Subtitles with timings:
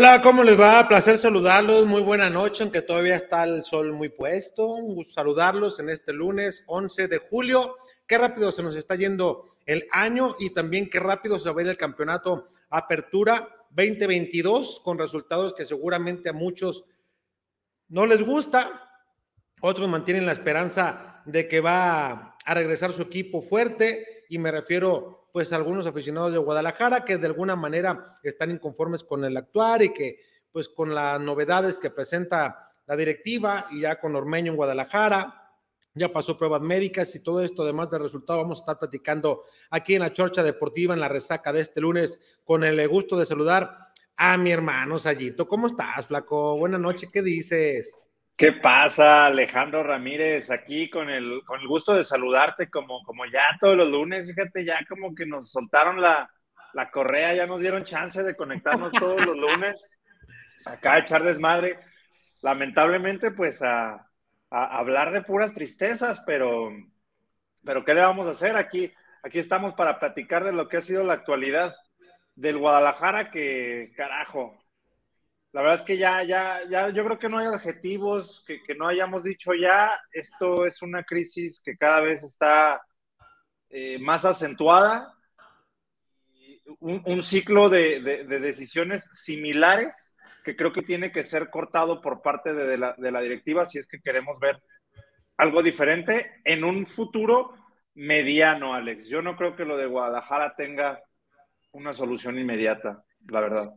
[0.00, 0.88] Hola, ¿cómo les va?
[0.88, 1.84] Placer saludarlos.
[1.84, 4.78] Muy buena noche, aunque todavía está el sol muy puesto.
[5.06, 7.76] Saludarlos en este lunes 11 de julio.
[8.06, 11.64] Qué rápido se nos está yendo el año y también qué rápido se va a
[11.64, 16.86] ir el campeonato Apertura 2022 con resultados que seguramente a muchos
[17.88, 19.04] no les gusta.
[19.60, 25.19] Otros mantienen la esperanza de que va a regresar su equipo fuerte y me refiero
[25.32, 29.92] pues algunos aficionados de Guadalajara que de alguna manera están inconformes con el actuar y
[29.92, 30.20] que
[30.52, 35.40] pues con las novedades que presenta la directiva y ya con Ormeño en Guadalajara,
[35.94, 39.94] ya pasó pruebas médicas y todo esto, además de resultado, vamos a estar platicando aquí
[39.94, 43.92] en la Chorcha Deportiva, en la resaca de este lunes, con el gusto de saludar
[44.16, 45.48] a mi hermano Sayito.
[45.48, 46.58] ¿Cómo estás, Flaco?
[46.58, 47.99] Buenas noches, ¿qué dices?
[48.40, 50.50] ¿Qué pasa, Alejandro Ramírez?
[50.50, 54.64] Aquí con el, con el gusto de saludarte como, como ya todos los lunes, fíjate,
[54.64, 56.26] ya como que nos soltaron la,
[56.72, 60.00] la correa, ya nos dieron chance de conectarnos todos los lunes,
[60.64, 61.80] acá a echar desmadre.
[62.40, 64.08] Lamentablemente, pues a,
[64.48, 66.72] hablar de puras tristezas, pero,
[67.62, 68.56] pero ¿qué le vamos a hacer?
[68.56, 68.90] Aquí,
[69.22, 71.76] aquí estamos para platicar de lo que ha sido la actualidad
[72.36, 74.59] del Guadalajara, que carajo,
[75.52, 78.86] la verdad es que ya, ya, ya, yo creo que no hay adjetivos que, no
[78.86, 80.00] hayamos dicho ya.
[80.12, 82.80] Esto es una crisis que cada vez está
[83.68, 85.12] eh, más acentuada.
[86.78, 92.00] Un, un ciclo de, de, de, decisiones similares que creo que tiene que ser cortado
[92.00, 94.62] por parte de, la, de la directiva si es que queremos ver
[95.36, 97.54] algo diferente en un futuro
[97.94, 99.08] mediano, Alex.
[99.08, 101.02] Yo no creo que lo de Guadalajara tenga
[101.72, 103.74] una solución inmediata, la verdad.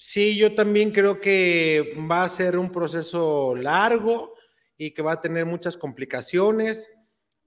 [0.00, 4.32] Sí, yo también creo que va a ser un proceso largo
[4.76, 6.92] y que va a tener muchas complicaciones.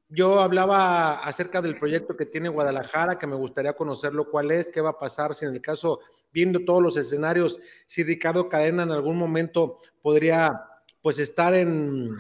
[0.09, 4.81] Yo hablaba acerca del proyecto que tiene Guadalajara, que me gustaría conocerlo, cuál es, qué
[4.81, 6.01] va a pasar, si en el caso,
[6.33, 10.61] viendo todos los escenarios, si Ricardo Cadena en algún momento podría
[11.01, 12.17] pues estar en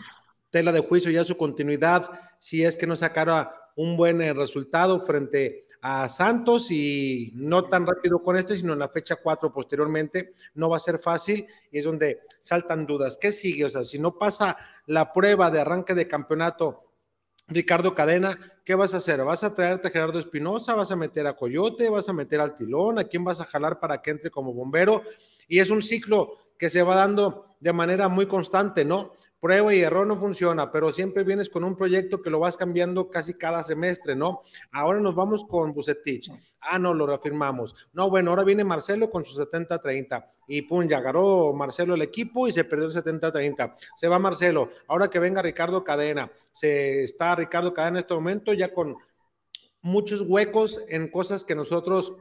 [0.49, 2.09] tela de juicio ya su continuidad,
[2.39, 7.87] si es que no sacara un buen eh, resultado frente a Santos y no tan
[7.87, 10.33] rápido con este, sino en la fecha 4 posteriormente.
[10.53, 13.17] No va a ser fácil y es donde saltan dudas.
[13.19, 13.65] ¿Qué sigue?
[13.65, 16.91] O sea, si no pasa la prueba de arranque de campeonato
[17.47, 19.23] Ricardo Cadena, ¿qué vas a hacer?
[19.23, 20.75] ¿Vas a traerte a Gerardo Espinosa?
[20.75, 21.89] ¿Vas a meter a Coyote?
[21.89, 22.99] ¿Vas a meter al Tilón?
[22.99, 25.01] ¿A quién vas a jalar para que entre como bombero?
[25.47, 29.13] Y es un ciclo que se va dando de manera muy constante, ¿no?
[29.41, 33.09] Prueba y error no funciona, pero siempre vienes con un proyecto que lo vas cambiando
[33.09, 34.41] casi cada semestre, ¿no?
[34.71, 36.31] Ahora nos vamos con Bucetich.
[36.61, 37.75] Ah, no, lo reafirmamos.
[37.91, 42.47] No, bueno, ahora viene Marcelo con su 70-30 y pum, ya agarró Marcelo el equipo
[42.47, 43.73] y se perdió el 70-30.
[43.97, 44.69] Se va Marcelo.
[44.87, 46.31] Ahora que venga Ricardo Cadena.
[46.53, 48.95] Se está Ricardo Cadena en este momento ya con
[49.81, 52.13] muchos huecos en cosas que nosotros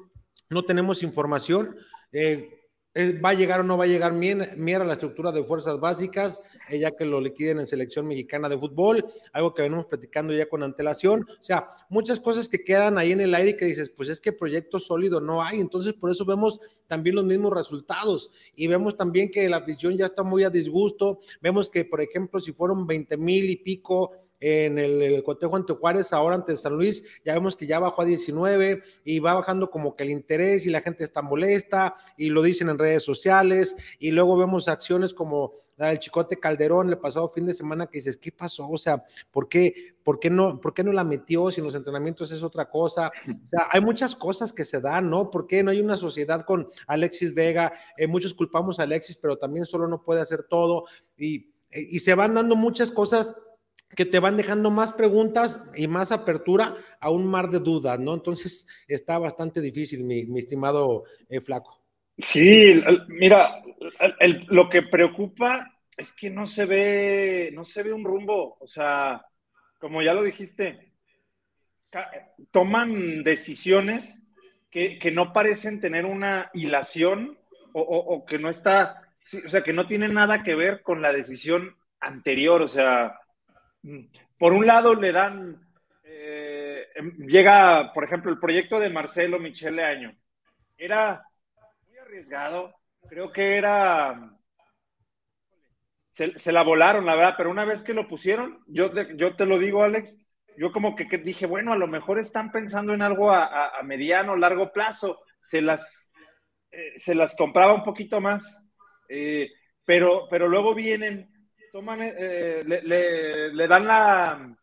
[0.48, 1.76] no tenemos información.
[2.12, 2.59] Eh,
[2.96, 6.42] ¿Va a llegar o no va a llegar Mier a la estructura de fuerzas básicas,
[6.68, 9.06] eh, ya que lo liquiden en selección mexicana de fútbol?
[9.32, 11.20] Algo que venimos platicando ya con antelación.
[11.22, 14.20] O sea, muchas cosas que quedan ahí en el aire y que dices, pues es
[14.20, 15.60] que proyecto sólido no hay.
[15.60, 16.58] Entonces, por eso vemos
[16.88, 18.32] también los mismos resultados.
[18.56, 21.20] Y vemos también que la afición ya está muy a disgusto.
[21.40, 24.10] Vemos que, por ejemplo, si fueron 20 mil y pico
[24.40, 28.06] en el cotejo ante Juárez, ahora ante San Luis, ya vemos que ya bajó a
[28.06, 32.42] 19 y va bajando como que el interés y la gente está molesta y lo
[32.42, 37.28] dicen en redes sociales y luego vemos acciones como la del Chicote Calderón el pasado
[37.28, 38.68] fin de semana que dices, ¿qué pasó?
[38.68, 41.74] O sea, ¿por qué, por qué, no, ¿por qué no la metió si en los
[41.74, 43.10] entrenamientos es otra cosa?
[43.28, 45.30] O sea, hay muchas cosas que se dan, ¿no?
[45.30, 47.72] ¿Por qué no hay una sociedad con Alexis Vega?
[47.96, 50.84] Eh, muchos culpamos a Alexis, pero también solo no puede hacer todo
[51.16, 53.34] y, y se van dando muchas cosas
[53.94, 58.14] que te van dejando más preguntas y más apertura a un mar de dudas, ¿no?
[58.14, 61.80] Entonces está bastante difícil, mi, estimado eh, flaco.
[62.18, 63.62] Sí, mira,
[64.48, 69.24] lo que preocupa es que no se ve, no se ve un rumbo, o sea,
[69.78, 70.92] como ya lo dijiste,
[72.50, 74.26] toman decisiones
[74.70, 77.38] que, no parecen tener una hilación
[77.72, 79.02] o, que no está,
[79.44, 83.19] o sea, que no tiene nada que ver con la decisión anterior, o sea,
[84.38, 85.60] por un lado le dan,
[86.04, 90.16] eh, em, llega, por ejemplo, el proyecto de Marcelo Michele Año.
[90.76, 91.22] Era
[91.86, 92.74] muy arriesgado,
[93.08, 94.36] creo que era,
[96.12, 99.58] se, la volaron, la verdad, pero una vez que lo pusieron, yo, yo te lo
[99.58, 100.20] digo, Alex,
[100.56, 104.72] yo como que, dije, bueno, a lo mejor están pensando en algo a, mediano, largo
[104.72, 106.12] plazo, se las,
[106.70, 108.68] eh, se las compraba un poquito más,
[109.08, 109.50] eh,
[109.84, 111.30] pero, pero luego vienen
[111.72, 114.56] toman, eh, le, dan la,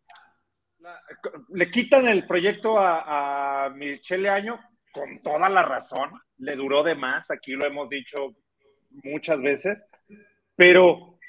[1.49, 4.59] le quitan el proyecto a, a Michele Año
[4.91, 8.35] con toda la razón, le duró de más, aquí lo hemos dicho
[9.03, 9.85] muchas veces,
[10.55, 11.19] pero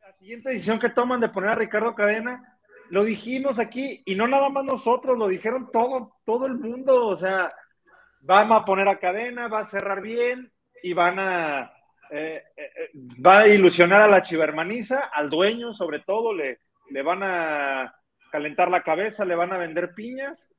[0.00, 2.58] la siguiente decisión que toman de poner a Ricardo Cadena,
[2.90, 7.16] lo dijimos aquí, y no nada más nosotros, lo dijeron todo, todo el mundo, o
[7.16, 7.52] sea,
[8.20, 10.52] vamos a poner a Cadena, va a cerrar bien
[10.82, 11.72] y van a,
[12.14, 16.60] eh, eh, va a ilusionar a la chivermaniza, al dueño sobre todo, le,
[16.90, 17.94] le van a
[18.30, 20.54] calentar la cabeza, le van a vender piñas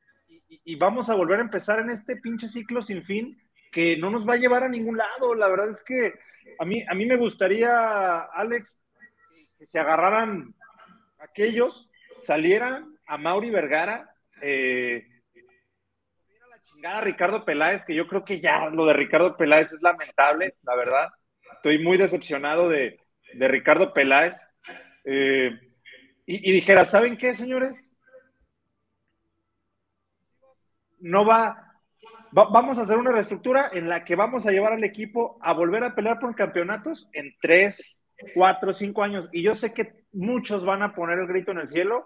[0.50, 3.40] y, vamos a volver a empezar en este pinche ciclo sin fin
[3.72, 5.36] que no nos va a llevar a ningún lado.
[5.36, 6.14] La verdad es que
[6.58, 8.82] a mí, a mí me gustaría, Alex,
[9.58, 10.56] que se agarraran
[11.20, 11.88] aquellos,
[12.20, 15.08] salieran a Mauri Vergara, eh,
[16.44, 19.84] a la chingada Ricardo Peláez, que yo creo que ya lo de Ricardo Peláez es
[19.84, 21.10] lamentable, la verdad
[21.64, 23.00] estoy muy decepcionado de,
[23.36, 24.54] Ricardo Peláez.
[25.06, 25.58] Eh,
[26.26, 27.96] y, dijera, ¿saben qué, señores?
[31.00, 31.80] No va,
[32.32, 35.86] vamos a hacer una reestructura en la que vamos a llevar al equipo a volver
[35.86, 38.02] a pelear por campeonatos en tres,
[38.34, 39.30] cuatro, cinco años.
[39.32, 42.06] Y yo sé que muchos van a poner el grito en el cielo,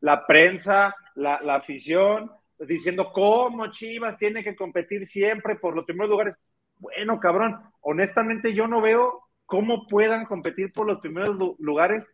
[0.00, 6.10] la prensa, la, la afición, diciendo cómo Chivas tiene que competir siempre por los primeros
[6.10, 6.38] lugares.
[6.82, 12.10] Bueno, cabrón, honestamente yo no veo cómo puedan competir por los primeros lugares,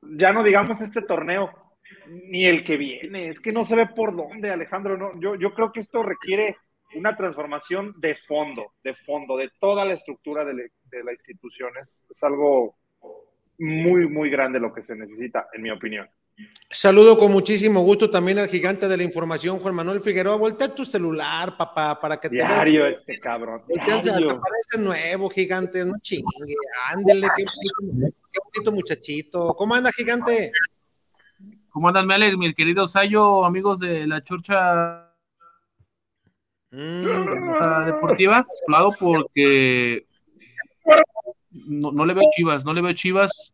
[0.00, 1.50] ya no digamos este torneo,
[2.06, 5.52] ni el que viene, es que no se ve por dónde, Alejandro, no, yo, yo
[5.52, 6.56] creo que esto requiere
[6.94, 12.78] una transformación de fondo, de fondo, de toda la estructura de, la institución, es algo
[13.58, 16.08] muy, muy grande lo que se necesita, en mi opinión.
[16.70, 20.36] Saludo con muchísimo gusto también al gigante de la información, Juan Manuel Figueroa.
[20.36, 22.34] Voltea tu celular, papá, para que te.
[22.34, 23.62] Diario este cabrón.
[23.68, 24.40] Diario.
[24.70, 25.84] Te nuevo, gigante.
[25.84, 26.54] No chingue.
[26.88, 27.28] Ándele,
[28.32, 29.54] qué bonito, muchachito.
[29.54, 30.50] ¿Cómo anda, gigante?
[31.68, 35.12] ¿Cómo andan, Alex, mis queridos Sayo, amigos de la Churcha
[36.72, 37.86] mm.
[37.86, 38.44] Deportiva?
[38.66, 40.06] Lado porque
[41.52, 43.53] no, no le veo chivas, no le veo chivas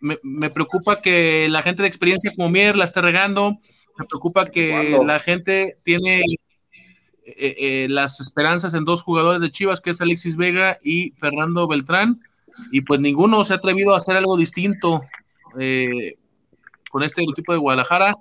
[0.00, 3.58] me, preocupa que la gente de experiencia como Mier la esté regando,
[3.98, 9.80] me preocupa que la gente tiene eh, eh, las esperanzas en dos jugadores de Chivas,
[9.80, 12.20] que es Alexis Vega y Fernando Beltrán,
[12.72, 15.02] y pues ninguno se ha atrevido a hacer algo distinto
[15.58, 16.14] eh,
[16.90, 18.12] con este equipo de Guadalajara.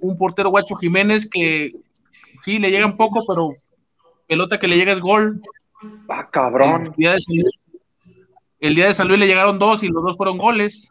[0.00, 1.72] Un portero Guacho Jiménez que
[2.44, 3.50] sí le llega un poco, pero
[4.26, 5.42] pelota que le llega es gol.
[6.08, 6.94] Ah, cabrón.
[8.60, 10.90] El día de San Luis le llegaron dos y los dos fueron goles.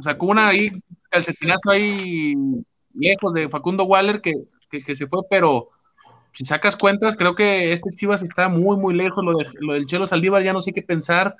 [0.00, 0.70] Sacó una ahí,
[1.10, 2.34] calcetinazo ahí
[2.94, 4.34] lejos de Facundo Waller que,
[4.94, 5.68] se fue, pero
[6.32, 9.24] si sacas cuentas, creo que este Chivas está muy, muy lejos.
[9.24, 11.36] Lo, de, lo del Chelo Saldívar ya no sé qué pensar.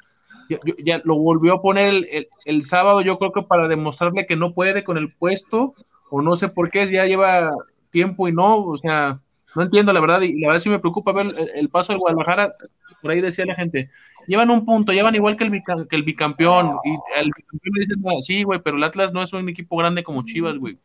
[0.84, 2.06] Ya, lo volvió a poner
[2.44, 5.74] el, sábado, yo creo que para demostrarle que no puede con el puesto,
[6.10, 7.50] o no sé por qué, ya lleva
[7.90, 9.22] tiempo y no, o sea,
[9.56, 12.00] no entiendo la verdad, y la verdad sí me preocupa ver el, el paso del
[12.00, 12.52] Guadalajara,
[13.04, 13.90] por ahí decía la gente,
[14.26, 16.78] llevan un punto, llevan igual que el, que el bicampeón.
[16.84, 20.02] Y el bicampeón le dicen, sí, güey, pero el Atlas no es un equipo grande
[20.02, 20.78] como Chivas, güey.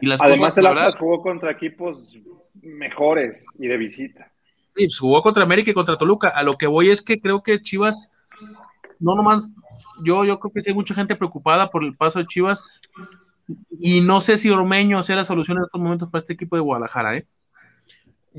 [0.00, 2.16] Y las Además, el Atlas jugó contra equipos
[2.62, 4.30] mejores y de visita.
[4.76, 6.28] Sí, pues, jugó contra América y contra Toluca.
[6.28, 8.12] A lo que voy es que creo que Chivas
[9.00, 9.50] no nomás
[10.04, 12.80] yo, yo creo que sí hay mucha gente preocupada por el paso de Chivas
[13.80, 16.62] y no sé si Ormeño sea la solución en estos momentos para este equipo de
[16.62, 17.26] Guadalajara, ¿eh?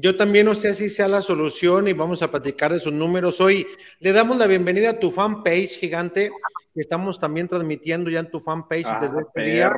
[0.01, 3.41] Yo también no sé si sea la solución y vamos a platicar de sus números.
[3.41, 3.67] Hoy
[3.99, 6.29] le damos la bienvenida a tu fanpage gigante,
[6.73, 9.71] que estamos también transmitiendo ya en tu fanpage Ah, desde este día.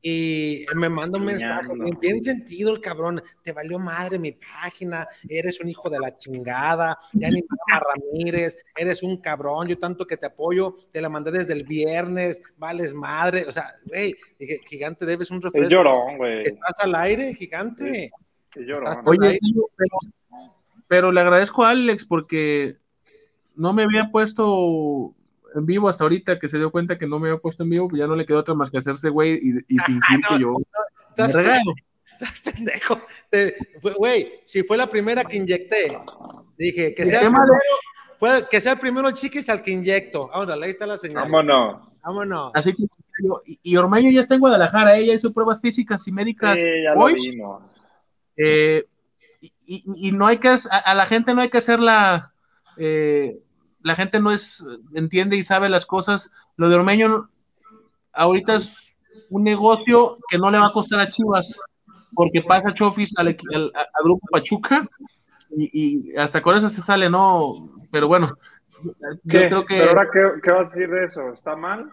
[0.00, 1.68] Y me manda un mensaje,
[2.00, 6.98] bien sentido el cabrón, te valió madre mi página, eres un hijo de la chingada,
[7.12, 11.52] ya ni Ramírez, eres un cabrón, yo tanto que te apoyo, te la mandé desde
[11.52, 14.16] el viernes, vales madre, o sea, güey,
[14.66, 15.70] gigante, debes un Es refresco.
[15.70, 16.44] llorón, güey.
[16.46, 18.10] Estás al aire, gigante.
[19.04, 19.98] Oye, sí, pero,
[20.88, 22.76] pero le agradezco a Alex porque
[23.54, 25.14] no me había puesto
[25.54, 27.88] en vivo hasta ahorita que se dio cuenta que no me había puesto en vivo,
[27.88, 30.52] pues ya no le quedó otra más que hacerse güey y, y fingir que yo
[31.18, 31.74] me regalo.
[32.12, 33.00] estás pendejo.
[33.96, 35.98] Güey, si fue la primera que inyecté,
[36.56, 37.44] dije que sea primero,
[38.18, 40.30] fue, que sea el primero chiquis al que inyecto.
[40.32, 41.24] Ahora, ahí está la señal.
[41.24, 41.88] Vámonos.
[42.02, 42.52] Vámonos.
[42.54, 42.84] Así que
[43.46, 46.94] y, y Ormeño ya está en Guadalajara, ella hizo pruebas físicas y médicas Sí, ya
[46.94, 47.14] lo hoy.
[47.14, 47.62] vimos.
[48.36, 48.86] Eh,
[49.40, 52.32] y, y- y no hay que, a, a la gente no hay que hacerla,
[52.76, 53.38] eh,
[53.82, 56.30] la gente no es, entiende y sabe las cosas.
[56.56, 57.30] Lo de Ormeño
[58.12, 58.96] ahorita es
[59.30, 61.58] un negocio que no le va a costar a Chivas,
[62.14, 64.86] porque pasa Chofis al, al- a- grupo Pachuca
[65.56, 67.52] y, y hasta con eso se sale, ¿no?
[67.92, 68.36] Pero bueno,
[69.24, 69.48] yo ¿Qué?
[69.48, 69.78] creo que...
[69.78, 71.32] ¿Pero ahora qué, qué vas a decir de eso?
[71.32, 71.90] ¿Está mal?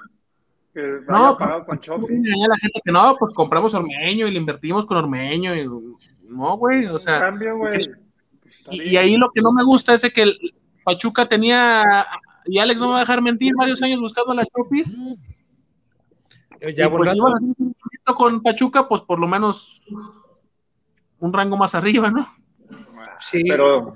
[1.07, 4.97] No, pagado con a la gente que no, pues compramos Ormeño y le invertimos con
[4.97, 5.55] Ormeño.
[5.55, 5.67] y-
[6.27, 7.19] no, güey, o sea...
[7.19, 7.81] cambio, güey.
[8.69, 10.37] Y, y ahí lo que no me gusta es de que el
[10.83, 11.83] Pachuca tenía,
[12.45, 15.25] y Alex no me va a dejar mentir, varios años buscando a las Chofis.
[16.61, 19.83] Ya y pues volviendo- iban a hacer un proyecto con Pachuca, pues por lo menos
[21.19, 22.27] un rango más arriba, ¿no?
[23.19, 23.43] Sí.
[23.47, 23.95] Pero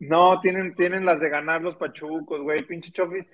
[0.00, 3.24] no, tienen, tienen las de ganar los pachucos, güey, pinche Chofis.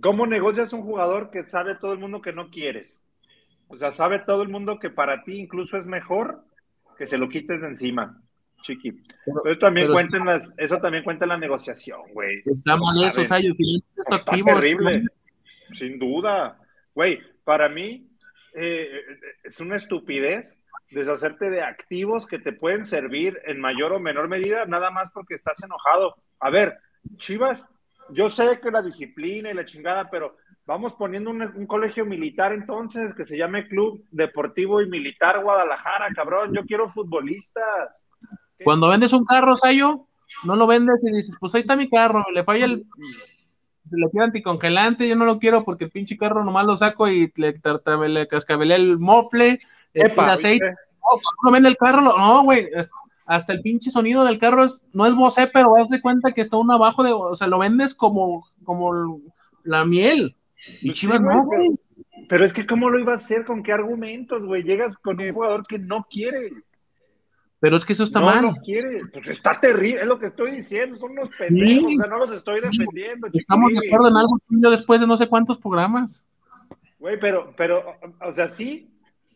[0.00, 3.02] ¿Cómo negocias un jugador que sabe todo el mundo que no quieres?
[3.68, 6.44] O sea, sabe todo el mundo que para ti incluso es mejor
[7.00, 8.20] que se lo quites de encima,
[8.60, 8.92] chiqui.
[9.24, 12.42] Pero- Pero, también pero- cuenten las, eso también cuenta en la negociación, güey.
[12.44, 13.36] Está mal eso, Está
[14.10, 15.04] activo, terrible,
[15.72, 16.58] sin duda.
[16.94, 18.06] Güey, para mí
[18.52, 19.00] eh,
[19.44, 24.66] es una estupidez deshacerte de activos que te pueden servir en mayor o menor medida,
[24.66, 26.16] nada más porque estás enojado.
[26.38, 26.76] A ver,
[27.16, 27.72] Chivas,
[28.10, 30.36] yo sé que la disciplina y la chingada, pero
[30.70, 36.06] vamos poniendo un, un colegio militar entonces que se llame Club Deportivo y Militar Guadalajara,
[36.14, 36.54] cabrón.
[36.54, 38.06] Yo quiero futbolistas.
[38.62, 40.06] Cuando vendes un carro, Sayo,
[40.44, 42.86] no lo vendes y dices, pues ahí está mi carro, le falla el.
[43.90, 47.32] Le tira anticongelante, yo no lo quiero porque el pinche carro nomás lo saco y
[47.34, 47.60] le,
[48.08, 49.58] le cascabelé el mofle,
[49.92, 50.66] tira aceite.
[50.68, 52.68] No, cuando uno vende el carro, lo- no, güey.
[53.26, 56.42] Hasta el pinche sonido del carro es, no es Bose, pero haz de cuenta que
[56.42, 59.20] está uno abajo de, o sea, lo vendes como, como
[59.64, 60.36] la miel.
[60.66, 61.68] Y Pues sí, Chivas no, güey.
[62.28, 63.44] Pero es que, ¿cómo lo iba a hacer?
[63.44, 64.62] ¿Con qué argumentos, güey?
[64.62, 66.68] Llegas con un jugador que no quieres.
[67.58, 68.42] Pero es que eso está no mal.
[68.42, 69.02] lo quiere.
[69.12, 70.96] Pues está terrible, es lo que estoy diciendo.
[70.98, 73.28] Son unos pendejos, o sea, no los estoy defendiendo.
[73.32, 76.24] Estamos de acuerdo en algo tú y yo después de no sé cuántos programas.
[76.98, 78.90] Güey, pero, pero, o- sea, sí.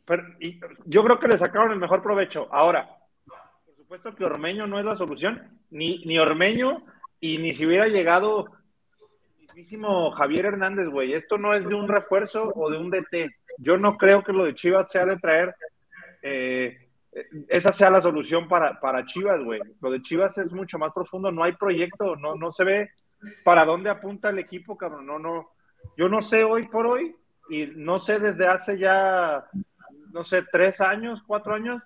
[0.07, 2.49] Pero, y yo creo que le sacaron el mejor provecho.
[2.53, 2.89] Ahora,
[3.27, 6.85] por supuesto que Ormeño no es la solución, ni, ni Ormeño,
[7.21, 8.47] y ni si hubiera llegado
[9.55, 11.13] mismísimo Javier Hernández, güey.
[11.13, 13.31] Esto no es de un refuerzo o de un DT.
[13.59, 15.55] Yo no creo que lo de Chivas sea de traer.
[16.23, 16.79] eh,
[17.49, 19.61] esa sea la solución para, para Chivas, güey.
[19.81, 22.91] Lo de Chivas es mucho más profundo, no hay proyecto, no, no se ve
[23.45, 25.07] para dónde apunta el equipo, cabrón.
[25.07, 25.51] No, no.
[25.97, 27.15] Yo no sé hoy por hoy,
[27.49, 29.45] y no sé desde hace ya,
[30.13, 31.81] no sé, tres años, cuatro años,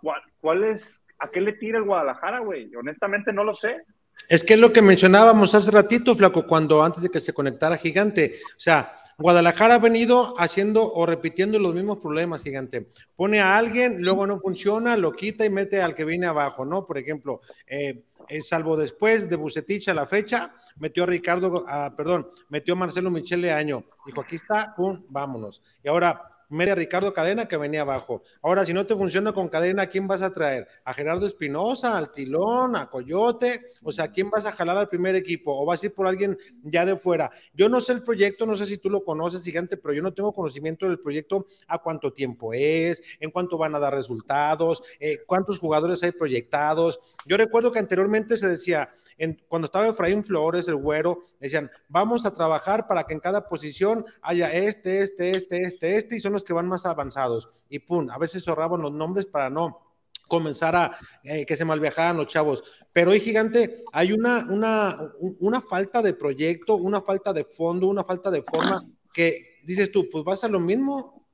[0.00, 2.72] cuál, cuál es, a qué le tira el Guadalajara, güey.
[2.76, 3.82] Honestamente no lo sé.
[4.28, 7.76] Es que es lo que mencionábamos hace ratito, Flaco, cuando antes de que se conectara
[7.76, 8.34] Gigante.
[8.56, 12.88] O sea, Guadalajara ha venido haciendo o repitiendo los mismos problemas, Gigante.
[13.14, 16.86] Pone a alguien, luego no funciona, lo quita y mete al que viene abajo, ¿no?
[16.86, 21.92] Por ejemplo, eh, eh, salvo después de Bucetich a la fecha, metió a Ricardo, ah,
[21.96, 23.84] perdón, metió a Marcelo Michele Año.
[24.06, 25.62] Dijo, aquí está, pum, vámonos.
[25.84, 28.22] Y ahora mete a Ricardo Cadena que venía abajo.
[28.42, 30.68] Ahora, si no te funciona con Cadena, ¿a quién vas a traer?
[30.84, 33.70] ¿A Gerardo Espinosa, al Tilón, a Coyote?
[33.82, 35.58] O sea, ¿a quién vas a jalar al primer equipo?
[35.58, 37.30] ¿O vas a ir por alguien ya de fuera?
[37.54, 40.12] Yo no sé el proyecto, no sé si tú lo conoces, gigante, pero yo no
[40.12, 45.18] tengo conocimiento del proyecto, a cuánto tiempo es, en cuánto van a dar resultados, eh,
[45.26, 47.00] cuántos jugadores hay proyectados.
[47.26, 48.90] Yo recuerdo que anteriormente se decía,
[49.20, 53.46] en, cuando estaba Efraín Flores, el güero, decían, vamos a trabajar para que en cada
[53.46, 57.50] posición haya este, este, este, este, este, y son los que van más avanzados.
[57.68, 59.90] Y pum, a veces ahorraban los nombres para no
[60.26, 62.64] comenzar a eh, que se malviajaran los chavos.
[62.94, 68.04] Pero hoy, gigante, hay una, una, una falta de proyecto, una falta de fondo, una
[68.04, 71.26] falta de forma que dices tú, pues vas a lo mismo,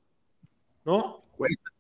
[0.85, 1.21] ¿no?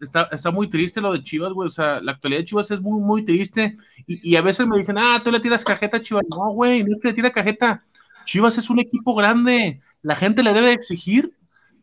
[0.00, 1.66] Está, está, muy triste lo de Chivas, güey.
[1.66, 3.76] O sea, la actualidad de Chivas es muy, muy triste.
[4.06, 6.24] Y, y a veces me dicen, ah, tú le tiras cajeta a Chivas.
[6.28, 7.84] No, güey, no es que le tira cajeta.
[8.24, 9.80] Chivas es un equipo grande.
[10.02, 11.32] La gente le debe exigir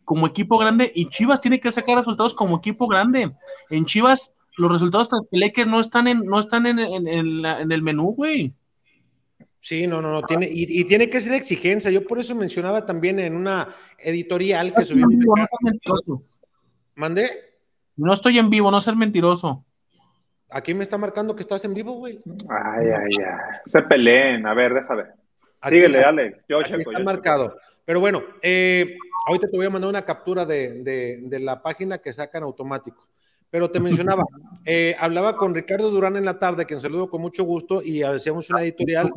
[0.05, 3.31] como equipo grande y Chivas tiene que sacar resultados como equipo grande.
[3.69, 5.09] En Chivas los resultados
[5.53, 8.53] que no están en, no están en, en, en el menú, güey.
[9.59, 11.89] Sí, no, no, no, tiene, y, y, tiene que ser exigencia.
[11.89, 15.13] Yo por eso mencionaba también en una editorial que subimos.
[15.17, 16.21] No
[16.95, 17.29] ¿Mandé?
[17.95, 19.65] No estoy en vivo, no ser mentiroso.
[20.49, 22.19] Aquí me está marcando que estás en vivo, güey.
[22.49, 23.57] Ay, ay, ay.
[23.65, 25.03] Se peleen, a ver, déjame.
[25.67, 26.45] Síguele, Alex.
[26.47, 27.49] Yo aquí checo, está yo marcado.
[27.49, 27.59] checo.
[27.85, 28.95] Pero bueno, eh,
[29.27, 33.03] ahorita te voy a mandar una captura de, de, de la página que sacan automático.
[33.53, 34.23] Pero te mencionaba,
[34.65, 38.49] eh, hablaba con Ricardo Durán en la tarde, quien saludo con mucho gusto, y hacíamos
[38.49, 39.13] una editorial.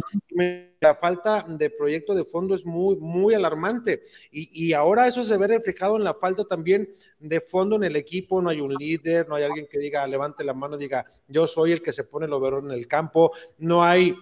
[0.78, 4.02] La falta de proyecto de fondo es muy, muy alarmante.
[4.30, 6.86] Y, y, ahora eso se ve reflejado en la falta también
[7.18, 8.42] de fondo en el equipo.
[8.42, 11.72] No hay un líder, no hay alguien que diga, levante la mano, diga, yo soy
[11.72, 13.32] el que se pone el overón en el campo.
[13.56, 14.14] No hay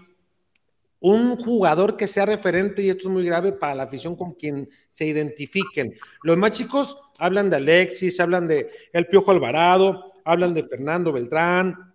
[1.06, 4.70] un jugador que sea referente, y esto es muy grave para la afición con quien
[4.88, 5.94] se identifiquen.
[6.22, 11.92] Los más chicos hablan de Alexis, hablan de El Piojo Alvarado, hablan de Fernando Beltrán,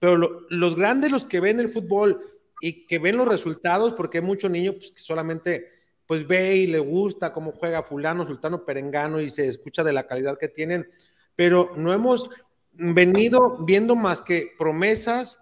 [0.00, 2.20] pero lo, los grandes, los que ven el fútbol
[2.60, 5.68] y que ven los resultados, porque hay muchos niños pues, que solamente
[6.04, 10.08] pues ve y le gusta cómo juega fulano, sultano, perengano y se escucha de la
[10.08, 10.88] calidad que tienen,
[11.36, 12.28] pero no hemos
[12.72, 15.38] venido viendo más que promesas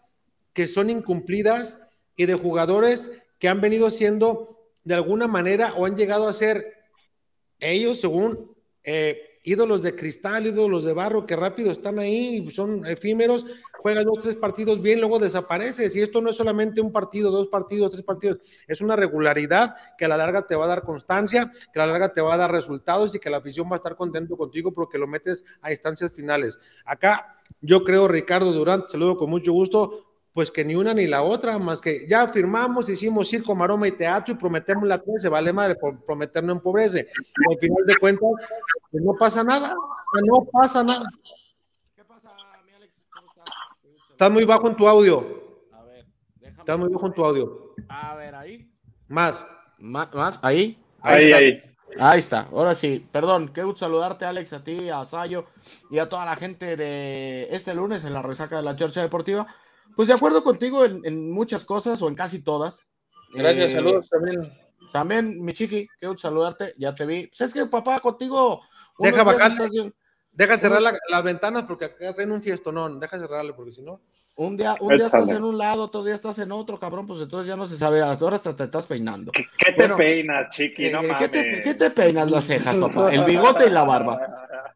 [0.53, 1.79] que son incumplidas
[2.19, 6.75] y de jugadores que han venido siendo de alguna manera o han llegado a ser
[7.61, 13.47] ellos, según eh, ídolos de cristal, ídolos de barro, que rápido están ahí, son efímeros,
[13.73, 15.95] juegan dos, tres partidos bien, luego desapareces.
[15.95, 20.07] Y esto no es solamente un partido, dos partidos, tres partidos, es una regularidad que
[20.07, 22.39] a la larga te va a dar constancia, que a la larga te va a
[22.39, 25.71] dar resultados y que la afición va a estar contento contigo porque lo metes a
[25.71, 26.59] instancias finales.
[26.85, 30.08] Acá yo creo, Ricardo Durán, saludo con mucho gusto,
[30.39, 33.91] pues que ni una ni la otra, más que ya firmamos, hicimos circo, maroma y
[33.91, 37.09] teatro y prometemos la tres, se vale madre, por prometer no empobrece.
[37.19, 38.31] Y al final de cuentas,
[38.89, 41.09] pues no pasa nada, no pasa nada.
[41.93, 42.31] ¿Qué pasa,
[42.65, 43.03] mi Alex?
[43.13, 43.47] ¿Cómo estás?
[44.13, 45.67] Estás muy bajo en tu audio.
[45.73, 46.61] A ver, déjame.
[46.61, 47.75] Estás muy bajo en tu audio.
[47.89, 48.71] A ver, ahí.
[49.09, 49.45] Más.
[49.79, 50.15] ¿Más?
[50.15, 50.79] más, ¿Ahí?
[51.01, 51.63] Ahí, ahí.
[51.99, 55.47] Ahí está, ahora sí, perdón, qué gusto saludarte Alex, a ti, a Sayo
[55.91, 59.49] y a toda la gente de este lunes en la resaca de la Chorcha Deportiva.
[59.97, 62.89] Pues de acuerdo contigo en, en muchas cosas o en casi todas.
[63.33, 64.53] Gracias, Eh, saludos también.
[64.93, 67.27] También, mi chiqui, gusto saludarte, ya te vi.
[67.27, 68.63] Pues es que papá, contigo.
[68.99, 69.25] Deja
[69.71, 69.95] bien-
[70.33, 73.01] Deja cerrar la- las ventanas porque acá tiene un fiestonón.
[73.01, 74.01] Deja cerrarle porque si no.
[74.41, 77.21] Un día, un día estás en un lado, otro día estás en otro, cabrón, pues
[77.21, 79.33] entonces ya no se sabe, ahora hasta te estás peinando.
[79.33, 80.91] ¿Qué te Bueno, peinas, chiqui?
[80.91, 81.17] No Eh, mames.
[81.19, 83.13] ¿qué, te, qué te peinas las cejas, papá?
[83.13, 84.21] El bigote y la barba.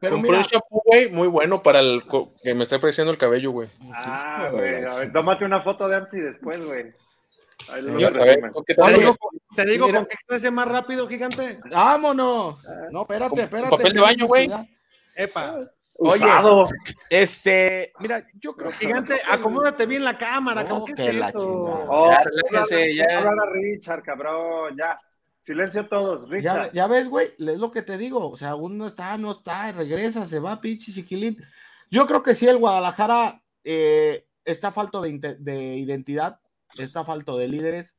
[0.01, 2.03] Pero Compré mira, un shampoo, güey, muy bueno para el
[2.43, 3.69] que me está creciendo el cabello, güey.
[3.95, 4.85] Ah, güey.
[4.85, 6.93] A ver, tómate una foto de antes y después, güey.
[7.73, 8.53] Ahí lo Yo, a ver, resumen.
[8.67, 8.75] ¿qué
[9.55, 11.61] Te digo, te con qué crece más rápido, gigante.
[11.71, 12.57] vámonos.
[12.91, 13.71] No, espérate, con espérate.
[13.71, 14.49] papel de baño, güey.
[14.49, 15.71] necesidad.
[15.95, 16.11] Epa.
[16.11, 16.69] Oye, Usado.
[17.11, 18.87] Este, mira, yo creo que.
[18.87, 20.65] Gigante, acomódate bien la cámara.
[20.65, 21.87] No, ¿Qué que es la eso?
[21.89, 23.19] Oh, Ya, relájense, ya.
[23.19, 24.99] Hablar a Richard, cabrón, ya.
[25.43, 26.73] Silencio todos, Ya, Richard.
[26.73, 28.31] ya ves, güey, es lo que te digo.
[28.31, 31.37] O sea, uno está, no está, regresa, se va, pinche chiquilín.
[31.91, 36.39] Yo creo que sí, el Guadalajara eh, está falto de, de identidad,
[36.79, 37.97] está falto de líderes,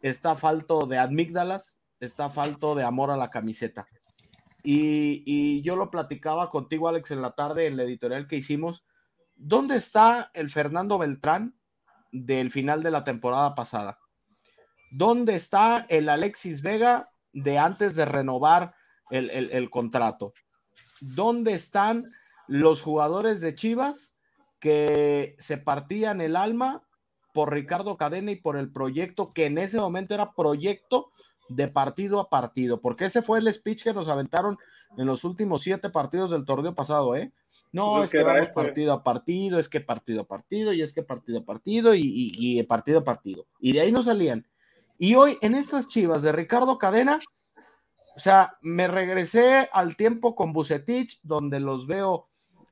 [0.00, 3.86] está falto de amígdalas, está falto de amor a la camiseta.
[4.62, 8.84] Y, yo lo platicaba contigo, Alex, en la tarde en la editorial que hicimos.
[9.34, 11.56] ¿Dónde está el Fernando Beltrán
[12.12, 13.98] del final de la temporada pasada?
[14.90, 18.74] ¿Dónde está el Alexis Vega de antes de renovar
[19.10, 20.32] el contrato?
[21.00, 22.08] ¿Dónde están
[22.46, 24.18] los jugadores de Chivas
[24.60, 26.84] que se partían el alma
[27.32, 31.11] por Ricardo Cadena y por el proyecto que en ese momento era proyecto
[31.54, 32.80] de partido a partido?
[32.80, 34.58] Porque ese fue el speech que nos aventaron
[34.96, 37.32] en los últimos siete partidos del torneo pasado, ¿eh?
[37.72, 40.92] No, Pues es que vamos partido a partido, es que partido a partido, y es
[40.92, 43.46] que partido a partido, y, y- y partido a partido.
[43.60, 44.46] Y de ahí no salían.
[44.98, 47.18] Y hoy en estas chivas de Ricardo Cadena,
[48.14, 52.28] o sea, me regresé al tiempo con Bucetich, donde los veo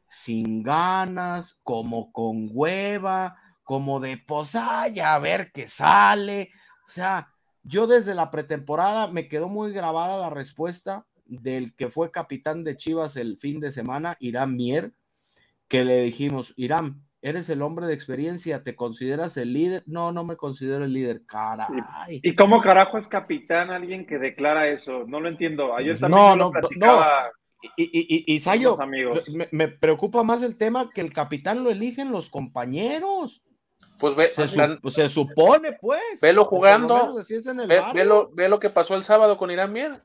[0.09, 6.51] sin ganas, como con hueva, como de pues ay, a ver qué sale.
[6.87, 7.33] O sea,
[7.63, 12.77] yo desde la pretemporada me quedó muy grabada la respuesta del que fue capitán de
[12.77, 14.93] Chivas el fin de semana, Irán Mier,
[15.69, 19.83] que le dijimos, Irán, eres el hombre de experiencia, ¿te consideras el líder?
[19.87, 21.69] No, no me considero el líder, caray.
[22.23, 25.05] ¿Y cómo carajo es capitán alguien que declara eso?
[25.07, 25.75] No lo entiendo.
[25.77, 27.31] Ayer también No, lo no, platicaba
[27.77, 28.79] Y, y, y, Sayo,
[29.53, 33.45] me preocupa más el tema que el capitán lo eligen los compañeros.
[34.01, 36.21] Pues ve, Se, su- se supone, pues.
[36.23, 39.05] Velo jugando, menos así es en el ve, ve lo, ve lo que pasó el
[39.05, 40.01] sábado con Irán Mier.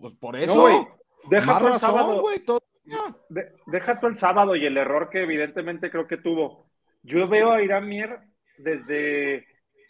[0.00, 0.60] Pues por No, eso.
[0.60, 0.76] güey,
[1.28, 2.22] deja tú el razón, sábado.
[2.46, 2.62] todo-
[3.28, 6.70] De- deja tú el sábado y el error que evidentemente creo que tuvo.
[7.02, 8.20] Yo veo a Irán Mier
[8.56, 9.46] desde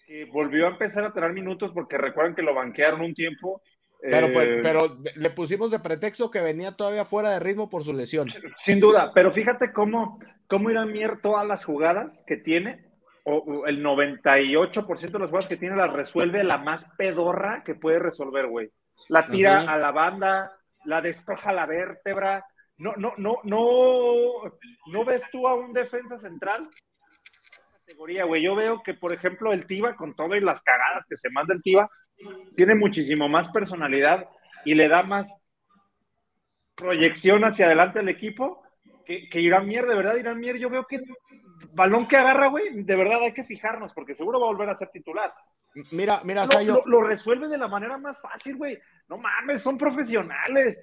[0.07, 3.61] que volvió a empezar a tener minutos, porque recuerdan que lo banquearon un tiempo.
[4.01, 7.93] Pero, pues, pero le pusimos de pretexto que venía todavía fuera de ritmo por su
[7.93, 8.29] lesión.
[8.59, 12.87] Sin duda, pero fíjate cómo, cómo Irán Mier todas las jugadas que tiene,
[13.25, 17.99] o, el 98% de las jugadas que tiene las resuelve la más pedorra que puede
[17.99, 18.71] resolver, güey.
[19.09, 20.53] La tira a la banda,
[20.85, 22.45] la despeja la vértebra.
[22.79, 24.43] No, no, no, no,
[24.87, 26.69] no ves tú a un defensa central
[27.89, 28.43] categoría, güey.
[28.43, 31.55] Yo veo que, por ejemplo, el Tiva, con todo y las cagadas que se manda
[31.55, 31.91] el Tiva,
[32.55, 34.29] tiene muchísimo más personalidad
[34.65, 35.35] y le da más
[36.75, 38.63] proyección hacia adelante al equipo
[39.07, 41.01] que, que Irán Mier, de verdad, Irán Mier, yo veo que
[41.75, 44.77] balón que agarra, güey, de verdad hay que fijarnos, porque seguro va a volver a
[44.77, 45.33] ser titular.
[45.93, 48.79] Mira, mira, Lo, Sayo, lo- lo resuelve de la manera más fácil, güey.
[49.09, 50.81] No mames, son profesionales.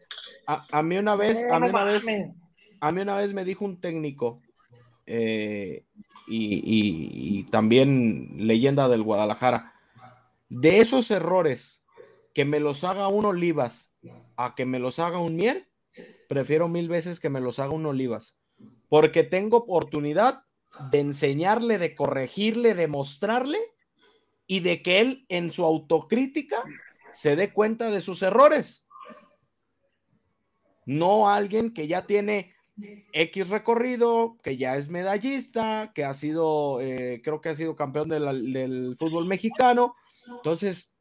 [0.47, 2.29] a, a mí una vez, No, a mí no una vez, mames.
[2.81, 4.41] a mí una vez me dijo un técnico
[5.05, 5.85] eh,
[6.27, 9.73] y, y- y también leyenda del Guadalajara,
[10.49, 11.83] de esos errores
[12.33, 13.91] que me los haga un Olivas
[14.37, 15.67] a que me los haga un Mier,
[16.27, 18.37] prefiero mil veces que me los haga un Olivas,
[18.89, 20.43] porque tengo oportunidad
[20.91, 23.59] de enseñarle, de corregirle, de mostrarle
[24.47, 26.63] y de que él en su autocrítica
[27.11, 28.87] se dé cuenta de sus errores.
[30.85, 32.53] No alguien que ya tiene
[33.13, 38.09] X recorrido, que ya es medallista, que ha sido, eh, creo que ha sido campeón
[38.09, 39.95] del fútbol mexicano.
[40.27, 40.91] Entonces,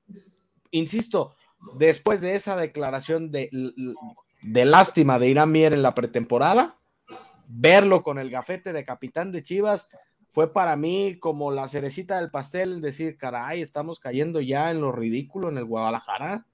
[0.70, 1.36] insisto,
[1.76, 3.50] después de esa declaración de,
[4.42, 6.78] de lástima de Irán Mier en la pretemporada,
[7.46, 9.88] verlo con el gafete de capitán de Chivas
[10.30, 14.90] fue para mí como la cerecita del pastel, decir, caray, estamos cayendo ya en lo
[14.90, 16.44] ridículo en el Guadalajara.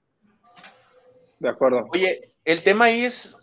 [1.39, 1.87] De acuerdo.
[1.91, 3.35] Oye, el tema ahí es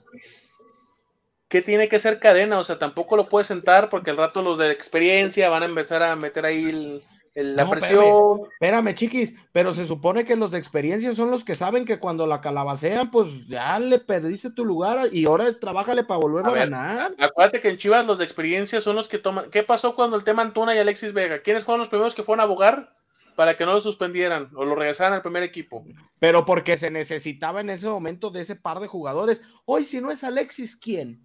[1.49, 4.59] que tiene que ser cadena, o sea, tampoco lo puedes sentar porque al rato los
[4.59, 7.03] de experiencia van a empezar a meter ahí el- el-
[7.45, 8.41] la No, presión.
[8.53, 12.27] Espérame, chiquis, pero se supone que los de experiencia son los que saben que cuando
[12.27, 16.53] la calabacean, pues ya le perdiste tu lugar y ahora trabájale para volver A a,
[16.53, 16.71] ver.
[16.71, 17.15] ganar.
[17.19, 19.51] Acuérdate que en Chivas los de experiencia son los que toman.
[19.51, 21.39] ¿Qué pasó cuando el tema Antuna y Alexis Vega?
[21.41, 22.89] ¿Quiénes fueron los primeros que fueron a abogar
[23.37, 25.85] para que no lo suspendieran o lo regresaran al primer equipo?
[26.19, 29.41] Pero porque se necesitaba en ese momento de ese par de jugadores.
[29.65, 31.25] Hoy, si no es Alexis, ¿quién?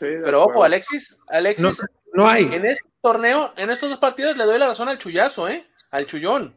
[0.00, 1.80] Sí, Pero ojo, Alexis, Alexis,
[2.12, 2.46] No hay.
[2.52, 5.64] en este torneo, en estos dos partidos le doy la razón al chullazo, ¿eh?
[5.90, 6.54] Al chullón.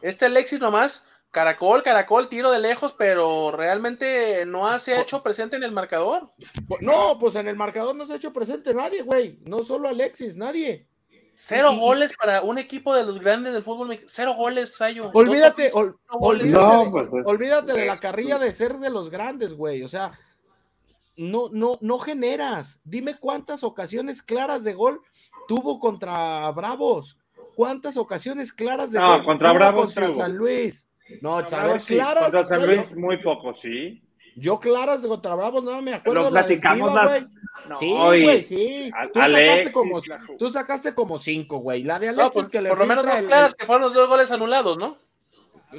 [0.00, 5.56] Este Alexis nomás, caracol, caracol, tiro de lejos, pero realmente no se ha hecho presente
[5.56, 6.32] en el marcador.
[6.80, 9.38] No, pues en el marcador no se ha hecho presente nadie, güey.
[9.44, 10.86] No solo Alexis, nadie.
[11.34, 14.10] Cero Y- goles para un equipo de los grandes del fútbol mexicano.
[14.10, 15.10] Cero goles, Sayo.
[15.12, 19.52] Olvídate, ol- olvídate, No, pues es- olvídate de la carrilla de ser de los grandes,
[19.52, 19.82] güey.
[19.82, 20.18] O sea,
[21.16, 22.78] no, no, no generas.
[22.84, 25.02] Dime cuántas ocasiones claras de gol
[25.50, 27.18] tuvo contra Bravos.
[27.56, 30.16] ¿Cuántas ocasiones claras de No, gol contra Bravos contra sí.
[30.16, 30.88] San Luis?
[31.22, 32.22] No, a Contra ver, sí, claras.
[32.22, 34.00] contra San yo- Luis, muy poco, sí.
[34.36, 36.22] Yo claras de contra Bravos, no me acuerdo.
[36.22, 37.32] Lo la platicamos Tiva, las.
[37.68, 38.90] No, Sí, güey, sí.
[39.12, 41.82] Tú sacaste, como, la tú sacaste como cinco, güey.
[41.82, 43.82] La de No, Alexis pues, que le por lo menos más el- claras que fueron
[43.82, 44.96] los dos goles anulados, ¿no?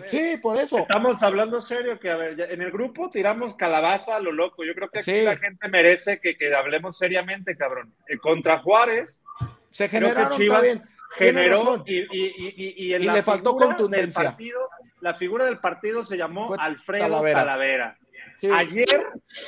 [0.07, 0.77] Sí, por eso.
[0.79, 4.65] Estamos hablando serio que, a ver, ya- en el grupo tiramos calabaza a lo loco.
[4.65, 5.21] Yo creo que aquí Sí.
[5.21, 7.93] la gente merece que, que hablemos seriamente, cabrón.
[8.07, 9.23] Eh, contra Juárez
[9.71, 10.84] Se generaron, Chivas bien.
[11.15, 14.23] Generó y, y, y, y- y en la le faltó contundencia.
[14.23, 14.60] partido,
[15.01, 17.39] la figura del partido se llamó Fue Alfredo Talavera.
[17.39, 17.97] Talavera.
[18.39, 18.47] Sí.
[18.51, 19.05] Ayer,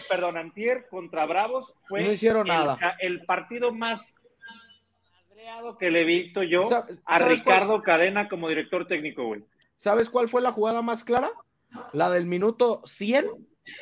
[0.10, 2.78] perdón, antier contra Bravos fue No hicieron el, nada.
[3.00, 4.16] el partido más
[5.80, 6.62] que le he visto yo
[7.06, 9.44] a ¿sabes Ricardo Cadena como director técnico, güey.
[9.76, 11.30] ¿Sabes cuál fue la jugada más clara?
[11.94, 13.26] La del minuto 100.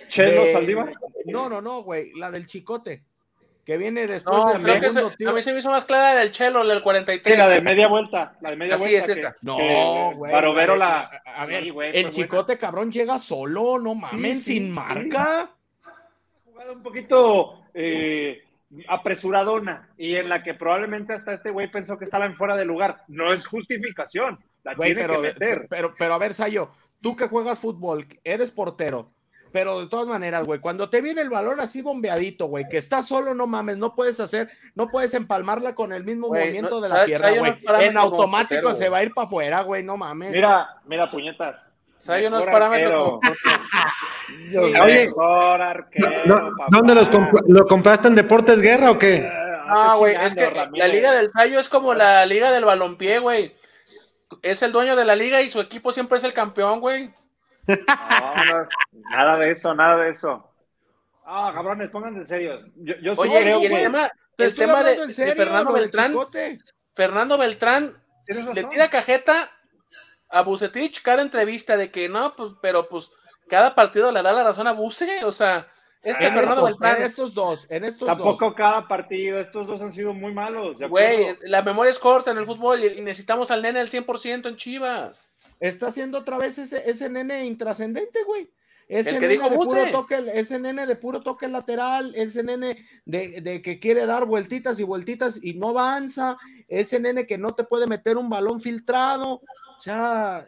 [0.07, 0.91] Chelo de- Saldívar.
[1.25, 2.11] No, no, no, güey.
[2.17, 3.03] La del Chicote.
[3.65, 5.29] Que viene después No, del creo que segundo se- tiro.
[5.29, 7.35] a mí se me hizo más clara la del Chelo, la del 43.
[7.35, 8.33] Sí, la de media vuelta.
[8.41, 8.99] La de media Así vuelta.
[8.99, 9.35] es que- esta.
[9.41, 10.31] No, que güey.
[10.31, 11.33] Barovero la- la.
[11.35, 12.09] A, ver, Sí, güey, el buena.
[12.09, 13.77] Chicote, cabrón, llega solo.
[13.79, 15.49] No mamen, sí, sin marca.
[16.45, 18.43] jugada un poquito eh,
[18.87, 22.65] apresuradona y en la que probablemente hasta este güey pensó que estaba en fuera de
[22.65, 23.03] lugar.
[23.07, 25.67] No es justificación, la Güey, tiene pero, que meter.
[25.69, 26.69] pero, pero a ver, Sayo,
[27.01, 29.11] tú que juegas fútbol, eres portero.
[29.51, 33.07] Pero de todas maneras, güey, cuando te viene el balón así bombeadito, güey, que estás
[33.07, 36.81] solo, no mames, no puedes hacer, no puedes empalmarla con el mismo Güey, movimiento no,
[36.81, 37.85] de la ¿sabes- pierna, güey.
[37.85, 40.31] En automático se va a ir para afuera, güey, no mames.
[40.31, 41.61] Mira, mira, puñetas.
[42.07, 43.19] Hay unos parámetros
[44.59, 46.65] Oye, Mejor arquero, No, papá.
[46.69, 49.17] ¿Dónde los comp- lo compraste en Deportes Guerra o qué?
[49.17, 49.31] Eh,
[49.73, 50.91] Ah, güey, es que la Ramírez.
[50.93, 53.55] liga del Sayo es como la liga del balompié, güey.
[54.41, 57.09] Es el dueño de la liga y su equipo siempre es el campeón, güey.
[57.67, 58.67] No,
[59.11, 60.47] nada de eso, nada de eso.
[61.25, 62.65] Ah, cabrones, pónganse serios.
[62.75, 65.35] Yo, yo sí Oye, creo y el que- tema, Te el estoy tema de, de
[65.35, 66.15] Fernando Beltrán.
[66.95, 68.03] Fernando Beltrán
[68.53, 69.51] le tira cajeta
[70.29, 73.11] a Bucetich cada entrevista de que no, pues, pero pues
[73.49, 75.67] cada partido le da la razón a Buce, o sea,
[76.01, 78.55] este En Fernando estos, Beltrán, en estos dos, en estos Tampoco dos.
[78.55, 80.77] cada partido, estos dos han sido muy malos.
[80.89, 84.47] güey, la memoria es corta en el fútbol y, y necesitamos al nene al 100%
[84.49, 85.30] en Chivas.
[85.61, 88.51] Está haciendo otra vez ese, ese nene intrascendente, güey.
[88.87, 93.61] Ese nene de puro toque, ese nene de puro toque lateral, ese nene de, de
[93.61, 96.35] que quiere dar vueltitas y vueltitas y no avanza,
[96.67, 99.35] ese nene que no te puede meter un balón filtrado.
[99.77, 100.45] O sea,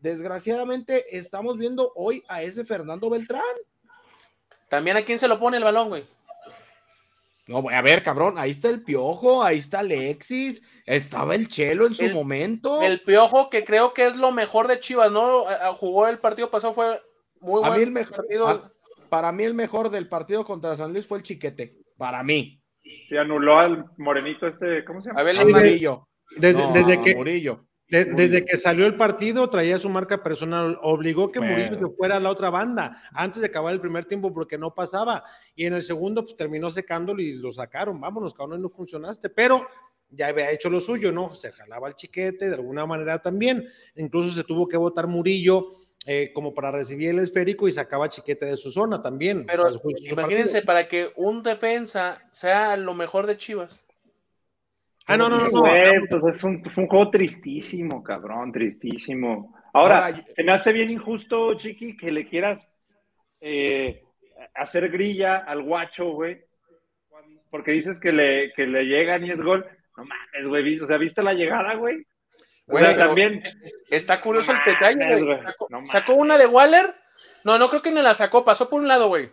[0.00, 3.42] desgraciadamente estamos viendo hoy a ese Fernando Beltrán.
[4.68, 6.04] También a quién se lo pone el balón, güey.
[7.46, 10.62] No, a ver, cabrón, ahí está el Piojo, ahí está Alexis,
[10.96, 12.82] estaba el Chelo en su El- momento.
[12.82, 15.46] El Piojo, que creo que es lo mejor de Chivas, ¿no?
[15.46, 17.00] A- a- Jugó el partido pasado, fue
[17.40, 18.48] muy A buen mí el mejor, partido.
[18.48, 18.72] a-
[19.10, 22.60] para mí el mejor del partido contra San Luis fue el Chiquete, para mí.
[23.08, 25.20] Se anuló al morenito este, ¿cómo se llama?
[25.20, 26.08] A ver, Sí, la- Amarillo.
[26.36, 27.66] Desde, No, desde que, Murillo.
[27.88, 31.54] De- desde que salió el partido traía su marca personal, obligó que Bueno.
[31.56, 34.74] Murillo se fuera a la otra banda antes de acabar el primer tiempo porque no
[34.74, 35.24] pasaba
[35.54, 39.66] y en el segundo pues terminó secándolo y lo sacaron, vámonos, cabrón, no funcionaste, pero
[40.10, 41.34] ya había hecho lo suyo, ¿no?
[41.34, 45.72] Se jalaba el chiquete de alguna manera también, incluso se tuvo que votar Murillo
[46.06, 49.44] eh, como para recibir el esférico y sacaba chiquete de su zona también.
[49.46, 50.64] Pero imagínense, partido.
[50.64, 53.84] para que un defensa sea lo mejor de Chivas.
[55.08, 55.60] Ah, no, no, no, no.
[55.60, 59.54] Güey, pues es un, fue un juego tristísimo, cabrón, tristísimo.
[59.72, 62.70] Ahora, Ahora, se me hace bien injusto, Chiqui, que le quieras
[63.40, 64.02] eh,
[64.54, 66.44] hacer grilla al guacho, güey.
[67.50, 69.66] Porque dices que le, que le llegan y es gol.
[69.96, 71.96] No mames, güey, o sea, ¿viste la llegada, güey?
[72.66, 73.42] O Güey, sea, pero también,
[73.88, 75.38] Está curioso No el detalle, güey.
[75.70, 76.94] no sacó una de Waller.
[77.44, 79.30] No, no creo que ni la sacó, pasó por un lado, güey.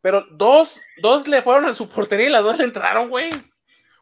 [0.00, 3.28] Pero dos, dos le fueron a su portería y las dos le entraron, güey.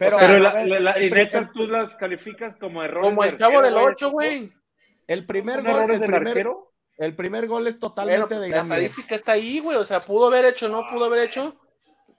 [0.05, 3.09] Pero, pero la, ver, la- la- el y pri- neta tú las calificas como errores.
[3.09, 4.53] Como de el chavo del arquero, 8, güey.
[5.07, 6.73] el primer ¿Son gol, errores el del primer, arquero?
[6.99, 9.77] el primer gol es totalmente pues, de la estadística está ahí, güey.
[9.77, 11.55] O sea, pudo haber hecho, no pudo haber hecho.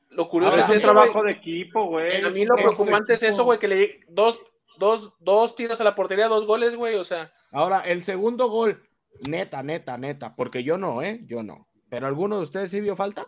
[0.09, 2.23] Lo curioso Ahora es es un eso, trabajo de equipo, güey.
[2.23, 4.39] A mí lo preocupante es eso, güey, que le di- dos,
[4.77, 6.95] dos, dos tiros a la portería, dos goles, güey.
[6.95, 8.81] O sea, Ahora, el segundo gol,
[9.27, 11.19] neta, neta, neta, porque yo no, ¿eh?
[11.25, 11.67] Yo no.
[11.89, 13.25] Pero alguno de ustedes sí vio falta?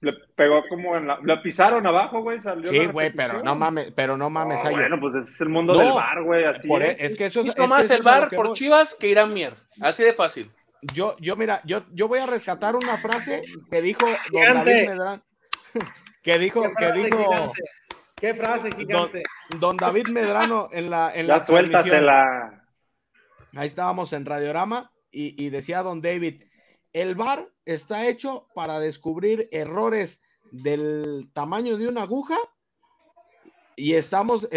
[0.00, 1.18] Le pegó como en la.
[1.22, 2.38] La pisaron abajo, güey.
[2.40, 5.48] Salió Sí, güey, pero no mames, pero no mames, No, bueno, pues ese es el
[5.48, 6.44] mundo No, del bar, güey.
[6.44, 7.12] Así Por e- es.
[7.12, 8.52] es que eso es, es más el a bar por.
[8.52, 9.54] Chivas que Irán Mier.
[9.80, 10.50] Así de fácil.
[10.94, 14.70] Yo, yo, mira, yo, yo voy a rescatar una frase que dijo don Gigante.
[14.70, 15.22] David Medrano.
[16.22, 17.62] Que dijo, ¿Qué que dijo gigante?
[18.16, 19.22] ¿Qué frase gigante?
[19.60, 22.64] don David Medrano en la, en Ya la suéltasela.
[23.54, 26.42] Ahí estábamos en Radiorama y, y decía don David,
[26.92, 32.38] el VAR está hecho para descubrir errores del tamaño de una aguja
[33.74, 34.48] y estamos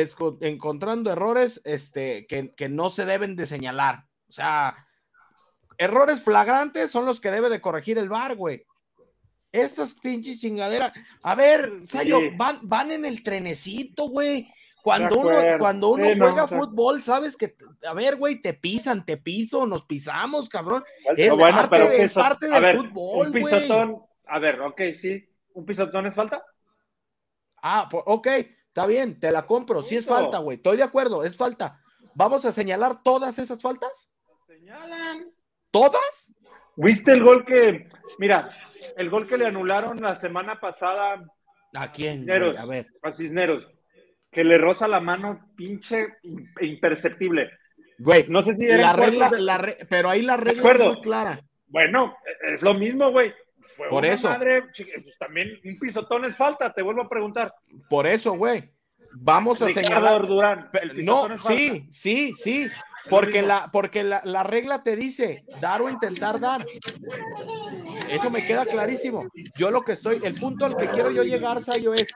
[0.42, 4.06] encontrando errores este, que, que no se deben de señalar.
[4.30, 4.88] O sea,
[5.78, 8.66] errores flagrantes son los que debe de corregir el VAR, güey.
[9.52, 10.94] Estas pinches chingaderas.
[11.24, 12.30] A ver, Sayo, Sí.
[12.38, 14.54] van, van en el trenecito, güey.
[14.90, 17.56] Cuando uno, cuando uno Sí, juega fútbol, sabes que,
[17.88, 20.84] a ver, güey, te pisan, te piso, nos pisamos, cabrón.
[21.18, 23.44] Es bueno, parte, pero de- es piso- parte del ver, fútbol, Un güey.
[23.44, 24.02] pisotón.
[24.28, 25.26] A ver, ok, sí.
[25.54, 26.44] ¿Un pisotón es falta?
[27.62, 29.84] Ah, pues, ok, está bien, te la compro.
[29.84, 30.58] Sí es falta, güey.
[30.58, 31.80] Estoy de acuerdo, es falta.
[32.14, 34.10] ¿Vamos a señalar todas esas faltas?
[34.48, 35.32] Señalan.
[35.72, 36.34] ¿Todas?
[36.76, 37.88] ¿Viste el gol que.
[38.18, 38.48] Mira,
[38.96, 41.22] el gol que le anularon la semana pasada
[41.76, 42.20] ¿A quién?
[42.20, 42.54] Cisneros.
[42.54, 42.64] güey?
[42.64, 42.88] A ver.
[43.04, 43.68] a Cisneros?
[44.32, 47.50] Que le roza la mano, pinche im- imperceptible.
[47.98, 51.02] Güey, No sé si la regla, de- la re- pero ahí la regla es muy
[51.02, 51.40] clara.
[51.68, 53.34] Bueno, es lo mismo, güey.
[53.76, 54.30] Fue Por una eso.
[54.30, 57.54] madre, pues también un pisotón es falta, te vuelvo a preguntar.
[57.90, 58.72] Por eso, güey.
[59.14, 60.28] Vamos a Ricardo señalar.
[60.28, 61.58] Durán, el No, es falta.
[61.58, 62.68] sí, sí, sí.
[63.10, 66.66] Porque, la, porque la, la regla te dice dar o intentar dar.
[68.10, 69.28] Eso me queda clarísimo.
[69.56, 72.08] Yo lo que estoy, el punto al que quiero yo llegar, Sayo, es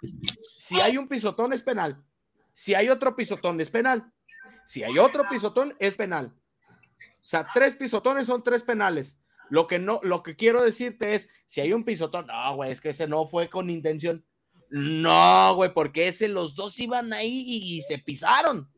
[0.57, 2.03] si hay un pisotón es penal.
[2.53, 4.11] Si hay otro pisotón es penal.
[4.65, 6.33] Si hay otro pisotón es penal.
[7.23, 9.19] O sea, tres pisotones son tres penales.
[9.49, 12.81] Lo que no, lo que quiero decirte es, si hay un pisotón, no, güey, es
[12.81, 14.25] que ese no fue con intención.
[14.69, 18.69] No, güey, porque ese los dos iban ahí y, se pisaron.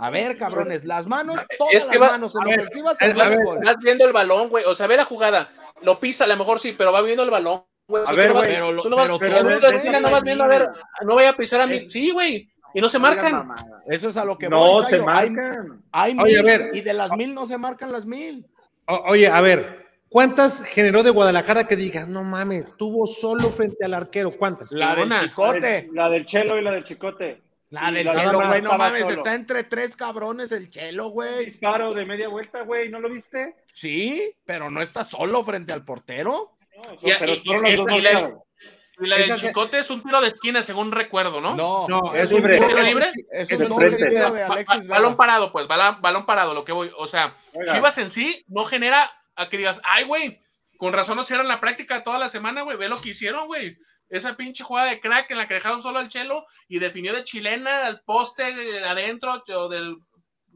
[0.00, 3.12] A ver, cabrones, las manos, todas Es que las va- manos en ofensiva se.
[3.12, 4.64] Vas viendo el balón, güey.
[4.64, 5.48] O sea, ve la jugada.
[5.82, 8.02] Lo pisa, a lo mejor sí, pero va viendo el balón, güey.
[8.06, 9.82] A ver, no vas- güey, pero lo- tú no vas- pero tú todo no vas-
[9.84, 10.68] de- no vas viendo, a ver,
[11.04, 11.76] no voy a pisar a mí.
[11.76, 12.48] Es- Sí, güey.
[12.74, 13.48] Y no se marcan.
[13.86, 15.08] Eso es a lo que No, voy, se Sayo.
[15.08, 15.82] Hay- marcan.
[15.92, 16.70] Hay, Oye, a ver.
[16.74, 18.44] y de las mil no se marcan las mil.
[18.86, 23.84] O- oye, a ver, ¿cuántas generó de Guadalajara que digas, no mames, tuvo solo frente
[23.84, 24.30] al arquero?
[24.30, 24.72] ¿Cuántas?
[24.72, 25.88] La del chicote.
[25.94, 27.42] La del Chelo y la del Chicote.
[27.70, 29.14] La del chelo, güey, no mames, solo.
[29.16, 31.46] está entre tres cabrones el chelo, güey.
[31.46, 33.56] Disparo de media vuelta, güey, ¿no lo viste?
[33.74, 36.52] Sí, pero no está solo frente al portero.
[36.76, 38.42] No, Y- pero y- y- los dos y la- marcados.
[38.98, 41.54] Y la del chicote es un tiro de esquina, según recuerdo, ¿no?
[41.54, 42.58] No, No, es es un libre.
[42.66, 43.12] ¿Tiro libre?
[43.30, 46.64] es es un doble tiro de ba- Alexis balón parado, pues, balón, balón parado, lo
[46.64, 46.90] que voy.
[46.96, 47.74] O sea, Oiga.
[47.74, 50.40] Chivas en sí no genera a que digas, ay, güey,
[50.78, 53.76] con razón no cierran la práctica toda la semana, güey, ve lo que hicieron, güey.
[54.08, 57.24] Esa pinche jugada de crack en la que dejaron solo al chelo y definió de
[57.24, 59.96] chilena al poste de adentro o del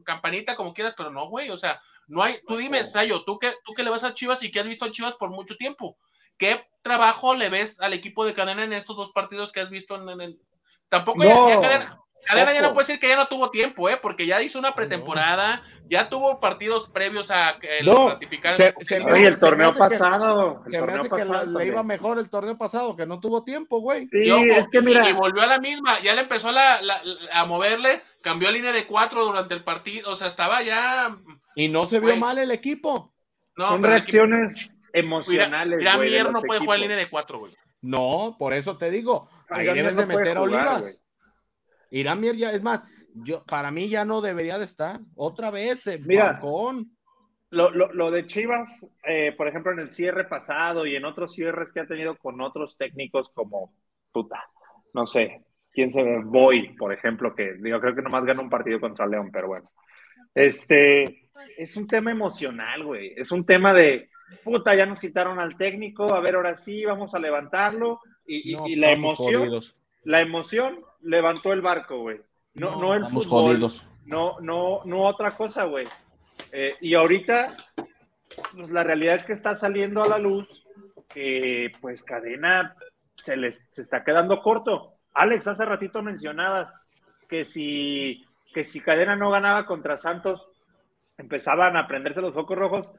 [0.05, 3.53] campanita, como quieras, pero no, güey, o sea, no hay, tú dime, Sayo, tú que,
[3.63, 5.97] tú que le vas a Chivas y que has visto a Chivas por mucho tiempo,
[6.37, 9.95] ¿qué trabajo le ves al equipo de Cadena en estos dos partidos que has visto
[9.95, 10.39] en, en el...
[10.89, 13.89] Tampoco ya- No, ya Cadena, Cadena ya no puede decir que ya no tuvo tiempo,
[13.89, 13.97] ¿eh?
[14.01, 18.55] Porque ya hizo una pretemporada, ya tuvo partidos previos a que No, lo ratificaran.
[18.57, 20.63] se- se me Oye, el se torneo me hace que- pasado.
[20.65, 23.43] el Se me hace que la- le iba mejor el torneo pasado, que no tuvo
[23.43, 24.07] tiempo, güey.
[24.07, 27.39] Sí, es que mira, y volvió a la misma, ya le empezó la- la- la-
[27.41, 31.09] a moverle, cambió línea de cuatro durante el partido, o sea, estaba ya.
[31.55, 32.19] Y no se vio Güey.
[32.19, 33.13] mal el equipo.
[33.57, 35.79] No, son equipo- reacciones emocionales.
[35.79, 37.53] Mira, güey, de Mier no puede jugar línea de cuatro, güey.
[37.81, 40.81] No, por eso te digo, ahí Mier debes no de meter a Olivas.
[40.81, 40.93] güey.
[41.91, 44.99] Irán Mier ya, es más, yo, para mí ya no debería de estar.
[45.15, 46.33] Otra vez, Mira.
[46.33, 46.91] balcón.
[47.51, 51.33] Lo, lo, lo de Chivas, eh, por ejemplo, en el cierre pasado y en otros
[51.33, 53.73] cierres que ha tenido con otros técnicos como,
[54.13, 54.41] puta,
[54.93, 55.41] no sé,
[55.73, 59.05] quién se ve, Boy, por ejemplo, que digo, creo que nomás ganó un partido contra
[59.05, 59.69] León, pero bueno.
[60.33, 63.13] Este, es un tema emocional, güey.
[63.17, 64.09] Es un tema de,
[64.45, 67.99] puta, ya nos quitaron al técnico, a ver, ahora sí, vamos a levantarlo.
[68.25, 69.77] Y, y- No, y la emoción, jodidos.
[70.05, 72.21] la emoción levantó el barco, güey.
[72.53, 73.43] No, no, el estamos fútbol.
[73.53, 73.87] jodidos.
[74.05, 75.87] No, no, no otra cosa, güey.
[76.51, 77.55] Eh, y ahorita,
[78.55, 80.65] pues la realidad es que está saliendo a la luz
[81.07, 82.75] que, pues, Cadena
[83.15, 84.95] se les se está quedando corto.
[85.13, 86.75] Alex, hace ratito mencionabas
[87.29, 90.49] que si, que si Cadena no ganaba contra Santos,
[91.17, 92.91] empezaban a prenderse los focos rojos.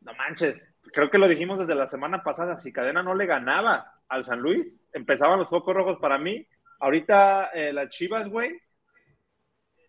[0.00, 2.56] No manches, creo que lo dijimos desde la semana pasada.
[2.56, 6.46] Si Cadena no le ganaba al San Luis, empezaban los focos rojos para mí.
[6.80, 8.52] Ahorita eh, las Chivas, güey,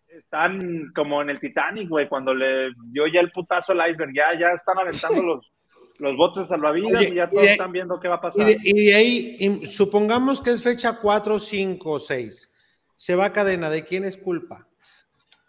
[0.08, 4.38] están como en el Titanic, güey, cuando le dio ya el putazo al iceberg, ya,
[4.38, 5.52] ya están aventando los,
[5.98, 8.22] los botes salvavidas Oye, y ya y todos de- están viendo qué va a Y
[8.22, 8.46] pasar.
[8.46, 12.50] de, y de ahí, y supongamos que es fecha 4, 5, 6.
[12.96, 13.70] Se va a cadena.
[13.70, 14.66] ¿De quién es culpa?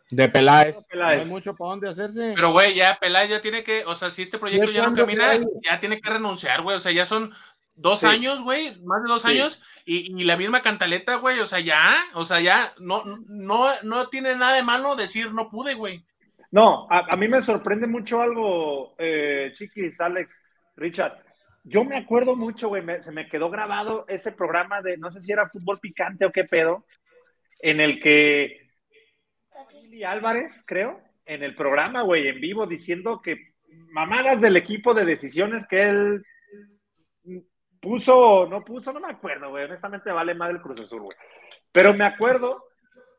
[0.09, 0.87] De Peláez.
[0.89, 1.17] Peláez.
[1.17, 2.31] No hay mucho para dónde hacerse.
[2.35, 4.95] Pero, güey, ya Peláez ya tiene que, o sea, si este proyecto ¿De ya no
[4.95, 5.47] camina, güey?
[5.69, 6.77] ya tiene que renunciar, güey.
[6.77, 7.33] O sea, ya son
[7.81, 8.05] dos Sí.
[8.05, 9.29] años, güey, más de dos Sí.
[9.29, 11.39] años, y, y la misma cantaleta, güey.
[11.39, 15.49] O sea, ya, o sea, ya no, no, no tiene nada de malo decir no
[15.49, 16.05] pude, güey.
[16.51, 20.41] No, a, a mí me sorprende mucho algo, eh, Chiquis, Alex,
[20.75, 21.23] Richard.
[21.63, 25.21] Yo me acuerdo mucho, güey, me- se me quedó grabado ese programa de, no sé
[25.21, 26.85] si era fútbol picante o qué pedo,
[27.59, 28.69] en el que
[29.81, 33.53] Billy Álvarez, creo, en el programa, güey, en vivo, diciendo que
[33.91, 36.25] mamadas del equipo de decisiones que él
[37.81, 41.17] puso no puso, no me acuerdo, güey, honestamente vale más el Cruz Azul, güey.
[41.71, 42.65] Pero me acuerdo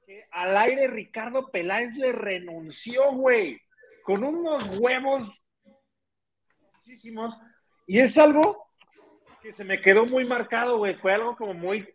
[0.06, 3.60] que al aire Ricardo Peláez le renunció, güey,
[4.04, 5.30] con unos huevos
[6.92, 7.34] muchísimos.
[7.86, 8.68] Y es algo
[9.42, 10.94] que se me quedó muy marcado, güey.
[10.94, 11.88] Fue algo como muy.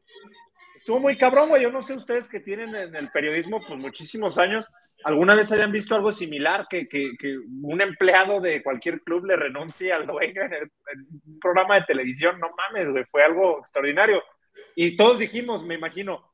[0.88, 1.64] Estuvo muy cabrón, güey.
[1.64, 4.66] Yo no sé ustedes que tienen en el periodismo pues muchísimos años,
[5.04, 6.66] ¿alguna vez hayan visto algo similar?
[6.70, 7.12] Que, que,
[7.62, 11.88] un empleado de cualquier club le renuncie al dueño en, el, en un programa de
[11.88, 12.40] televisión.
[12.40, 13.04] No mames, güey.
[13.12, 14.24] Fue algo extraordinario.
[14.78, 16.34] Y todos dijimos, me imagino,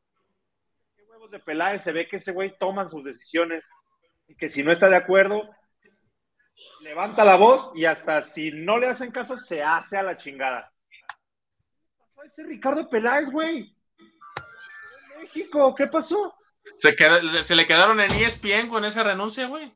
[0.96, 3.64] qué huevos de Peláez, se ve que ese güey toma sus decisiones
[4.28, 5.50] y que si no está de acuerdo,
[6.82, 10.72] levanta la voz y hasta si no le hacen caso, se hace a la chingada.
[10.92, 11.00] ¿Qué
[11.98, 13.76] pasó ese Ricardo Peláez, güey?
[15.24, 16.34] México, ¿qué pasó?
[16.78, 19.74] Se, queda- se le quedaron en ESPN con esa renuncia, güey.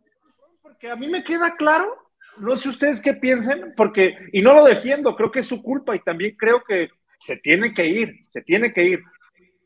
[0.61, 1.87] Porque a mí me queda claro,
[2.37, 5.95] no sé ustedes qué piensen, porque, y no lo defiendo, creo que es su culpa
[5.95, 6.89] y también creo que
[7.19, 8.99] se tiene que ir, se tiene que ir.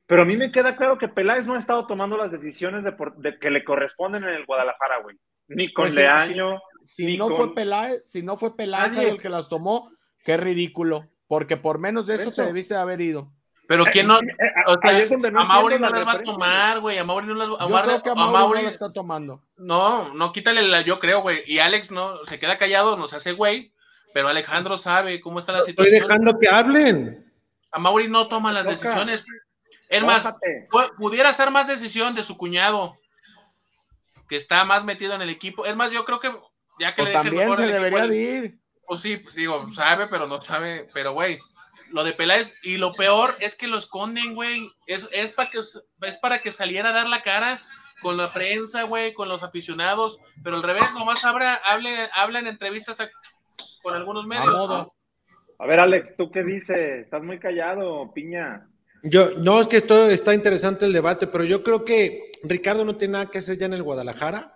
[0.08, 2.92] Pero a mí me queda claro que Peláez no ha estado tomando las decisiones de
[2.92, 5.18] por- de que le corresponden en el Guadalajara, güey.
[5.48, 6.62] ni con Pues Leaño.
[6.84, 9.10] Si ni no con- fue Peláez, si no fue Peláez Nadie.
[9.10, 9.92] el que las tomó,
[10.24, 11.10] qué ridículo.
[11.28, 12.42] Porque por menos de Por eso, eso.
[12.42, 13.34] te debiste de haber ido.
[13.72, 16.00] Pero quién no, Eh, eh, o sea, ahí es donde no a Mauri no la
[16.00, 18.12] las va a tomar, güey, a Mauri no las a Yo Mauri- creo que a
[18.12, 19.44] a Mauri, no la está tomando.
[19.56, 21.42] No, no, quítale la, yo creo, güey.
[21.46, 23.72] Y Alex no se queda callado, nos hace güey,
[24.14, 26.02] pero Alejandro sabe cómo está la Estoy situación.
[26.02, 27.32] dejando que hablen.
[27.72, 29.24] A Mauri no toma las decisiones.
[29.88, 30.28] Es más,
[30.98, 32.98] pudiera ser más decisión de su cuñado,
[34.28, 35.66] que está más metido en el equipo.
[35.66, 36.30] Es más, yo creo que
[36.80, 38.60] ya que Pues le deje también mejor se el equipo debería al- de ir.
[38.86, 40.90] Pues sí, pues digo, sabe, pero no sabe.
[40.94, 41.40] Pero, güey,
[41.92, 44.70] lo de Peláez, y lo peor es que lo esconden, güey.
[44.88, 47.62] Es, es, para que, es para que saliera a dar la cara
[48.02, 50.18] con la prensa, güey, con los aficionados.
[50.44, 53.10] Pero al revés, nomás habla, hable, habla en entrevistas a-
[53.84, 54.48] con algunos A medios.
[54.48, 54.94] modo.
[55.60, 57.04] A ver, Alex, ¿tú qué dices?
[57.04, 58.68] Estás muy callado, piña.
[59.04, 62.96] Yo, no, es que esto está interesante el debate, pero yo creo que Ricardo no
[62.98, 64.52] tiene nada que hacer ya en el Guadalajara.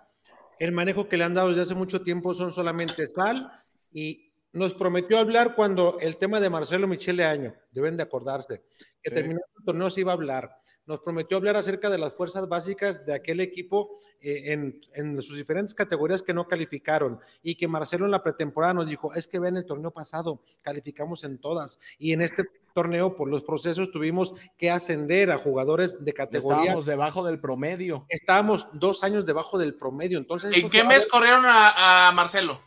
[0.58, 3.50] El manejo que le han dado desde hace mucho tiempo son solamente sal
[3.92, 4.25] y
[4.56, 8.62] nos prometió hablar cuando el tema de Marcelo Michele Año, deben de acordarse,
[9.02, 9.14] que Sí.
[9.14, 10.50] terminó el torneo se iba a hablar.
[10.86, 15.36] Nos prometió hablar acerca de las fuerzas básicas de aquel equipo eh, en, en sus
[15.36, 19.38] diferentes categorías que no calificaron y que Marcelo en la pretemporada nos dijo, es que
[19.40, 24.32] ven el torneo pasado, calificamos en todas y en este torneo por los procesos tuvimos
[24.56, 26.60] que ascender a jugadores de categoría.
[26.60, 28.06] Estábamos debajo del promedio.
[28.08, 30.56] Estábamos dos años debajo del promedio, entonces...
[30.56, 32.60] ¿En qué mes corrieron a, a Marcelo?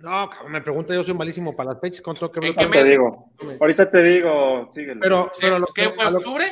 [0.00, 2.56] No, cabrón, me pregunta, yo soy malísimo para las fechas, con todo que ¿En ver
[2.56, 3.32] qué con- Ahorita te digo.
[3.60, 5.00] Ahorita te digo, síguele.
[5.00, 6.46] Pero, pero, lo ¿Qué que- fue, a lo- octubre?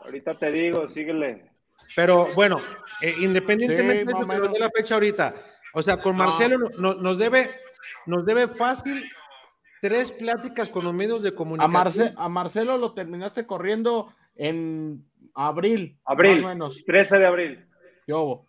[0.00, 1.50] Ahorita te digo, síguele.
[1.96, 2.58] pero bueno,
[3.00, 5.34] eh, independientemente Sí, de, de la fecha ahorita,
[5.74, 6.16] o sea, con.
[6.16, 7.50] Marcelo no- no- nos debe,
[8.06, 9.04] nos debe fácil
[9.80, 11.72] tres pláticas con los medios de A, comunicación.
[11.72, 15.04] Marce- a Marcelo lo terminaste corriendo en
[15.34, 15.98] abril.
[16.04, 16.36] Abril.
[16.36, 16.84] Más o menos.
[16.86, 17.66] 13 de abril.
[18.06, 18.44] Yo.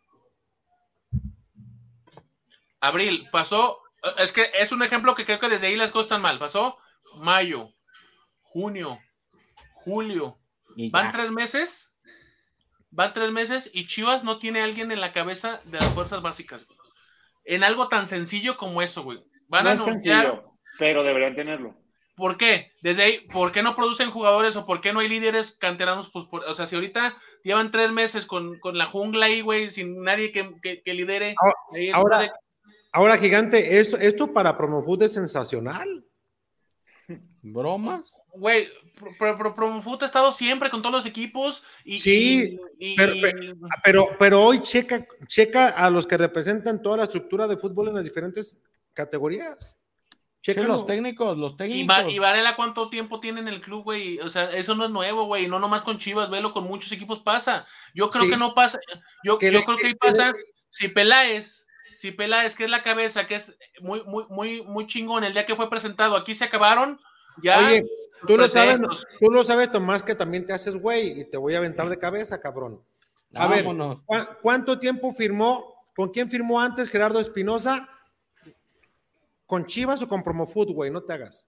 [2.82, 3.80] Abril, pasó,
[4.18, 6.40] es que es un ejemplo que creo que desde ahí las cosas están mal.
[6.40, 6.78] Pasó
[7.18, 7.70] mayo,
[8.42, 9.00] junio,
[9.74, 10.38] julio,
[10.92, 11.94] van tres meses,
[12.92, 16.22] van tres meses y Chivas no tiene a alguien en la cabeza de las fuerzas
[16.22, 16.66] básicas.
[16.66, 16.78] güey.
[17.46, 19.24] En algo tan sencillo como eso, güey.
[19.48, 21.76] Van no a es anunciar, sencillo, pero deberían tenerlo.
[22.16, 22.72] ¿por qué?
[22.82, 26.10] Desde ahí, ¿por qué no producen jugadores o por qué no hay líderes canteranos?
[26.12, 29.70] Pues por- o sea, si ahorita llevan tres meses con, con la jungla ahí, güey,
[29.70, 31.36] sin nadie que, que- que lidere.
[31.38, 32.32] Ahora- ahí ahora- de-
[32.96, 36.06] Ahora, gigante, esto, esto para Promofood es sensacional.
[37.42, 38.16] ¿Bromas?
[38.34, 38.68] Güey,
[39.20, 43.14] Pro- Pro- Promofoot ha estado siempre con todos los equipos y, Sí, y- y- pero-
[43.84, 47.96] Pero, pero hoy checa, checa a los que representan toda la estructura de fútbol en
[47.96, 48.58] las diferentes
[48.94, 49.78] categorías.
[50.42, 50.68] Sí, Chécalo.
[50.70, 52.14] los técnicos, los técnicos.
[52.14, 54.20] Y Varela cuánto tiempo tiene en el club, güey.
[54.20, 55.48] O sea, eso no es nuevo, güey.
[55.48, 57.68] No nomás con Chivas, velo con muchos equipos pasa.
[57.94, 58.30] Yo creo Sí.
[58.30, 58.80] que no pasa.
[59.24, 60.34] Yo, Que yo le- creo que ahí que- pasa.
[60.70, 61.65] Si Peláez,
[61.96, 65.46] si Peláez, que es la cabeza, que es muy, muy, muy, muy chingón el día
[65.46, 67.00] que fue presentado, aquí se acabaron.
[67.42, 67.60] Ya.
[67.60, 67.86] Oye,
[68.28, 68.80] tú lo sabes,
[69.20, 71.98] tú lo sabes, Tomás, que también te haces güey y te voy a aventar de
[72.00, 72.82] cabeza, cabrón.
[73.34, 74.02] A ver, Vámonos.
[74.06, 75.74] ¿cu- ¿cuánto tiempo firmó?
[75.96, 77.90] ¿Con quién firmó antes Gerardo Espinosa?
[79.46, 80.90] ¿Con Chivas o con Promofood, güey?
[80.92, 81.48] No te hagas.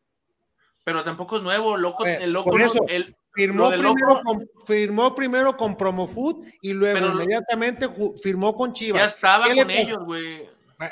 [0.83, 2.05] Pero tampoco es nuevo, loco.
[2.05, 6.73] Eh, el loco por no- el- Firmó primero, loco- con, firmó primero con Promofood y
[6.73, 7.87] luego Pero- inmediatamente
[8.21, 9.01] firmó con Chivas.
[9.01, 10.49] ya estaba ¿Qué le con ellos, güey.
[10.79, 10.91] Ah,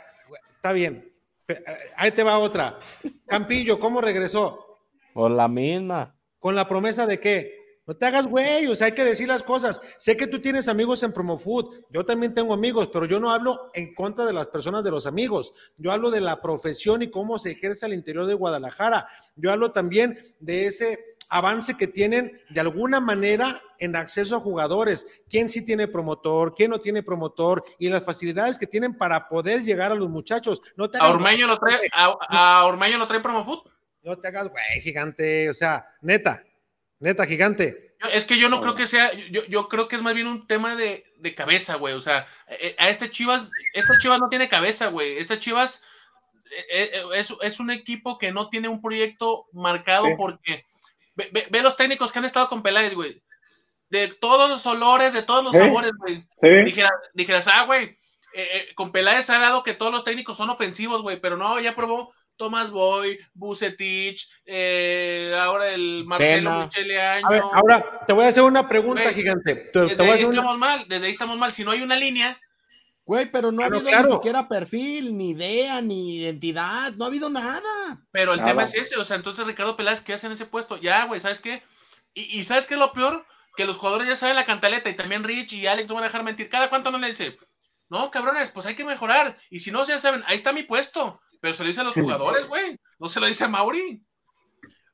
[0.55, 1.11] Está bien.
[1.47, 1.63] Eh,
[1.97, 2.79] Ahí te va otra.
[3.27, 4.79] Campillo, ¿cómo regresó?
[5.13, 6.15] Por la misma.
[6.39, 7.65] ¿Con la promesa de qué?
[7.87, 9.79] No te hagas güey, o sea, hay que decir las cosas.
[9.99, 13.69] Sé que tú tienes amigos en Promofood, yo también tengo amigos, pero yo no hablo
[13.75, 15.53] en contra de las personas de los amigos.
[15.77, 19.07] Yo hablo de la profesión y cómo se ejerce al interior de Guadalajara.
[19.35, 25.05] Yo hablo también de ese avance que tienen de alguna manera en acceso a jugadores.
[25.30, 26.53] ¿Quién sí tiene promotor?
[26.55, 27.63] ¿Quién no tiene promotor?
[27.80, 30.61] Y las facilidades que tienen para poder llegar a los muchachos.
[30.76, 33.67] No te A Ormeño lo trae, a, a Ormeño lo trae Promofoot.
[34.03, 35.49] no te hagas, güey, gigante.
[35.49, 36.43] O sea, neta,
[36.99, 37.95] neta, gigante.
[38.11, 40.45] Es que yo no creo que sea, yo, yo creo que es más bien un
[40.45, 41.95] tema de, de cabeza, güey.
[41.95, 45.17] O sea, eh, a este Chivas, esta Chivas no tiene cabeza, güey.
[45.17, 45.82] Esta Chivas
[46.71, 50.13] eh, eh, es, es un equipo que no tiene un proyecto marcado Sí.
[50.17, 50.65] porque
[51.16, 53.22] ve, ve- ve los técnicos que han estado con Peláez, güey.
[53.89, 55.59] De todos los olores, de todos los Sí.
[55.59, 56.18] sabores, güey.
[56.41, 56.49] Sí.
[56.66, 57.97] Dijeras, dijeras, ah, güey, eh,
[58.53, 61.76] eh, con Peláez ha dado que todos los técnicos son ofensivos, güey, pero no, ya
[61.76, 66.63] probó Tomás Boy, Bucetich, eh, ahora el Marcelo.
[66.66, 67.28] Michele Año.
[67.28, 69.55] A ver, ahora te voy a hacer una pregunta, Güey, gigante.
[69.55, 71.53] Te, te Desde voy a ahí hacer una- estamos mal, desde ahí estamos mal.
[71.53, 72.38] Si no hay una línea,
[73.05, 74.07] Güey, pero no ha habido claro.
[74.09, 76.91] ni siquiera perfil, ni idea, ni identidad.
[76.93, 77.61] No ha habido nada.
[78.11, 78.49] pero el Nada.
[78.51, 80.77] tema es ese, o sea, entonces Ricardo Peláez, ¿qué hace en ese puesto?
[80.77, 81.61] Ya, güey, ¿sabes qué?
[82.15, 83.23] Y, y ¿sabes qué es lo peor?
[83.55, 86.07] Que los jugadores ya saben la cantaleta y también Rich y Alex no van a
[86.07, 86.49] dejar mentir.
[86.49, 87.37] ¿Cada cuánto no le dice?
[87.89, 89.37] No, cabrones, pues hay que mejorar.
[89.51, 91.19] Y si no, ya saben, ahí está mi puesto.
[91.39, 92.79] Pero se lo dice a los jugadores, güey.
[92.97, 94.03] No se lo dice a Mauri.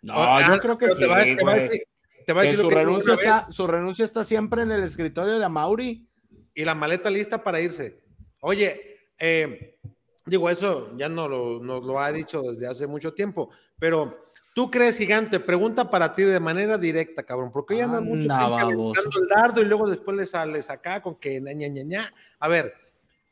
[0.02, 1.70] No, Ah, yo creo que sí, te va- te va a güey.
[1.70, 1.84] decir-
[2.26, 4.84] te va a Que decir lo su renuncia, está, su renuncia está siempre en el
[4.84, 6.08] escritorio de Amauri.
[6.54, 8.02] Y la maleta lista para irse.
[8.42, 9.78] Oye, eh,
[10.26, 13.50] digo, eso ya no lo, nos lo ha dicho desde hace mucho tiempo,
[13.80, 18.28] pero tú crees, gigante, pregunta para ti de manera directa, cabrón, porque hoy andan mucho
[18.28, 22.14] tiempo el dardo y luego después le sales acá con que ña, ña, ña, ña.
[22.40, 22.74] A ver,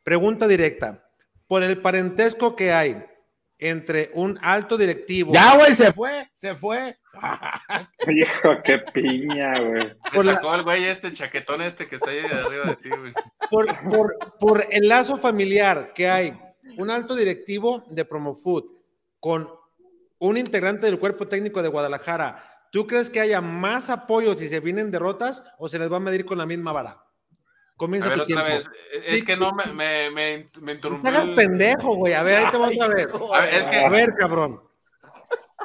[0.03, 1.05] pregunta directa.
[1.47, 3.03] Por el parentesco que hay
[3.59, 6.97] entre un alto directivo Ya, güey, se fue, se fue.
[8.07, 9.93] Hijo, qué piña, güey.
[10.13, 13.13] Por la- sacó al güey este chaquetón este que está ahí arriba de ti, güey.
[13.51, 16.39] por, por, por el lazo familiar que hay,
[16.77, 18.63] un alto directivo de Promofood
[19.19, 19.49] con
[20.19, 24.59] un integrante del cuerpo técnico de Guadalajara, ¿tú crees que haya más apoyo si se
[24.59, 27.03] vienen derrotas o se les va a medir con la misma vara?
[27.79, 28.69] A Comienza ver, tu otra tiempo.
[28.69, 28.69] vez.
[29.05, 29.25] Es Sí.
[29.25, 31.09] que no me, me, me, me No interrumpió.
[31.11, 32.13] te hagas pendejo, güey.
[32.13, 33.13] A ver, ahí te vas otra vez.
[33.15, 34.61] A ver, es que- A ver, cabrón.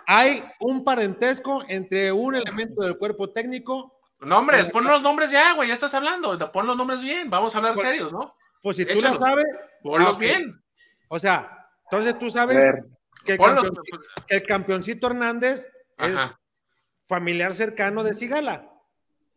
[0.07, 4.01] Hay un parentesco entre un elemento del cuerpo técnico.
[4.21, 6.39] Nombres, pon los nombres ya, güey, ya estás hablando.
[6.53, 8.37] Pon los nombres bien, vamos a hablar Pues, serios, ¿no?
[8.63, 9.13] Pues si tú Échalo.
[9.13, 9.45] la sabes,
[9.83, 10.19] Ponlo ah, ok.
[10.21, 10.63] bien.
[11.09, 12.85] o sea, entonces tú A sabes ver,
[13.25, 13.63] que el, Ponlo.
[13.63, 16.19] campeón- que el campeoncito Hernández es
[17.09, 18.71] familiar cercano de Sigala.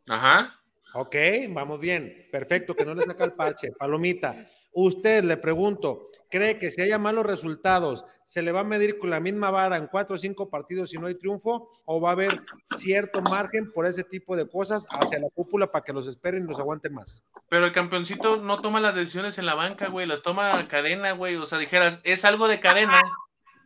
[0.07, 0.53] ajá.
[0.99, 1.15] Ok,
[1.49, 2.27] vamos bien.
[2.31, 3.71] Perfecto, que no le saca el parche.
[3.71, 8.97] Palomita, usted le pregunto, ¿cree que si haya malos resultados, se le va a medir
[8.97, 11.69] con la misma vara en cuatro o cinco partidos si no hay triunfo?
[11.85, 15.85] ¿O va a haber cierto margen por ese tipo de cosas hacia la cúpula para
[15.85, 17.21] que los esperen y los aguanten más?
[17.47, 21.35] Pero el campeoncito no toma las decisiones en la banca, güey, las toma cadena, güey.
[21.35, 22.99] O sea, dijeras, es algo de cadena.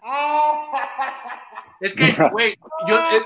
[1.82, 2.56] Es que, güey,
[2.88, 3.24] yo, es,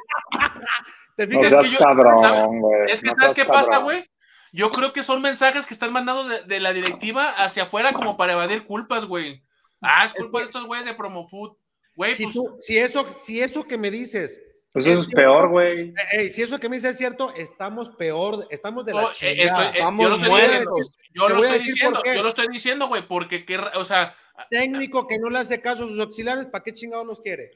[1.15, 1.53] ¿Te no fijas?
[1.53, 2.81] es que yo- cabrón, güey.
[2.87, 4.09] es que no ¿sabes qué pasa, güey?
[4.51, 8.15] Yo creo que son mensajes que están mandando de, de la directiva hacia afuera como
[8.15, 9.43] para evadir culpas, güey.
[9.81, 11.57] Ah, es culpa de estos güeyes de Promofood.
[11.95, 14.41] Güey, Si, pues, tú- si eso, si eso que me dices,
[14.71, 15.89] Pues eso es peor, güey.
[15.89, 19.09] eh, eh, si eso que me dices es cierto, estamos peor, estamos de la oh,
[19.09, 19.71] eh, chingada.
[19.71, 20.55] eh, Vamos yo lo estoy muertos.
[20.55, 20.75] diciendo,
[21.13, 22.15] yo lo estoy diciendo, por qué.
[22.15, 24.15] yo lo estoy diciendo, güey, porque, qué ra- o sea,
[24.49, 27.51] Técnico que no le hace caso a sus auxiliares, ¿para qué chingados los quiere?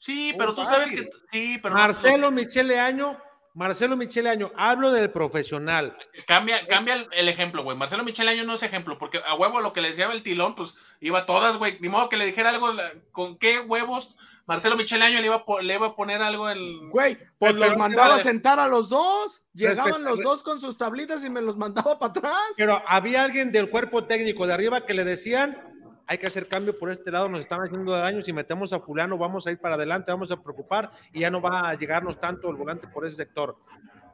[0.00, 3.16] Sí, Muy pero tú sabes que, sí, pero no- Marcelo Michele Año,
[3.54, 5.96] Marcelo Michele Año, hablo del profesional.
[6.26, 7.76] Cambia, cambia el, el ejemplo, güey.
[7.76, 10.54] Marcelo Michel Año no es ejemplo, porque a huevo lo que le decía el tilón,
[10.56, 11.78] pues iba todas, güey.
[11.80, 15.44] Ni modo que le dijera algo, la- ¿con qué huevos Marcelo Michel Año le iba,
[15.46, 16.90] a le iba a poner algo en.
[16.90, 19.42] Güey, pues los mandaba a sentar a los dos.
[19.52, 22.34] Llegaban los dos con sus tablitas y me los mandaba para atrás.
[22.56, 25.56] Pero había alguien del cuerpo técnico de arriba que le decían,
[26.10, 29.16] hay que hacer cambio por este lado, nos están haciendo daño, si metemos a fulano
[29.16, 32.50] vamos a ir para adelante, vamos a preocupar y ya no va a llegarnos tanto
[32.50, 33.56] el volante por ese sector.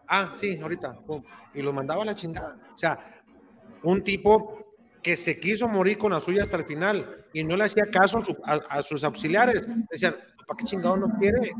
[0.06, 1.00] Ah, sí, ahorita.
[1.06, 1.22] pum,
[1.54, 2.58] Y los mandaba a la chingada.
[2.74, 2.98] O sea,
[3.82, 7.64] un tipo que se quiso morir con la suya hasta el final y no le
[7.64, 9.66] hacía caso a, su- a- a sus auxiliares.
[9.90, 10.16] Decían,
[10.46, 11.50] ¿para qué chingado no quiere?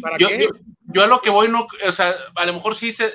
[0.00, 0.44] ¿Para Yo, qué?
[0.44, 0.48] yo,
[0.94, 3.10] yo a lo que voy, no, o sea, a lo mejor sí se.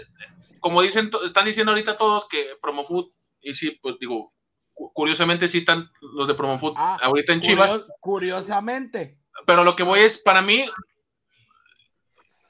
[0.59, 4.33] Como dicen, están diciendo ahorita todos que Promofood, y sí, pues digo,
[4.75, 7.71] curiosamente sí están los de Promofood Ah, ahorita en Chivas.
[7.71, 9.17] Curio- curiosamente.
[9.45, 10.65] pero lo que voy es, para mí,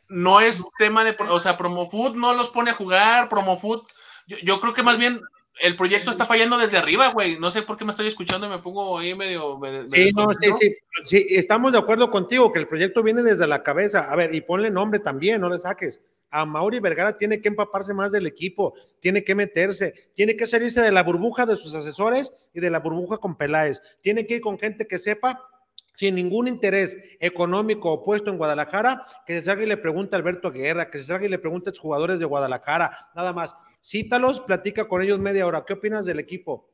[0.07, 3.83] no es tema de, o sea, Promofood no los pone a jugar, Promofood,
[4.27, 5.21] yo, yo creo que más bien
[5.61, 8.49] el proyecto está fallando desde arriba, güey, no sé por qué me estoy escuchando y
[8.49, 9.57] me pongo ahí medio...
[9.57, 13.23] me- me Sí, no, sí, sí, sí, estamos de acuerdo contigo que el proyecto viene
[13.23, 14.11] desde la cabeza.
[14.11, 16.01] A ver, y ponle nombre también, no le saques.
[16.37, 20.81] A Mauri Vergara tiene que empaparse más del equipo, tiene que meterse, tiene que salirse
[20.81, 23.81] de la burbuja de sus asesores y de la burbuja con Peláez.
[24.01, 25.47] Tiene que ir con gente que sepa,
[25.95, 30.51] sin ningún interés económico opuesto en Guadalajara, que se salga y le pregunte a Alberto
[30.51, 33.55] Guerra, que se salga y le pregunte a los jugadores de Guadalajara, nada más.
[33.81, 35.63] Cítalos, platica con ellos media hora.
[35.65, 36.69] ¿Qué opinas del equipo?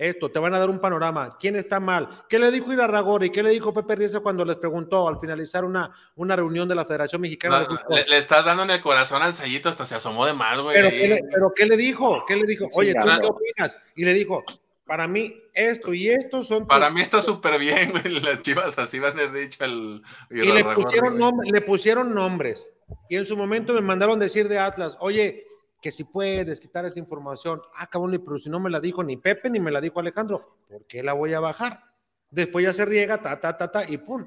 [0.00, 1.36] Esto, te van a dar un panorama.
[1.38, 2.22] ¿Quién está mal?
[2.26, 3.28] ¿Qué le dijo Irarragori?
[3.28, 6.86] ¿Qué le dijo Pepe Riesa cuando les preguntó al finalizar una, una reunión de la
[6.86, 7.96] Federación Mexicana de No, Fútbol?
[7.96, 10.74] le, le estás dando en el corazón al Sayito, hasta se asomó de más, güey.
[10.74, 12.24] pero, ¿qué le, pero ¿qué le dijo?
[12.26, 12.66] ¿Qué le dijo?
[12.72, 13.20] Oye, ¿tú claro.
[13.20, 13.78] qué opinas?
[13.94, 14.42] Y le dijo,
[14.86, 16.66] para mí esto y esto son...
[16.66, 20.02] Para tus- mí está súper bien, güey, las chivas así van a haber dicho al...
[20.30, 22.74] Y le pusieron, nom- le pusieron nombres.
[23.10, 25.46] Y en su momento me mandaron decir de Atlas, oye,
[25.80, 27.62] que si puedes quitar esa información.
[27.76, 30.58] Ah, cabrón, pero si no me la dijo ni Pepe ni me la dijo Alejandro,
[30.68, 31.84] ¿por qué la voy a bajar?
[32.30, 34.26] Después ya se riega, ta, ta, ta, ta, y pum.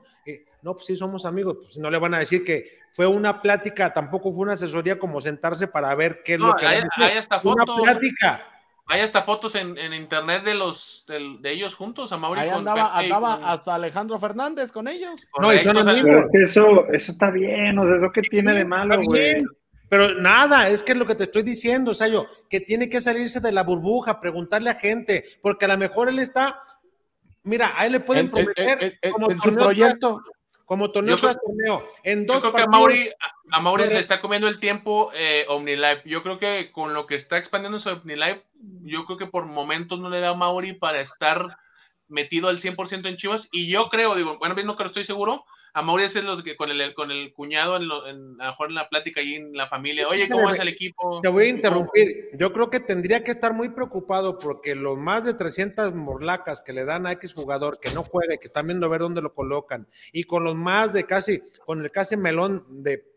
[0.62, 1.58] No, pues sí, somos amigos.
[1.62, 5.22] Pues no le van a decir que fue una plática, tampoco fue una asesoría como
[5.22, 8.46] sentarse para ver qué es No, lo que hay, hay hasta Una fotos, plática.
[8.88, 12.50] hay hasta fotos en, en internet de los del- de, ellos juntos, a Mauri Ahí
[12.50, 15.14] con andaba, Pepe hasta Alejandro Fernández con ellos.
[15.40, 16.02] No, y son amigos.
[16.04, 19.36] Pero es que eso, eso está bien, o sea, ¿eso qué tiene de malo, güey?
[19.94, 23.40] Pero nada, es que es lo que te estoy diciendo, Sayo, que tiene que salirse
[23.40, 26.64] de la burbuja, preguntarle a gente, porque a lo mejor él está,
[27.44, 30.24] mira, a él le pueden En- en- prometer como en su torneo proyecto.
[30.66, 33.10] como torneo Yo creo- tras torneo, en Yo dos creo que a Mauri,
[33.52, 36.02] a, a Mauri le está comiendo el tiempo eh, OmniLife.
[36.10, 38.44] Yo creo que con lo que está expandiendo su OmniLife,
[38.82, 41.56] yo creo que por momentos no le da a Mauri para estar
[42.08, 43.48] metido al 100% en Chivas.
[43.52, 46.56] Y yo creo, digo, bueno, bien no que estoy seguro, a Mauri es lo que
[46.56, 49.36] con el, con el cuñado, en lo- en- a lo mejor en la plática ahí
[49.36, 50.08] en la familia.
[50.08, 51.20] Oye, ¿cómo es el equipo?
[51.22, 52.30] Te voy a interrumpir.
[52.34, 56.74] Yo creo que tendría que estar muy preocupado porque los más de 300 morlacas que
[56.74, 59.34] le dan a X jugador que no juegue, que están viendo a ver dónde lo
[59.34, 63.12] colocan, y con los más de casi, con el casi melón de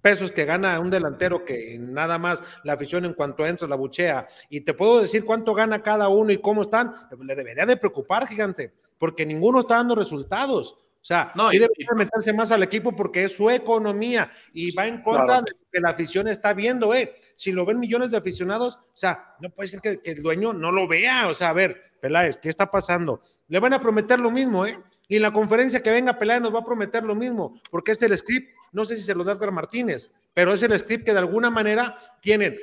[0.00, 4.28] pesos que gana un delantero que nada más la afición en cuanto entra la buchea,
[4.48, 8.28] y te puedo decir cuánto gana cada uno y cómo están, le debería de preocupar,
[8.28, 10.76] gigante, porque ninguno está dando resultados.
[11.00, 14.86] O sea, No, sí debería meterse más al equipo porque es su economía y va
[14.86, 15.42] en contra Claro.
[15.42, 17.14] de lo que la afición está viendo, eh.
[17.36, 20.52] Si lo ven millones de aficionados, o sea, no puede ser que, que el dueño
[20.52, 21.28] no lo vea.
[21.28, 23.22] O sea, a ver, Peláez, ¿qué está pasando?
[23.48, 24.78] Le van a prometer lo mismo, ¿eh?
[25.06, 28.04] Y en la conferencia que venga Peláez nos va a prometer lo mismo, porque este
[28.06, 31.06] es el script, no sé si se lo da Edgar Martínez, pero es el script
[31.06, 32.58] que de alguna manera tienen.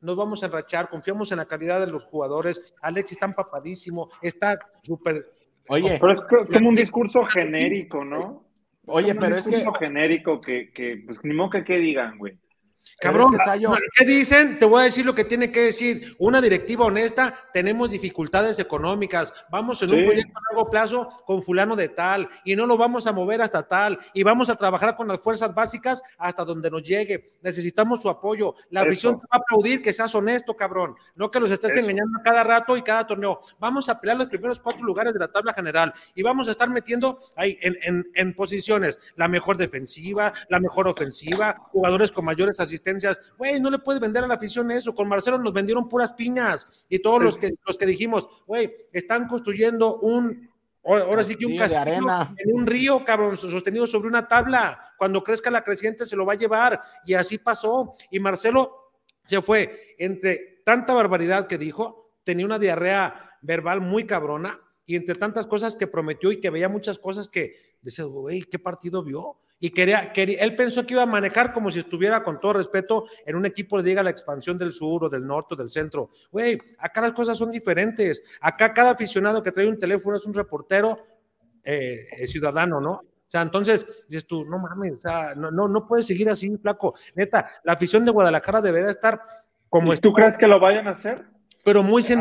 [0.00, 2.58] Nos vamos a enrachar, confiamos en la calidad de los jugadores.
[2.80, 5.30] Alexis está empapadísimo, está súper.
[5.70, 8.44] Oye, Pero es co- como un discurso genérico, ¿no?
[8.86, 12.18] oye, un pero es que, discurso genérico que, que, pues ni modo que qué digan,
[12.18, 12.38] güey.
[13.00, 14.58] Cabrón, que, Sayo- ¿qué dicen?
[14.58, 16.14] Te voy a decir lo que tiene que decir.
[16.18, 21.76] Una directiva honesta, tenemos dificultades económicas, vamos en un proyecto a largo plazo con fulano
[21.76, 25.08] de tal y no lo vamos a mover hasta tal y vamos a trabajar con
[25.08, 27.38] las fuerzas básicas hasta donde nos llegue.
[27.40, 28.54] Necesitamos su apoyo.
[28.68, 30.94] La afición te va a aplaudir que seas honesto, cabrón.
[31.14, 31.80] No que los estés Eso.
[31.80, 33.40] engañando a cada rato y cada torneo.
[33.58, 36.68] Vamos a pelear los primeros cuatro lugares de la tabla general y vamos a estar
[36.68, 42.60] metiendo ahí en, en- en posiciones la mejor defensiva, la mejor ofensiva, jugadores con mayores
[42.60, 42.79] asistencias.
[43.38, 44.94] Güey, no le puedes vender a la afición eso.
[44.94, 49.26] Con Marcelo nos vendieron puras piñas y todos los que, los que dijimos, güey, están
[49.26, 50.50] construyendo un,
[50.84, 52.34] ahora ahora sí que un Castillo de castillo arena.
[52.36, 54.94] en un río, cabrón, sostenido sobre una tabla.
[54.98, 57.94] Cuando crezca la creciente se lo va a llevar y así pasó.
[58.10, 58.92] Y Marcelo
[59.26, 65.14] se fue entre tanta barbaridad que dijo, tenía una diarrea verbal muy cabrona y entre
[65.14, 69.38] tantas cosas que prometió y que veía muchas cosas que dice, güey, ¿qué partido vio?
[69.62, 73.04] Y quería, quería, él pensó que iba a manejar como si estuviera, con todo respeto,
[73.26, 76.10] en un equipo le diga la expansión del sur o del norte o del centro.
[76.32, 78.22] Güey, acá las cosas son diferentes.
[78.40, 80.98] Acá cada aficionado que trae un teléfono es un reportero
[81.62, 82.92] eh, eh, ciudadano, ¿no?
[82.92, 86.56] O sea, entonces dices tú, no mames, o sea, no, no, no puedes seguir así,
[86.56, 86.94] flaco.
[87.14, 89.20] Neta, la afición de Guadalajara debería estar
[89.68, 91.26] como ¿Y está, tú crees que lo vayan a hacer?
[91.64, 92.14] Pero muy así?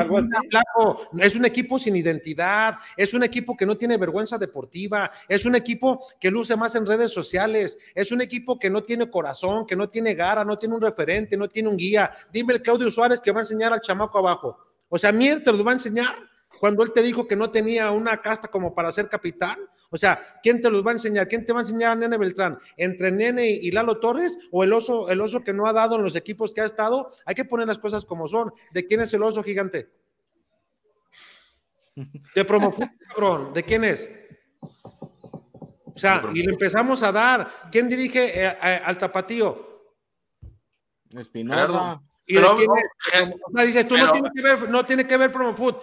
[0.50, 1.10] flaco.
[1.18, 5.56] Es un equipo sin identidad, es un equipo que no tiene vergüenza deportiva, es un
[5.56, 9.76] equipo que luce más en redes sociales, es un equipo que no tiene corazón, que
[9.76, 12.12] no tiene gara, no tiene un referente, no tiene un guía.
[12.32, 14.58] Dime el Claudio Suárez que va a enseñar al chamaco abajo.
[14.90, 16.16] O sea, Mier te lo va a enseñar
[16.60, 19.56] cuando él te dijo que no tenía una casta como para ser capitán.
[19.92, 21.28] O sea, ¿quién te los va a enseñar?
[21.28, 22.60] ¿Quién te va a enseñar a Nene Beltrán?
[22.78, 26.04] ¿Entre Nene y Lalo Torres o el oso, el oso que no ha dado en
[26.04, 27.12] los equipos que ha estado?
[27.26, 28.54] Hay que poner las cosas como son.
[28.72, 29.90] ¿De quién es el oso gigante?
[32.36, 33.52] De Promofut, cabrón.
[33.54, 34.12] ¿De quién es?
[34.62, 37.50] O sea, y le empezamos a dar.
[37.72, 39.68] ¿Quién dirige eh, eh, al tapatío?
[41.18, 42.00] Espinosa.
[42.26, 42.84] ¿Y de Pero, quién no, es?
[43.32, 45.76] eh, O sea, dices, tú no pero- tiene que ver, no tiene que ver Promofood.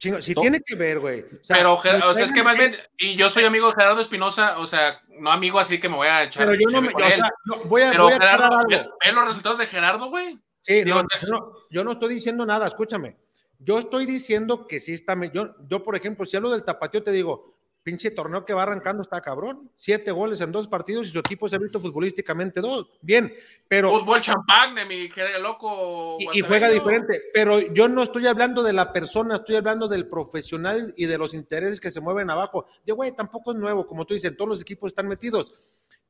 [0.00, 1.20] To- tiene que ver, güey.
[1.22, 1.82] O sea, pero, o
[2.14, 5.00] sea, es que más pero bien, y yo soy amigo de Gerardo Espinosa, o sea,
[5.18, 6.48] no amigo así que me voy a echar.
[6.56, 6.88] yo no me.
[6.88, 7.16] chévere con yo, o él.
[7.16, 8.68] sea, no, voy a, pero voy a Gerardo, algo.
[8.68, 10.38] ve, ve los resultados de Gerardo, güey.
[10.62, 13.16] Sí, Digo, no, te- yo no, yo no estoy diciendo nada, escúchame.
[13.58, 15.16] Yo estoy diciendo que sí está.
[15.32, 17.57] Yo, yo, por ejemplo, si hablo del tapateo, te digo,
[17.88, 19.70] pinche torneo que va arrancando está cabrón.
[19.74, 22.90] Siete goles en dos partidos y su equipo se ha visto futbolísticamente dos.
[23.00, 23.32] Bien,
[23.66, 23.90] pero.
[23.90, 25.08] Fútbol champán de mi
[25.40, 26.18] loco.
[26.20, 30.92] Y, juega diferente, pero yo no estoy hablando de la persona, estoy hablando del profesional
[30.98, 32.66] y de los intereses que se mueven abajo.
[32.84, 35.54] De güey, tampoco es nuevo, como tú dices, todos los equipos están metidos.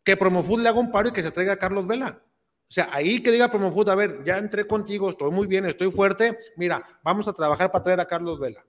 [0.03, 2.21] Que Promofood le haga un paro y que se traiga a Carlos Vela.
[2.25, 5.93] O sea, ahí que diga Promofood, a ver, ya entré contigo, estoy muy bien, estoy
[5.93, 8.67] fuerte, mira, vamos a trabajar para traer a Carlos Vela.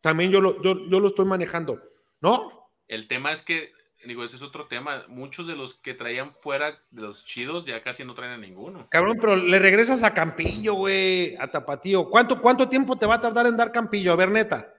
[0.00, 1.80] También yo lo, yo, yo lo estoy manejando,
[2.20, 2.70] ¿no?
[2.88, 3.72] El tema es que,
[4.04, 5.04] digo, ese es otro tema.
[5.08, 8.86] Muchos de los que traían fuera de los chidos ya casi no traen a ninguno.
[8.90, 12.08] Cabrón, pero le regresas a Campillo, güey, a Tapatío.
[12.08, 14.12] ¿Cuánto, ¿Cuánto tiempo te va a tardar en dar Campillo?
[14.12, 14.72] A ver, neta.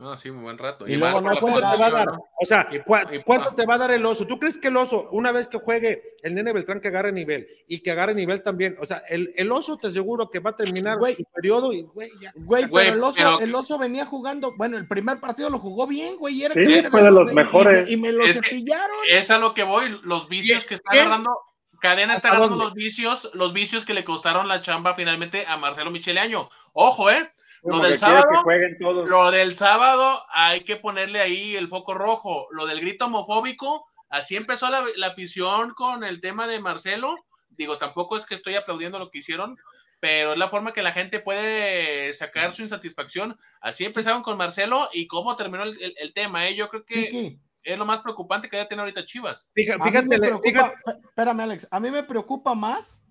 [0.00, 0.88] No, sí, muy buen rato.
[0.88, 2.06] Y luego no la ¿Cuánto te va a dar?
[2.06, 2.24] ¿no?
[2.40, 4.26] O sea, Y- ¿cu- y- ¿cuánto te va a dar el oso?
[4.26, 7.46] ¿Tú crees que el oso, una vez que juegue el nene Beltrán que agarre nivel
[7.68, 10.56] y que agarre nivel también, o sea, el, el oso te aseguro que va a
[10.56, 11.14] terminar Güey.
[11.16, 12.32] su periodo y, güey, ya.
[12.34, 15.58] Güey, Güey, pero el oso, pero- el oso venía jugando, bueno, el primer partido lo
[15.58, 17.90] jugó bien, güey, y era Sí, que fue de los y- mejores.
[17.90, 18.96] Y, me lo Es que- cepillaron.
[19.10, 21.30] Es a lo que voy, los vicios que está agarrando
[21.78, 22.64] Cadena está ¿Hasta ganando dónde?
[22.66, 26.50] los vicios, los vicios que le costaron la chamba finalmente a Marcelo Michele Año.
[26.74, 27.32] Ojo, eh.
[27.62, 29.08] Lo del sábado, que jueguen todos.
[29.08, 32.46] lo del sábado hay que ponerle ahí el foco rojo.
[32.52, 37.16] Lo del grito homofóbico, así empezó la, la afición con el tema de Marcelo.
[37.50, 39.58] Digo, tampoco es que estoy aplaudiendo lo que hicieron,
[40.00, 43.38] pero es la forma que la gente puede sacar su insatisfacción.
[43.60, 46.48] Así empezaron con Marcelo y cómo terminó el, el- el tema.
[46.48, 46.54] ¿eh?
[46.56, 49.50] Yo creo que Chiqui, es lo más preocupante que debe tener ahorita Chivas.
[49.54, 52.54] Fija- a mí Fíjate, me le- preocupa- fíjate, espé- espérame, Alex, a mí me preocupa
[52.54, 53.02] más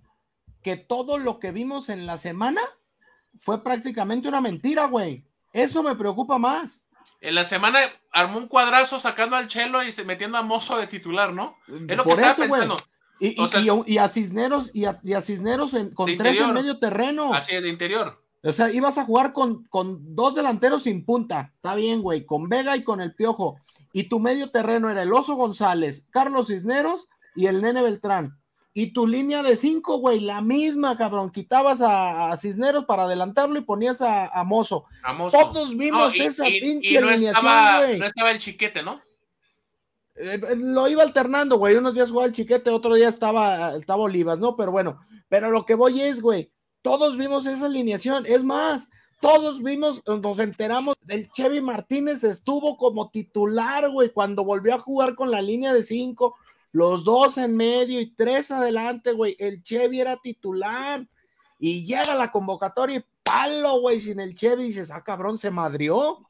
[0.63, 2.61] que todo lo que vimos en la semana
[3.39, 5.23] fue prácticamente una mentira, güey.
[5.53, 6.83] Eso me preocupa más.
[7.21, 7.79] En la semana
[8.11, 11.57] armó un cuadrazo sacando al Chelo y se metiendo a Mozo de titular, ¿no?
[11.67, 12.61] Es lo que Por estaba eso, güey.
[12.61, 12.77] pensando.
[13.19, 16.17] Y, y- Entonces- y- y a Cisneros, y a, y a Cisneros en- con tres
[16.17, 16.47] interior.
[16.49, 17.33] en medio terreno.
[17.33, 18.23] Así de interior.
[18.41, 21.51] O sea, ibas a jugar con, con dos delanteros sin punta.
[21.55, 22.25] Está bien, güey.
[22.25, 23.59] Con Vega y con el Piojo.
[23.91, 28.38] Y tu medio terreno era el Oso González, Carlos Cisneros y el Nene Beltrán.
[28.79, 31.31] Y tu línea de cinco, güey, la misma, cabrón.
[31.31, 34.85] Quitabas a, a Cisneros para adelantarlo y ponías a, a Mozo.
[35.03, 35.37] A Mozo.
[35.37, 37.99] Todos vimos No, y- esa y- pinche y no alineación, estaba, güey.
[37.99, 39.01] no estaba el chiquete, ¿no?
[40.15, 41.75] Eh, eh, lo iba alternando, güey.
[41.75, 44.55] Unos días jugaba el chiquete, otro día estaba, estaba Olivas, ¿no?
[44.55, 46.51] Pero bueno, pero lo que voy es, güey,
[46.81, 48.25] todos vimos esa alineación.
[48.25, 48.87] Es más,
[49.21, 55.15] todos vimos, nos enteramos del Chevy Martínez estuvo como titular, güey, cuando volvió a jugar
[55.15, 56.35] con la línea de cinco,
[56.71, 59.35] los dos en medio y tres adelante, güey.
[59.39, 61.07] El Chevy era titular
[61.57, 66.29] y llega la convocatoria y palo, güey, sin el Chevy dices, ah, cabrón, se madrió.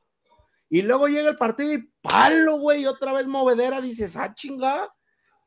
[0.70, 4.94] Y luego llega el partido y palo, güey, otra vez movedera, dices, ah, chinga,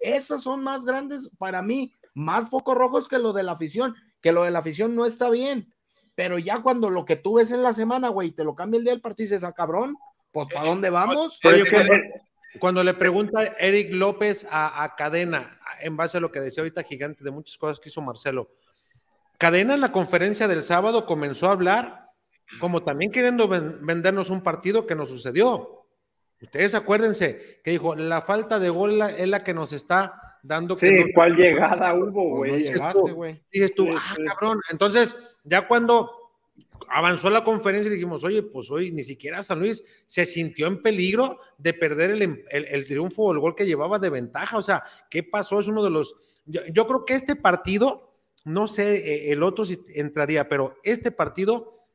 [0.01, 4.33] esas son más grandes para mí, más focos rojos que lo de la afición, que
[4.33, 5.73] lo de la afición no está bien,
[6.15, 8.85] pero ya cuando lo que tú ves en la semana, güey, te lo cambia el
[8.85, 9.97] día del partido y dices, ah, cabrón,
[10.33, 11.39] pues ¿para dónde vamos?
[11.43, 11.89] Pero es que-
[12.59, 16.83] cuando, le pregunta Eric López a, a Cadena, en base a lo que decía ahorita
[16.83, 18.51] Gigante, de muchas cosas que hizo Marcelo,
[19.39, 22.07] Cadena en la conferencia del sábado comenzó a hablar
[22.61, 25.87] como también queriendo ven- vendernos un partido que nos sucedió.
[26.41, 30.75] Ustedes acuérdense que dijo, la falta de gol la- es la que nos está dando
[30.75, 32.57] Sí, que no- ¿cuál llegada hubo, Pues no güey?
[32.59, 33.15] dices llegaste, tú.
[33.15, 33.43] güey.
[33.51, 34.25] dices tú, Sí, ah, sí.
[34.25, 34.61] cabrón.
[34.71, 36.22] Entonces, ya cuando
[36.89, 41.39] avanzó la conferencia, dijimos, oye, pues hoy ni siquiera San Luis se sintió en peligro
[41.59, 44.57] de perder el, em- el- el triunfo o el gol que llevaba de ventaja.
[44.59, 45.61] O sea, ¿qué pasó?
[45.61, 46.15] Es uno de los.
[46.47, 48.15] Yo, yo creo que este partido,
[48.45, 51.87] no sé eh, el otro si entraría, pero este partido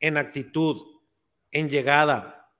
[0.00, 0.76] en actitud,
[1.50, 2.50] en llegada,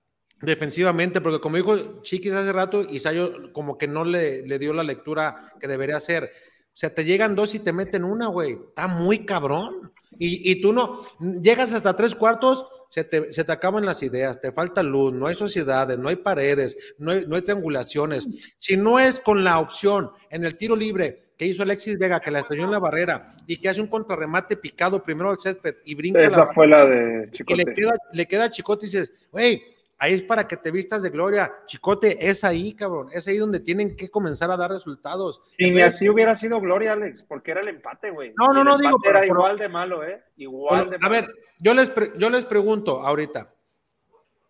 [0.43, 4.83] defensivamente, porque como dijo Chiquis hace rato, Isayo como que no le, le dio la
[4.83, 6.25] lectura que debería hacer.
[6.73, 8.53] O sea, te llegan dos y te meten una, güey.
[8.53, 9.93] Está muy cabrón.
[10.21, 11.01] Y, y tú no,
[11.43, 15.29] llegas hasta tres cuartos, se te, se te acaban las ideas, te falta luz, no
[15.29, 18.29] hay sociedades, no hay paredes, no hay, no hay triangulaciones.
[18.59, 22.31] Si no es con la opción en el tiro libre que hizo Alexis Vega, que
[22.31, 25.95] la estrelló en la barrera y que hace un contrarremate picado primero al césped y
[25.95, 27.65] brinca la Esa fue la de y Chicote.
[27.65, 29.63] le queda, le queda a Chicote y dices, güey,
[30.01, 31.53] ahí es para que te vistas de gloria.
[31.67, 35.41] Chicote, es ahí, cabrón, es ahí donde tienen que comenzar a dar resultados.
[35.59, 38.33] Y ni así hubiera sido Gloria, Alex, porque era el empate, güey.
[38.37, 40.25] No, no, El no, digo, pero- Era pero- igual de malo, ¿eh?
[40.37, 41.13] Igual Bueno, de a malo.
[41.13, 43.55] ver, yo les, yo les pregunto ahorita,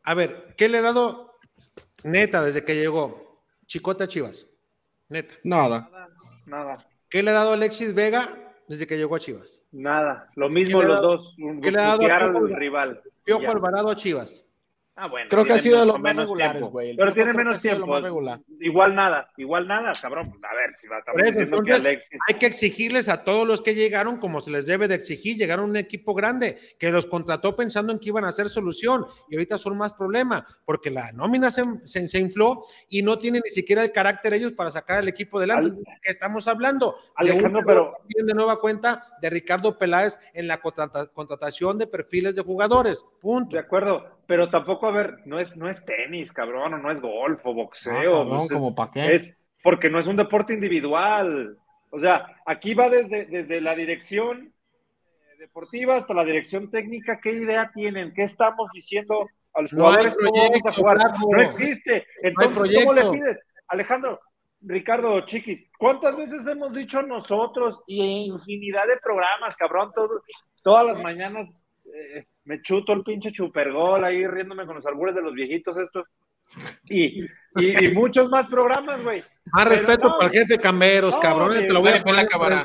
[0.04, 1.34] a ver, ¿qué le ha dado
[2.04, 4.46] neta desde que llegó Chicote a Chivas?
[5.08, 5.34] Neta.
[5.44, 5.88] Nada.
[5.90, 6.08] Nada,
[6.46, 6.78] nada,
[7.08, 9.64] ¿Qué le ha dado Alexis Vega desde que llegó a Chivas?
[9.72, 10.30] nada.
[10.36, 11.36] Lo mismo ¿Qué le ha los dado- dos.
[11.60, 13.02] qué le ha dado a al rival.
[13.24, 13.50] Piojo Ya.
[13.50, 14.46] Alvarado a Chivas.
[15.02, 15.28] Ah, bueno.
[15.30, 16.94] Creo que ha sido de los más menos regulares, güey.
[16.94, 17.86] Pero tiene menos tiempo.
[17.86, 18.40] más regular.
[18.60, 20.32] Igual nada, igual nada, cabrón.
[20.42, 22.18] A ver, si va diciendo que entonces, Alexis.
[22.28, 25.38] hay que exigirles a todos los que llegaron como se les debe de exigir.
[25.38, 29.06] Llegaron a un equipo grande que los contrató pensando en que iban a hacer solución
[29.30, 33.40] y ahorita son más problema porque la nómina se, se- se infló y no tienen
[33.42, 35.78] ni siquiera el carácter ellos para sacar al equipo adelante.
[35.78, 36.96] Al- ¿Qué estamos hablando?
[37.16, 37.94] Alejandro, de un- pero-
[38.26, 43.02] de nueva cuenta de Ricardo Peláez en la contrata- contratación de perfiles de jugadores.
[43.20, 43.56] Punto.
[43.56, 47.00] De acuerdo, pero tampoco, a ver, no es, no es tenis, cabrón, o no es
[47.00, 48.12] golf o Ah, boxeo.
[48.12, 49.12] cabrón, pues es- como pa' qué.
[49.16, 51.58] es porque no es un deporte individual.
[51.90, 54.54] O sea, aquí va desde, desde la dirección
[55.02, 57.18] eh, deportiva hasta la dirección técnica.
[57.20, 58.14] ¿Qué idea tienen?
[58.14, 60.16] ¿Qué estamos diciendo a los No jugadores?
[60.16, 60.96] ¿Cómo vamos a jugar?
[61.28, 62.06] No existe.
[62.22, 63.40] Entonces, ¿cómo le pides?
[63.66, 64.20] Alejandro,
[64.60, 69.90] Ricardo, Chiquis, ¿cuántas veces hemos dicho nosotros y en infinidad de programas, cabrón?
[69.92, 70.22] Todo-
[70.62, 71.48] todas las mañanas
[71.92, 76.04] eh, me chuto el pinche chupergol ahí riéndome con los albures de los viejitos estos.
[76.86, 77.22] Y,
[77.54, 79.22] y, y muchos más programas, güey.
[79.52, 80.16] Más Pero respeto no.
[80.18, 82.64] para el jefe Camberos, No, mi- te lo voy a poner la cámara.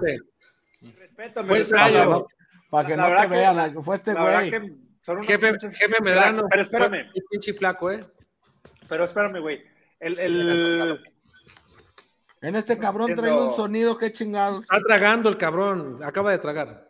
[0.98, 2.28] Respétame, Fue ensayo.
[2.72, 4.50] Para que La no te que- vean, fue este güey.
[4.52, 4.72] que
[5.28, 6.02] Jefe, jefe.
[6.02, 6.48] Medrano.
[6.50, 8.04] Pero espérame, pinche flaco, ¿eh?
[8.90, 9.62] pero espérame, güey.
[10.00, 11.04] El, el,
[12.42, 14.64] En este cabrón trae un sonido, qué chingados.
[14.64, 16.88] Está tragando el cabrón, acaba de tragar.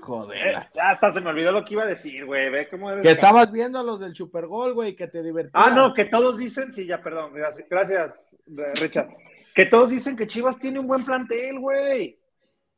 [0.00, 0.46] Joder.
[0.46, 2.48] Eh, ya hasta se me olvidó lo que iba a decir, güey.
[2.50, 3.02] Ve cómo eres.
[3.02, 5.52] Que estabas viendo a los del Super Gol, güey, que te divertías.
[5.54, 8.36] Ah, no, que todos dicen, sí, ya, perdón, gracias, gracias,
[8.80, 9.08] Richard.
[9.54, 12.18] Que todos dicen que Chivas tiene un buen plantel, güey.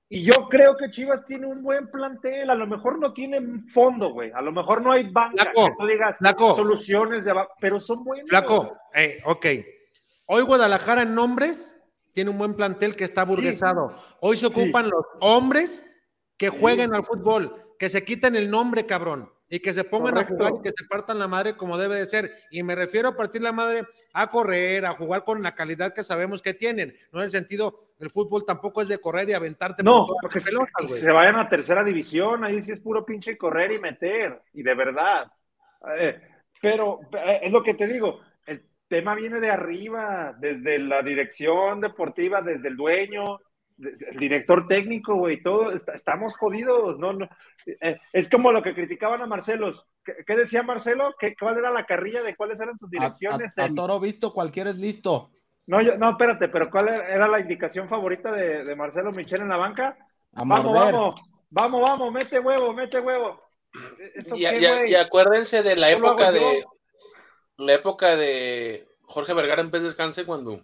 [0.09, 2.49] Y yo creo que Chivas tiene un buen plantel.
[2.51, 3.41] A lo mejor no tiene
[3.73, 4.31] fondo, güey.
[4.33, 5.43] A lo mejor no hay banca.
[5.43, 6.55] Flaco, que tú digas flaco.
[6.55, 8.29] soluciones de abajo, pero son buenos.
[8.29, 9.47] Flaco, eh, ok.
[10.27, 11.77] Hoy Guadalajara en nombres
[12.13, 13.97] tiene un buen plantel que está burguesado.
[14.21, 15.85] Hoy se ocupan los hombres
[16.37, 20.35] que jueguen al fútbol, que se quiten el nombre, cabrón, y que se pongan Correcto.
[20.35, 22.33] a jugar y que se partan la madre como debe de ser.
[22.51, 26.03] Y me refiero a partir la madre a correr, a jugar con la calidad que
[26.03, 26.95] sabemos que tienen.
[27.13, 30.41] No en el sentido, el fútbol tampoco es de correr y aventarte No, por porque
[30.41, 30.51] se,
[30.87, 34.75] se vayan a tercera división, ahí sí es puro pinche correr y meter, y de
[34.75, 35.31] verdad.
[35.99, 36.21] Eh,
[36.61, 41.81] pero eh, es lo que te digo, el tema viene de arriba, desde la dirección
[41.81, 43.41] deportiva, desde el dueño,
[43.79, 47.29] el director técnico, güey, todo, est- estamos jodidos, no, no.
[47.67, 49.85] Eh, es como lo que criticaban a Marcelo.
[50.05, 51.15] ¿Qué, qué decía Marcelo?
[51.19, 53.59] ¿Qué, ¿Cuál era la carrilla de cuáles eran sus direcciones?
[53.59, 55.31] a- toro visto, cualquiera es listo.
[55.67, 59.49] no, yo- no, espérate, pero ¿cuál era, la indicación favorita de, de Marcelo Michel en
[59.49, 59.97] la banca?
[60.35, 60.93] A Vamos, morder.
[60.95, 61.21] vamos,
[61.51, 63.43] vamos, vamos, mete huevo, mete huevo.
[64.15, 64.91] ¿Eso Y, qué, y- güey?
[64.93, 66.33] y acuérdense de la ¿Cómo lo época yo?
[66.33, 66.65] de
[67.59, 70.61] la época de Jorge Vergara en pez descanse cuando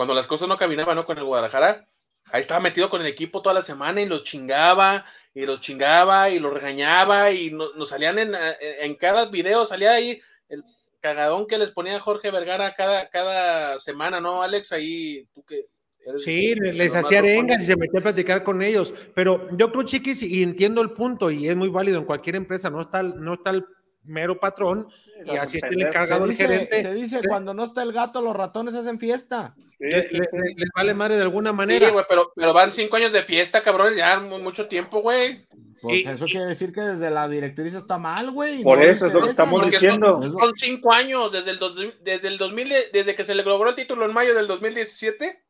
[0.00, 1.04] cuando las cosas no caminaban ¿no?
[1.04, 1.86] con el Guadalajara.
[2.32, 6.30] Ahí estaba metido con el equipo toda la semana y los chingaba y los chingaba
[6.30, 8.32] y los regañaba y no- nos salían en,
[8.80, 10.64] en cada video salía ahí el
[11.00, 14.72] cagadón que les ponía Jorge Vergara cada, cada semana, ¿no, Alex?
[14.72, 15.66] Ahí tú que
[16.06, 18.94] eres- Sí, le- les hacía arengas y se metía a platicar con ellos.
[19.14, 22.70] Pero yo creo, chiquis, y entiendo el punto, y es muy válido en cualquier empresa,
[22.70, 23.66] no está, el- no está el
[24.04, 24.88] mero patrón,
[25.26, 26.82] y así está el encargado, Se el dice, gerente.
[26.82, 29.54] se dice, cuando no está el gato, los ratones hacen fiesta.
[29.80, 30.36] Le- sí, le- sí.
[30.36, 31.90] le- les vale madre de alguna Sí, manera.
[31.90, 35.46] güey, pero, pero van cinco años de fiesta, cabrón, ya mu- mucho tiempo, güey.
[35.80, 38.62] Pues Y- eso y- quiere decir que desde la directriz está mal, güey.
[38.62, 40.20] Por no eso es lo que estamos diciendo.
[40.20, 43.42] son, son cinco años desde el, dos- desde el 2000, de- desde que se le
[43.42, 45.42] logró el título en mayo del 2017.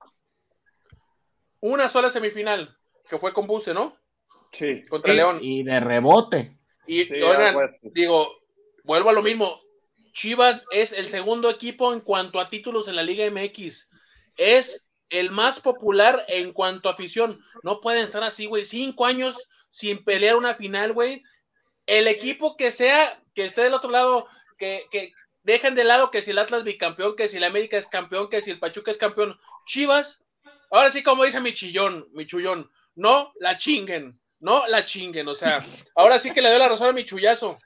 [1.60, 2.76] Una sola semifinal,
[3.08, 3.96] que fue con Buse, ¿no?
[4.52, 4.82] Sí.
[4.88, 5.38] Contra León.
[5.42, 6.56] Y de rebote.
[6.86, 7.56] Y, Sí, oigan,
[7.92, 8.32] digo,
[8.84, 9.60] vuelvo a lo mismo.
[10.12, 13.89] Chivas es el segundo equipo en cuanto a títulos en la Liga MX.
[14.40, 17.44] Es el más popular en cuanto a afición.
[17.62, 18.64] No pueden estar así, güey.
[18.64, 19.36] Cinco años
[19.68, 21.22] sin pelear una final, güey.
[21.84, 24.26] El equipo que sea, que esté del otro lado,
[24.56, 25.12] que, que
[25.42, 28.40] dejen de lado que si el Atlas bicampeón, que si el América es campeón, que
[28.40, 29.38] si el Pachuca es campeón.
[29.66, 30.24] Chivas,
[30.70, 35.28] ahora sí, como dice mi chillón, mi chullón, no la chinguen, no la chinguen.
[35.28, 35.60] O sea,
[35.96, 37.58] ahora sí que le doy la razón a mi chullazo.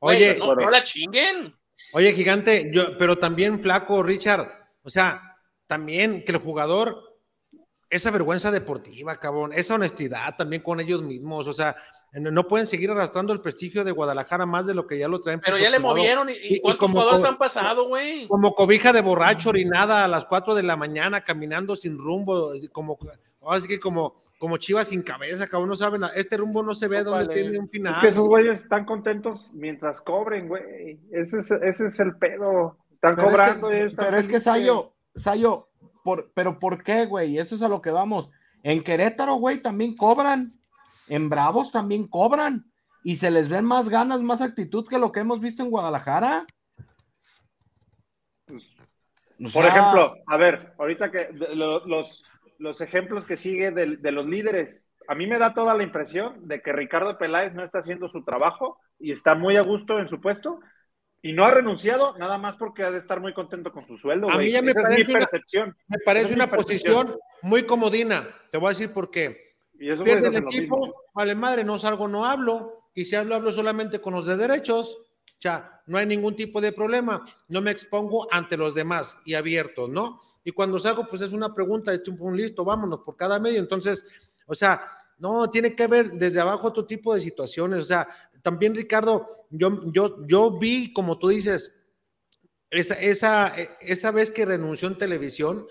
[0.00, 1.54] Oye, no, no la chinguen.
[1.92, 4.48] Oye, gigante, yo, pero también flaco, Richard.
[4.82, 5.27] O sea,
[5.68, 6.98] también que el jugador,
[7.90, 11.46] esa vergüenza deportiva, cabrón, esa honestidad también con ellos mismos.
[11.46, 11.76] O sea,
[12.14, 15.20] no, no pueden seguir arrastrando el prestigio de Guadalajara más de lo que ya lo
[15.20, 15.40] traen.
[15.44, 16.28] Pero ya le movieron.
[16.30, 18.26] ¿Y, Y- cuántos como- jugadores como- han pasado, güey?
[18.26, 22.98] Como cobija de borracho orinada a las 4 de la mañana, caminando sin rumbo, como,
[23.42, 26.88] ahora sí que como, como chivas sin cabeza, cabrón, no saben, este rumbo no se
[26.88, 27.42] ve dónde Ópale.
[27.42, 27.92] tiene un final.
[27.94, 30.98] Es que esos güeyes están contentos mientras cobren, güey.
[31.12, 32.78] Ese es, ese es el pedo.
[32.94, 33.70] Están Pero cobrando.
[33.70, 34.40] es y que, están pero es que.
[34.40, 35.68] Sayo, Sayo,
[36.04, 37.38] por, pero ¿por qué, güey?
[37.38, 38.30] Eso es a lo que vamos.
[38.62, 40.58] En Querétaro, güey, también cobran.
[41.08, 42.70] En Bravos también cobran.
[43.02, 46.46] Y se les ven más ganas, más actitud que lo que hemos visto en Guadalajara.
[48.48, 52.24] O Por ejemplo, a ver, ahorita que los,
[52.58, 56.48] los ejemplos que sigue de, de los líderes, a mí me da toda la impresión
[56.48, 60.08] de que Ricardo Peláez no está haciendo su trabajo y está muy a gusto en
[60.08, 60.60] su puesto
[61.22, 64.30] y no ha renunciado nada más porque ha de estar muy contento con su sueldo.
[64.30, 65.76] A mí ya me Esa es parece mi una- percepción.
[65.88, 66.94] Me parece es una mi percepción.
[67.06, 68.28] posición muy comodina.
[68.50, 69.54] Te voy a decir por qué.
[69.80, 72.90] Y esos Pierde el equipo, vale madre, no salgo, no hablo.
[72.94, 74.96] Y si hablo, hablo solamente con los de derechos.
[74.98, 77.24] O sea, no hay ningún tipo de problema.
[77.48, 80.20] No me expongo ante los demás y abierto, ¿no?
[80.42, 83.60] Y cuando salgo, pues es una pregunta de tipo, listo, vámonos por cada medio.
[83.60, 84.04] Entonces,
[84.46, 84.82] o sea,
[85.18, 87.80] no, tiene que haber desde abajo otro tipo de situaciones.
[87.80, 88.06] O sea,
[88.42, 91.72] también, Ricardo, yo, yo, yo vi, como tú dices,
[92.70, 95.66] esa, esa, esa vez que renunció en televisión,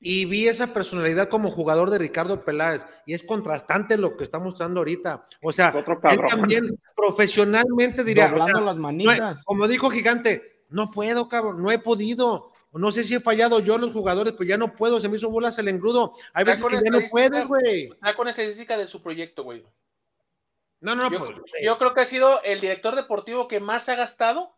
[0.00, 4.38] y vi esa personalidad como jugador de Ricardo Peláez y es contrastante lo que está
[4.38, 5.26] mostrando ahorita.
[5.42, 5.72] O sea,
[6.10, 9.44] él también profesionalmente diría, o sea, las no manitas.
[9.44, 12.49] como dijo Gigante, no puedo, cabrón, no he podido.
[12.72, 15.28] No sé si he fallado yo los jugadores, pues ya no puedo, se me hizo
[15.28, 16.12] bolas el engrudo.
[16.32, 17.90] Hay veces que ya no puedes, güey.
[17.90, 19.64] Está con estadística de su proyecto, güey.
[20.80, 21.36] No, no, Yo, pues.
[21.62, 24.56] yo creo que ha sido el director deportivo que más ha gastado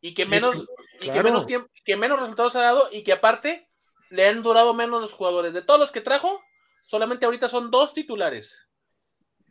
[0.00, 0.64] y que menos,
[1.00, 3.68] y que menos tiempo, que menos resultados ha dado y que aparte
[4.10, 5.52] le han durado menos los jugadores.
[5.52, 6.40] De todos los que trajo,
[6.82, 8.68] solamente ahorita son dos titulares.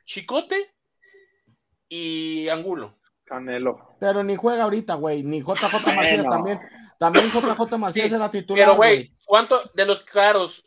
[0.05, 0.74] Chicote
[1.89, 2.97] y Angulo.
[3.26, 3.97] Canelo.
[3.99, 5.22] Pero ni juega ahorita, güey.
[5.22, 5.95] Ni JJ Bueno.
[5.95, 6.59] Macías también.
[7.00, 8.66] También JJ Macías Sí, era titular.
[8.66, 10.64] Pero, güey, ¿cuánto de los caros?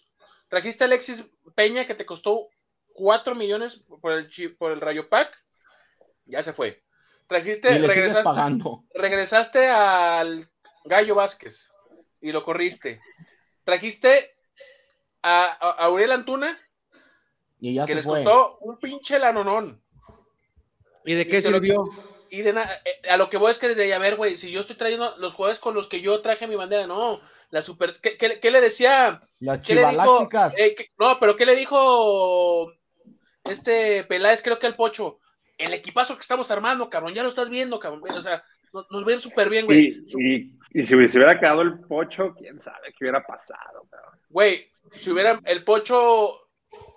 [0.48, 1.24] Trajiste a Alexis
[1.54, 2.48] Peña que te costó
[2.94, 5.30] 4 millones por el, por el Rayo Pack.
[6.26, 6.82] Ya se fue.
[7.26, 8.84] Trajiste, Y regresaste, pagando.
[8.94, 10.48] regresaste al
[10.84, 11.70] Gallo Vázquez
[12.20, 13.00] y lo corriste.
[13.64, 14.34] Trajiste
[15.22, 16.58] a, a, a Uriel Antuna
[17.60, 18.24] Y ya que se les fue.
[18.24, 19.80] costó un pinche lanonón.
[21.04, 21.84] ¿Y de Y qué lo- sirvió?
[22.30, 24.50] Y de nada, a lo que voy es que desde ahí, a ver, güey, si
[24.52, 27.20] yo estoy trayendo los jugadores con los que yo traje mi bandera, no,
[27.50, 29.20] la super, ¿qué, qué- qué le decía?
[29.40, 30.20] Las ¿Qué le dijo?
[30.56, 32.72] Eh, ¿qué- no, pero ¿qué le dijo
[33.44, 35.18] este Peláez, creo que al Pocho?
[35.58, 39.04] El equipazo que estamos armando, cabrón, ya lo estás viendo, cabrón, o sea, nos, nos
[39.04, 40.04] ven súper bien, güey.
[40.16, 44.18] Y, y, y si se hubiera quedado el pocho, quién sabe qué hubiera pasado, cabrón.
[44.30, 46.48] Güey, si hubiera el Pocho,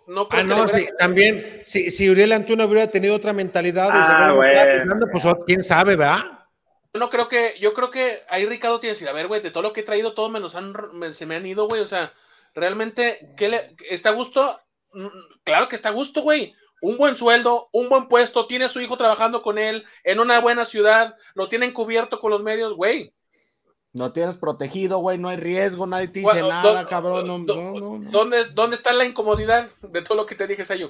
[0.08, 3.90] no creo Ah, que no, sí, también, si, si Uriel Antuna hubiera tenido otra mentalidad,
[3.92, 5.06] Ah, bueno.
[5.12, 6.20] pues quién sabe, ¿verdad?
[6.94, 9.42] Yo no creo que, yo creo que ahí Ricardo tiene que decir, a ver, güey,
[9.42, 11.68] de todo lo que he traído, todos me los han, me- se me han ido,
[11.68, 12.14] güey, o sea,
[12.54, 14.60] realmente, ¿qué le, ¿está a gusto?
[14.94, 15.08] Mm,
[15.44, 16.54] Claro que está a gusto, güey.
[16.82, 20.40] Un buen sueldo, un buen puesto, tiene a su hijo trabajando con él, en una
[20.40, 23.14] buena ciudad, lo tienen cubierto con los medios, güey.
[23.94, 25.18] No tienes protegido, güey.
[25.20, 25.86] No hay riesgo.
[25.86, 27.28] Nadie te dice Bueno, nada, cabrón.
[27.28, 28.10] No, do- no, no, no.
[28.12, 30.90] ¿Dónde, ¿Dónde está la incomodidad de todo lo que te dije, Sayo?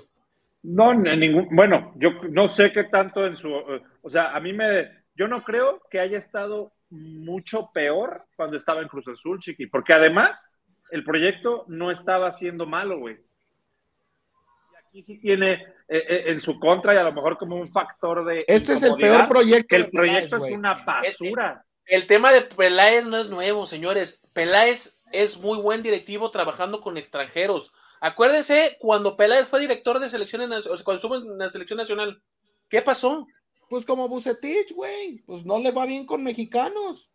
[0.63, 4.53] No, en ningún, bueno, yo no sé qué tanto en su, o sea, a mí
[4.53, 9.67] me, yo no creo que haya estado mucho peor cuando estaba en Cruz Azul, Chiqui,
[9.67, 10.49] porque además
[10.91, 13.15] el proyecto no estaba siendo malo, güey.
[13.15, 17.67] Y aquí sí tiene eh, eh, en su contra y a lo mejor como un
[17.67, 19.67] factor de Este es el peor proyecto.
[19.67, 21.65] que el proyecto es una basura.
[21.85, 24.23] El tema de Peláez no es nuevo, señores.
[24.33, 27.71] Peláez es muy buen directivo trabajando con extranjeros.
[27.99, 32.21] Acuérdense cuando Peláez fue director de selecciones, o sea, cuando estuvo en la selección nacional.
[32.69, 33.27] ¿Qué pasó?
[33.69, 35.19] Pues como Bucetich, güey.
[35.25, 37.09] Pues no le va bien con mexicanos.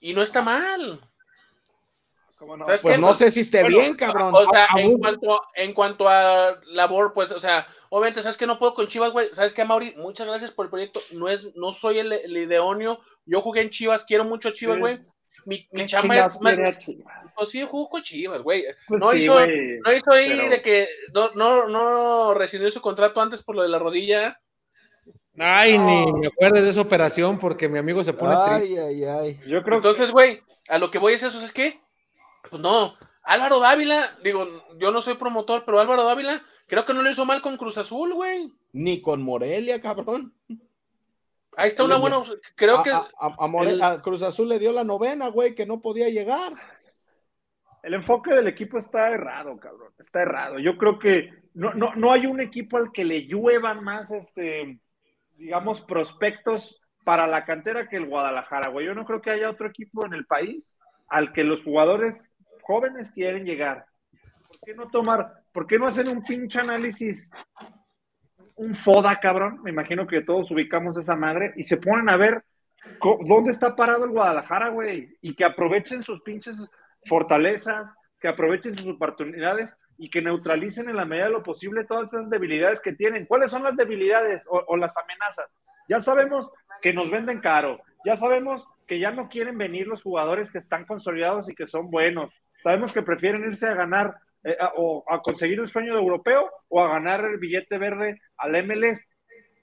[0.00, 1.00] Y no está mal.
[2.36, 2.64] ¿Cómo no?
[2.64, 3.00] ¿Sabes Pues qué?
[3.00, 4.34] no sé si esté Bueno, bien, cabrón.
[4.34, 8.46] O sea, Ah, en cuanto, en cuanto a labor, pues, o sea, obviamente, ¿sabes que
[8.46, 9.28] No puedo con Chivas, güey.
[9.32, 9.94] ¿Sabes qué, Mauri?
[9.98, 11.00] Muchas gracias por el proyecto.
[11.12, 12.98] No es, no soy el, el ideóneo.
[13.26, 14.80] Yo jugué en Chivas, quiero mucho a Chivas, Sí.
[14.80, 15.00] güey.
[15.46, 16.38] Mi, mi ¿Qué chamba es.
[17.36, 18.64] Pues sí, jugó con Chivas, güey.
[18.88, 22.80] Pues no sí, hizo, no hizo ahí pero- de que no, no, no rescindió su
[22.80, 24.38] contrato antes por lo de la rodilla.
[25.38, 28.80] Ay, ni me acuerdes de esa operación porque mi amigo se pone triste.
[28.82, 29.40] Ay, ay, ay.
[29.46, 31.80] Yo creo Entonces, güey, a lo que voy es eso, es que,
[32.50, 34.46] pues no, Álvaro Dávila, digo,
[34.78, 37.76] yo no soy promotor, pero Álvaro Dávila, creo que no lo hizo mal con Cruz
[37.76, 38.50] Azul, güey.
[38.72, 40.32] Ni con Morelia, cabrón.
[41.56, 42.22] Ahí está una buena,
[42.54, 45.28] creo a, que, a- a- a More- el- a Cruz Azul le dio la novena,
[45.28, 46.52] güey, que no podía llegar.
[47.82, 49.92] El enfoque del equipo está errado, cabrón.
[49.98, 50.58] Está errado.
[50.58, 54.78] Yo creo que no, no, no hay un equipo al que le lluevan más, este,
[55.36, 58.86] digamos, prospectos para la cantera que el Guadalajara, güey.
[58.86, 62.30] Yo no creo que haya otro equipo en el país al que los jugadores
[62.62, 63.86] jóvenes quieren llegar.
[64.48, 67.30] ¿Por qué no tomar, por qué no hacen un pinche análisis,
[68.56, 69.60] un FODA, cabrón?
[69.62, 72.44] Me imagino que todos ubicamos esa madre y se ponen a ver
[73.26, 75.16] dónde está parado el Guadalajara, güey.
[75.20, 76.56] Y que aprovechen sus pinches
[77.06, 82.12] fortalezas, que aprovechen sus oportunidades y que neutralicen en la medida de lo posible todas
[82.12, 83.26] esas debilidades que tienen.
[83.26, 85.56] ¿Cuáles son las debilidades o, o las amenazas?
[85.88, 90.50] Ya sabemos que nos venden caro, ya sabemos que ya no quieren venir los jugadores
[90.50, 92.32] que están consolidados y que son buenos.
[92.62, 94.14] Sabemos que prefieren irse a ganar
[94.44, 98.20] eh, a- o a conseguir el sueño de europeo o a ganar el billete verde
[98.36, 99.06] al MLS.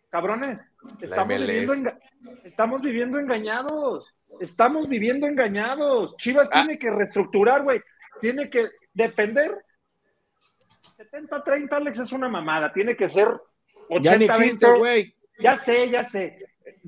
[0.10, 0.64] Cabrones,
[1.02, 1.48] estamos MLS.
[1.48, 2.00] viviendo, enga-
[2.46, 4.14] estamos viviendo engañados.
[4.40, 6.16] Estamos viviendo engañados.
[6.18, 6.62] Chivas Ah.
[6.62, 7.82] tiene que reestructurar, güey.
[8.22, 9.64] Tiene que depender.
[10.98, 12.72] 70-30, Alex, es una mamada.
[12.72, 13.28] Tiene que ser
[13.90, 14.02] 80-20.
[14.04, 15.16] Ya ni existe, güey.
[15.40, 16.40] Ya sé, ya sé.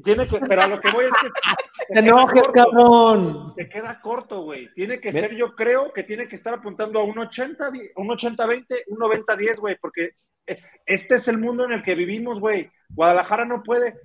[0.04, 1.28] Tiene que, pero a lo que voy es que
[1.94, 3.54] ¡Te enojes, cabrón!
[3.56, 4.72] te queda corto, güey.
[4.74, 8.08] Tiene que ser, yo creo que tiene que estar apuntando a un 80, di- un
[8.10, 10.12] 80-20, un 90-10, güey, porque
[10.48, 12.72] eh, este es el mundo en el que vivimos, güey.
[12.90, 13.96] Guadalajara no puede,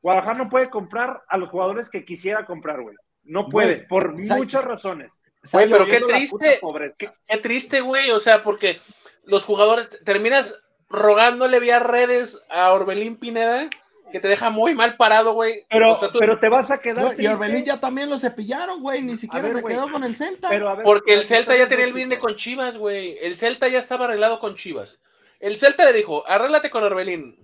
[0.00, 2.96] Guadalajara no puede comprar a los jugadores que quisiera comprar, güey.
[3.24, 5.20] No puede, Güey, por muchas razones.
[5.52, 6.60] Güey, pero qué triste,
[6.98, 8.80] qué triste, güey, o sea, porque
[9.24, 13.68] los jugadores, terminas rogándole vía redes a Orbelín Pineda,
[14.12, 15.64] que te deja muy mal parado, güey.
[15.68, 17.26] Pero, O sea, tú- pero te vas a quedar No, y.
[17.26, 19.02] Orbelín ya también lo cepillaron, güey.
[19.02, 20.48] Ni siquiera ver, se quedó con el Celta.
[20.48, 23.18] Pero, a ver, Porque el Celta ya el tenía el binde con Chivas, güey.
[23.20, 25.00] El Celta ya estaba arreglado con Chivas.
[25.40, 27.36] El Celta le dijo, arréglate con Orbelín.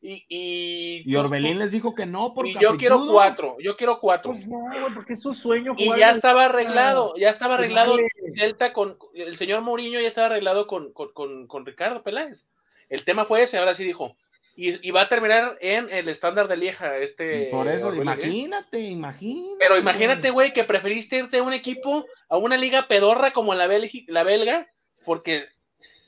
[0.00, 3.98] Y, y, Y Orbelín les dijo que no, porque y yo quiero cuatro, yo quiero
[3.98, 4.30] cuatro.
[4.32, 5.74] Pues no, güey, porque es su sueño.
[5.76, 8.08] Y ya estaba arreglado, ya estaba Pues arreglado vale.
[8.36, 12.48] Celta con el señor Mourinho, ya estaba arreglado con, con, con, con Ricardo Peláez.
[12.88, 14.16] El tema fue ese, ahora sí dijo.
[14.60, 17.46] Y, y va a terminar en el estándar de Lieja, este.
[17.52, 18.12] Por eso, Orbelín, ¿eh?
[18.12, 19.56] imagínate, imagínate.
[19.60, 23.68] Pero imagínate, güey, que preferiste irte a un equipo, a una liga pedorra como la,
[23.68, 24.66] Belgi- la belga,
[25.04, 25.44] porque,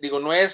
[0.01, 0.53] digo, no es.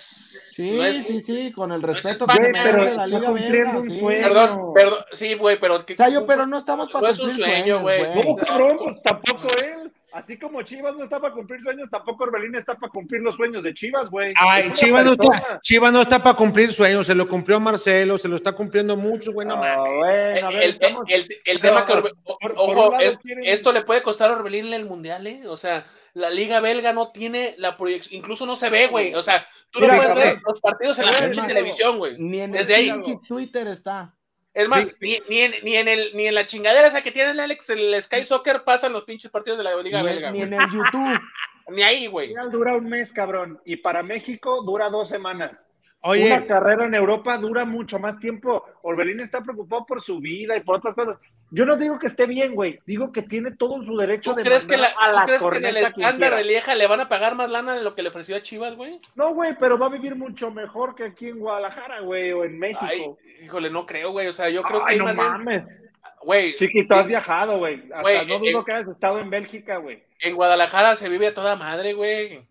[0.54, 3.28] Sí, no es- sí, sí, con el no es respeto que merece pero la Liga
[3.28, 3.98] cumpliendo Belga, un sí.
[3.98, 4.22] sueño.
[4.28, 5.76] Perdón, perdón, sí, güey, pero.
[5.76, 8.02] O sea, yo, pero no estamos para No es un sueño, güey.
[8.14, 9.85] No, cabrón, pues tampoco él.
[10.16, 13.62] Así como Chivas no está para cumplir sueños, tampoco Orbelín está para cumplir los sueños
[13.62, 14.32] de Chivas, güey.
[14.40, 18.28] Ay, Chivas no, está, Chivas no está para cumplir sueños, se lo cumplió Marcelo, se
[18.28, 19.76] lo está cumpliendo mucho, güey, no mames.
[19.98, 23.18] Bueno, a ver, el, estamos- el- el pero, tema que Orbe- por- por ojo, es-
[23.18, 25.46] quieren- esto le puede costar a Orbelín el mundial, ¿eh?
[25.48, 29.14] O sea, la liga belga no tiene la proyección, incluso no se ve, güey.
[29.14, 32.16] O sea, tú no puedes ver los partidos en la pinche televisión, güey.
[32.18, 32.92] Ni en Desde el ahí.
[33.02, 34.14] pinche Twitter está.
[34.56, 35.20] Es más, Sí.
[35.28, 37.68] ni, ni en, ni, en el, ni en la chingadera esa que tiene el Alex,
[37.70, 40.48] el Sky Soccer, pasan los pinches partidos de la liga Ni, belga, ni güey.
[40.48, 41.20] en el YouTube.
[41.68, 42.32] Ni ahí, güey.
[42.50, 43.60] Dura un mes, cabrón.
[43.64, 45.66] Y para México dura dos semanas.
[46.06, 48.64] Oye, Una carrera en Europa dura mucho más tiempo.
[48.82, 51.18] Orbelín está preocupado por su vida y por otras cosas.
[51.50, 52.78] Yo no digo que esté bien, güey.
[52.86, 55.42] Digo que tiene todo su derecho ¿Tú de crees que, la, a tú la crees
[55.42, 58.02] que en el estándar de Lieja le van a pagar más lana de lo que
[58.02, 59.00] le ofreció a Chivas, güey?
[59.14, 62.58] No, güey, pero va a vivir mucho mejor que aquí en Guadalajara, güey, o en
[62.58, 62.84] México.
[62.88, 64.28] Ay, híjole, no creo, güey.
[64.28, 65.82] O sea, yo creo Ay, que no más bien- mames.
[66.22, 67.82] güey, Chiquito, has viajado, güey.
[67.84, 68.62] Hasta Güey, no eh, dudo eh.
[68.64, 70.02] que hayas estado en Bélgica, güey.
[70.20, 72.46] en Guadalajara se vive a toda madre, güey.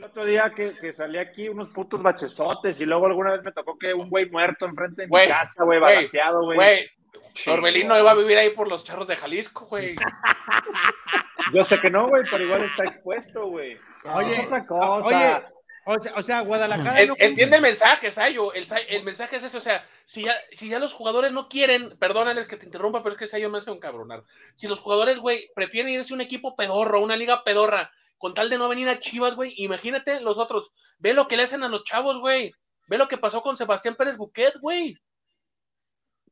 [0.00, 3.52] El otro día que, que salí aquí, unos putos bachezotes, y luego alguna vez me
[3.52, 6.56] tocó que un güey muerto enfrente de mi casa, güey, balanceado, güey.
[6.56, 6.90] Güey,
[7.34, 8.00] Sí, Orbelín no güey.
[8.00, 9.94] iba a vivir ahí por los charros de Jalisco, güey.
[11.52, 13.76] Yo sé que no, güey, pero igual está expuesto, güey.
[14.14, 15.06] Oye, Es otra cosa.
[15.06, 15.44] oye,
[15.84, 18.54] o sea, o sea, Guadalajara En- no Entiende el mensaje, Sayo.
[18.54, 21.94] El, el mensaje es ese, o sea, si ya, si ya los jugadores no quieren,
[21.98, 24.22] perdónales que te interrumpa, pero es que Sayo me hace un cabronar.
[24.54, 27.90] Si los jugadores, güey, prefieren irse a un equipo pedorro, una liga pedorra,
[28.20, 30.70] con tal de no venir a Chivas, güey, imagínate los otros.
[30.98, 32.52] Ve lo que le hacen a los chavos, güey.
[32.86, 34.94] Ve lo que pasó con Sebastián Pérez Buquet, güey.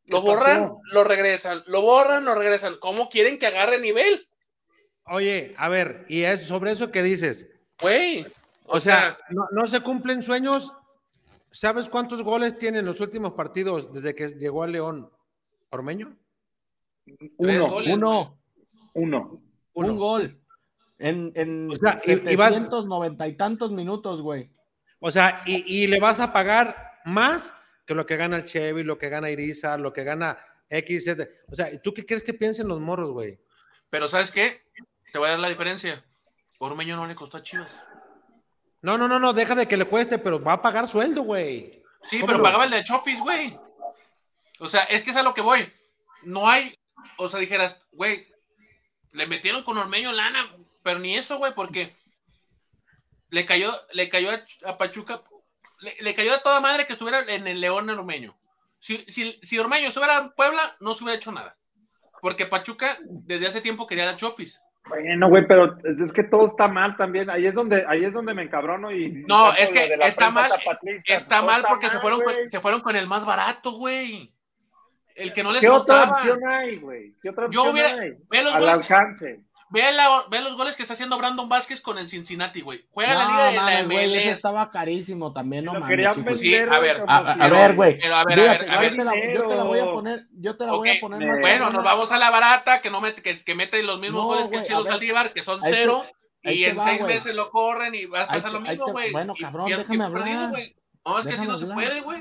[0.04, 0.80] Lo ¿Qué borran, pasó?
[0.92, 2.76] lo regresan, lo borran, lo regresan.
[2.78, 4.28] ¿Cómo quieren que agarre nivel?
[5.04, 7.48] Oye, a ver, y es sobre eso que dices.
[7.80, 8.26] Güey.
[8.66, 10.70] O, sea, no, no se cumplen sueños.
[11.50, 15.10] ¿Sabes cuántos goles tiene en los últimos partidos desde que llegó a León?
[15.70, 16.14] ¿Ormeño?
[17.06, 18.38] tres Uno, goles, Uno,
[18.92, 19.42] uno.
[19.72, 19.92] Uno.
[19.92, 20.37] un gol.
[20.98, 24.50] En, en O sea, y- y vas- 790 y tantos minutos, güey.
[25.00, 27.52] O sea, y, y le vas a pagar más
[27.86, 30.38] que lo que gana el Chevy, lo que gana Irizar, lo que gana
[30.68, 31.08] X.
[31.50, 33.38] O sea, ¿tú qué crees que piensen los morros, güey?
[33.90, 34.62] Pero ¿sabes qué?
[35.12, 36.04] Te voy a dar la diferencia.
[36.58, 37.82] Ormeño no le costó a Chivas.
[38.82, 41.82] No, no, no, no, deja de que le cueste, pero va a pagar sueldo, güey.
[42.04, 43.58] Sí, ¿Cómo pero pagaba el de Chofis, güey.
[44.60, 45.72] O sea, es que es a lo que voy.
[46.24, 46.74] No hay,
[47.16, 48.26] o sea, dijeras, güey,
[49.12, 50.54] le metieron con Ormeño lana,
[50.88, 51.94] pero ni eso, güey, porque
[53.28, 55.20] le cayó, le cayó a, Ch- a Pachuca,
[55.80, 58.34] le, le cayó a toda madre que estuviera en el León en Ormeño.
[58.78, 61.54] Si, si, si Ormeño estuviera en Puebla, no se hubiera hecho nada.
[62.22, 64.58] Porque Pachuca desde hace tiempo quería a Chofis.
[64.88, 67.28] Bueno, güey, pero es que todo está mal también.
[67.28, 69.24] Ahí es donde, ahí es donde me encabrono y.
[69.28, 71.14] No, es que de la está mal, tapatlista.
[71.14, 74.32] Está mal porque se fueron, con, se fueron con el más barato, güey.
[75.14, 77.12] El que no les ¿Qué otra opción hay, güey?
[77.20, 78.52] ¿Qué otra Yo opción hubiera- hay?
[78.54, 79.40] Al alcance.
[79.70, 82.84] Ve, la- ve los goles que está haciendo Brandon Vázquez con el Cincinnati, güey.
[82.90, 84.34] Juega la liga de la güey, ese MLS.
[84.36, 86.14] estaba carísimo también, no mames.
[86.14, 87.98] Sí, vender, a ver, A, a- si- a ver, güey.
[87.98, 88.96] Pero a ver, a ver, a yo ver.
[88.96, 91.40] te la- yo te la voy a poner, yo te la voy a poner más
[91.40, 94.26] Bueno, nos vamos a la barata, que no mete, que, que mete los mismos No,
[94.28, 94.84] goles que el Chelo.
[94.84, 96.04] Saldívar, que son te- cero,
[96.42, 97.14] y en va, seis güey.
[97.14, 99.12] meses lo corren y va a pasar lo mismo, güey.
[99.12, 100.52] bueno, cabrón, déjame hablar.
[101.04, 102.20] No, es que así no se puede, güey.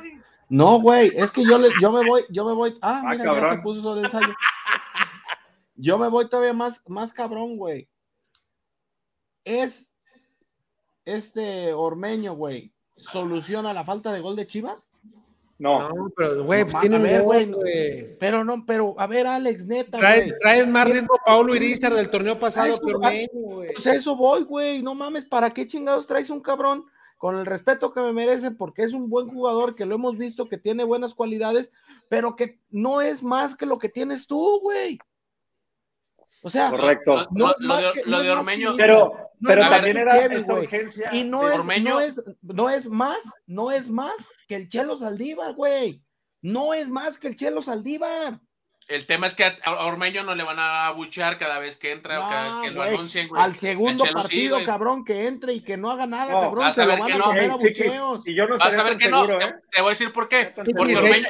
[0.49, 2.77] No, güey, es que yo, le, yo me voy, yo me voy.
[2.81, 4.27] Ah, Ah, mira, ya se puso el ensayo.
[5.77, 7.87] Yo me voy todavía más, más cabrón, güey.
[9.45, 9.93] Es
[11.05, 12.73] este Ormeño, güey.
[12.95, 14.89] ¿Soluciona la falta de gol de Chivas?
[15.59, 15.89] No.
[15.89, 17.51] No, pero, güey, No, pues tiene ver, güey.
[17.51, 18.17] güey.
[18.19, 22.37] Pero no, pero a ver, Alex, neta, Traes, traes más ritmo Paulo Irizar del torneo
[22.39, 23.73] pasado que Ormeño, güey.
[23.73, 24.81] Pues a eso voy, güey.
[24.81, 26.85] No mames, ¿para qué chingados traes un cabrón?
[27.17, 30.47] Con el respeto que me merece, porque es un buen jugador, que lo hemos visto,
[30.47, 31.71] que tiene buenas cualidades,
[32.09, 34.99] pero que no es más que lo que tienes tú, güey.
[36.41, 37.15] O sea, Correcto.
[37.15, 39.13] Lo, No lo- es lo más de, que- lo no de más Ormeño, que- Pero,
[39.39, 41.09] No pero también más era Chevy, esa urgencia.
[41.13, 44.13] y no de- es, Ormeño- no es, no es más, no es más
[44.47, 46.01] que el Chelo Saldívar, güey.
[46.41, 48.39] No es más que el Chelo Saldívar.
[48.87, 49.53] El tema es que a
[49.85, 52.83] Ormeño no le van a abuchear cada vez que entra o cada vez que lo
[52.83, 53.43] anuncien, güey.
[53.43, 56.75] Al segundo sí, partido, cabrón, que entre y que no haga nada, No, cabrón, vas
[56.75, 57.23] se a lo van que a no.
[57.25, 58.27] comer Ey, a chiquis, bucheos.
[58.27, 59.25] y yo no Vas a ver que no.
[59.25, 59.55] seguro, ¿eh?
[59.71, 60.53] te voy a decir por qué.
[60.55, 61.21] Porque Ormeño, ahí,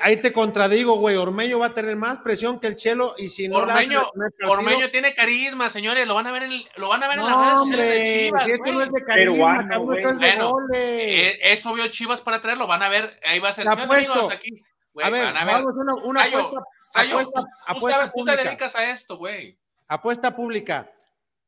[0.00, 1.16] ahí te contradigo, güey.
[1.16, 4.90] Ormeño va a tener más presión que el Chelo y si no Ormeño, partido- Ormeño
[4.90, 6.08] tiene carisma, señores.
[6.08, 8.24] Lo van a ver en, lo van a ver en No, las redes sociales de
[8.24, 8.44] Chivas.
[8.44, 9.98] si esto no es de carisma, Peruano, cabrón, güey.
[9.98, 10.78] esto es de Bueno, goles.
[10.80, 12.66] Eh, es obvio Chivas para traerlo.
[12.66, 13.66] Van a ver, ahí va a ser.
[13.66, 14.62] Te aquí.
[14.94, 15.54] Güey, a ver, van a ver.
[15.56, 16.60] vamos una, una apuesta,
[16.92, 18.44] Sayo, apuesta, tú, tú apuesta sabes, tú te pública.
[18.44, 19.58] dedicas a esto, güey.
[19.88, 20.92] Apuesta pública.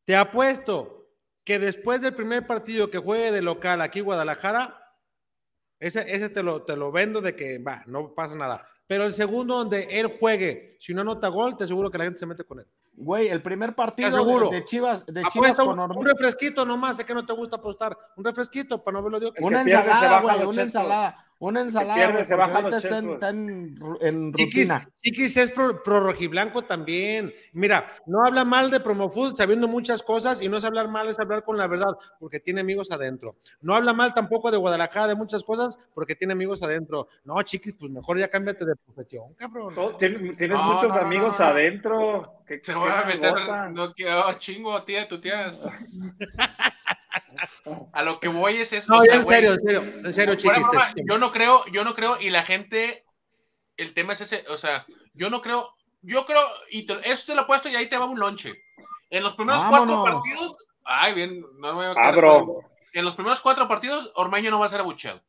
[0.05, 1.07] Te apuesto
[1.45, 4.81] que después del primer partido que juegue de local aquí en Guadalajara,
[5.79, 8.67] ese, ese te, lo, te lo vendo de que va, no pasa nada.
[8.87, 12.19] Pero el segundo donde él juegue, si no anota gol, te aseguro que la gente
[12.21, 12.67] se mete con él.
[12.93, 17.05] Güey, el primer partido de, de Chivas, de Chivas con un, un refresquito nomás, sé
[17.05, 17.97] que no te gusta apostar.
[18.17, 19.45] Un refresquito para no verlo de otro.
[19.45, 21.27] Una ensalada, güey, una ensalada.
[21.45, 23.15] Una ensalada, pierde se porque baja ahorita los está en, chescos.
[23.15, 24.89] está en, ru- en Chiquis, rutina.
[24.97, 27.33] Chiquis es pro, pro rojiblanco también.
[27.53, 31.21] Mira, no habla mal de Promofood sabiendo muchas cosas y no es hablar mal, es
[31.21, 33.37] hablar con la verdad, porque tiene amigos adentro.
[33.61, 37.09] No habla mal tampoco de Guadalajara de muchas cosas, porque tiene amigos adentro.
[37.25, 39.75] No, Chiquis, pues mejor ya cámbiate de profesión, cabrón.
[39.75, 42.41] Todo- tienes tienes No, muchos no, amigos adentro.
[42.47, 43.35] que- Se voy a me meter.
[43.73, 45.65] No quiero chingo, tía, tu tías.
[47.93, 48.93] A lo que voy es eso.
[48.93, 50.63] No, o sea, en serio, en serio, en serio, Chiquis.
[50.63, 53.05] broma, yo no creo, yo no creo, y la gente,
[53.77, 54.85] el tema es ese, o sea,
[55.15, 55.69] yo no creo,
[56.03, 58.53] yo creo, y te, eso te lo he puesto y ahí te va un lonche.
[59.11, 60.01] En los primeros Vámonos.
[60.03, 62.61] cuatro partidos, ay, bien, no me voy a Ah, bro.
[62.93, 65.23] En los primeros cuatro partidos, Ormeño no va a ser abucheado.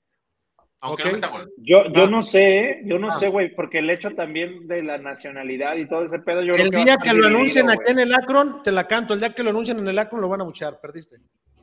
[0.81, 1.07] Aunque Ok.
[1.09, 1.51] no meta gol.
[1.57, 2.07] Yo, yo Ah.
[2.07, 2.81] no sé, ¿eh?
[2.85, 3.19] yo no Ah.
[3.19, 6.65] sé, güey, porque el hecho también de la nacionalidad y todo ese pedo, yo creo
[6.65, 9.13] El día que lo anuncien aquí en el Akron, te la canto.
[9.15, 10.79] El día que lo anuncien en el Akron, lo van a buchar.
[10.79, 11.17] Perdiste.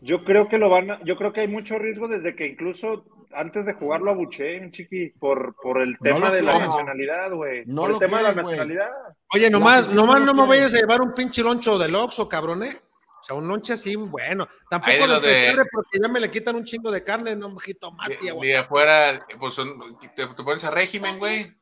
[0.05, 3.05] Yo creo que lo van a, yo creo que hay mucho riesgo desde que incluso
[3.35, 7.63] antes de jugarlo abuché, chiqui, por, por el No tema de la nacionalidad, güey.
[7.67, 8.89] No por lo el tema de la nacionalidad.
[9.33, 12.29] Oye, nomás, afición nomás no no me vayas a llevar un pinche loncho del Oxxo,
[12.29, 12.77] cabrón, ¿eh?
[13.21, 14.49] O sea, un lonche así, bueno.
[14.69, 17.37] Tampoco de de lo de- pescable porque ya me le quitan un chingo de carne,
[17.37, 18.47] no, jitomate, aguacate.
[18.49, 21.55] de afuera, pues son- te, te pones a régimen, güey.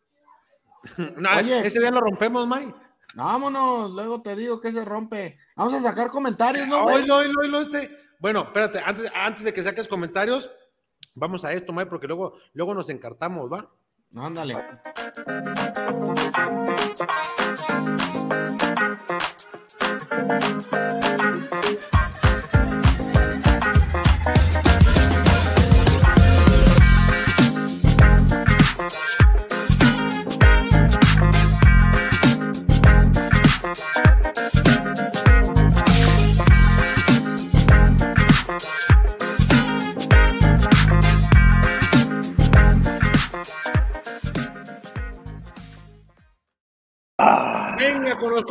[1.19, 1.67] No, Oye.
[1.67, 2.73] ese día lo rompemos, May.
[3.15, 5.37] Vámonos, luego te digo que se rompe.
[5.57, 6.97] Vamos a sacar comentarios, ¿no, güey?
[7.03, 7.91] Oilo, oilo, oilo, este.
[8.21, 10.51] Bueno, espérate, antes, antes de que saques comentarios,
[11.15, 13.71] vamos a esto, May, porque luego, luego nos encartamos, ¿va?
[14.15, 14.57] Ándale.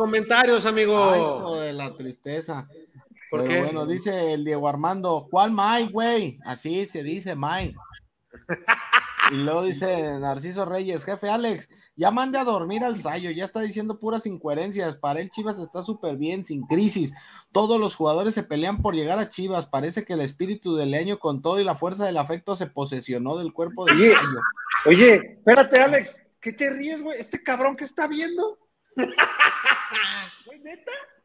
[0.00, 1.12] Comentarios, amigo.
[1.12, 2.66] Ay, hijo de la tristeza.
[3.30, 3.60] ¿Por Pero qué?
[3.60, 6.38] bueno, dice el Diego Armando, ¿cuál Mike, güey?
[6.44, 7.76] Así se dice Mike.
[9.30, 13.60] Y luego dice Narciso Reyes, jefe Alex, ya mande a dormir al Sayo, ya está
[13.60, 14.96] diciendo puras incoherencias.
[14.96, 17.14] Para él Chivas está súper bien, sin crisis.
[17.52, 19.66] Todos los jugadores se pelean por llegar a Chivas.
[19.66, 23.36] Parece que el espíritu del año con todo y la fuerza del afecto se posesionó
[23.36, 24.14] del cuerpo del Oye.
[24.14, 24.40] Sayo.
[24.86, 27.20] Oye, espérate, Alex, ¿qué te ríes, güey?
[27.20, 28.58] ¿Este cabrón que está viendo?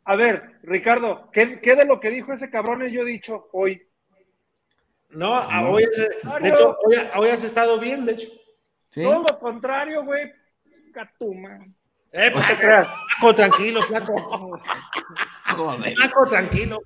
[0.08, 3.82] A ver, Ricardo, ¿qué, qué de lo que dijo ese cabrón yo he dicho hoy?
[5.10, 8.28] No, a- hoy, has- de hecho, hoy, hoy has estado bien, de hecho.
[8.92, 9.02] ¿Sí?
[9.04, 10.32] Todo lo contrario, güey.
[10.94, 11.60] Catuma.
[12.12, 12.86] Eh, creas.
[13.20, 14.62] flaco, tranquilo, flaco.
[15.96, 16.82] Flaco, tranquilo.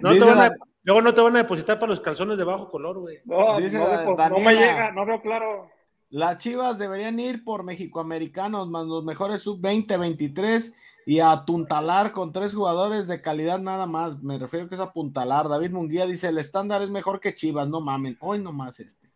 [0.00, 2.36] No te Dice van a- la- luego no te van a depositar para los calzones
[2.38, 3.18] de bajo color, güey.
[3.24, 4.16] No, Dice no, la me- no me
[4.54, 4.60] Daniela.
[4.60, 5.70] llega, no veo claro.
[6.12, 10.74] Las Chivas deberían ir por mexicoamericanos, más los mejores sub-20, 23
[11.06, 14.22] y a apuntalar con tres jugadores de calidad nada más.
[14.22, 15.48] Me refiero que es apuntalar.
[15.48, 18.18] David Munguía dice: el estándar es mejor que Chivas, no mamen.
[18.20, 19.10] Hoy nomás este.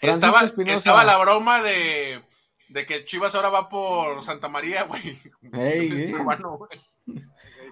[0.00, 0.78] Francisco Estaba, Espinosa.
[0.78, 2.24] estaba la broma de,
[2.70, 5.18] de que Chivas ahora va por Santa María, güey.
[5.52, 6.12] Ey, ey.
[6.12, 7.24] Peruano, güey.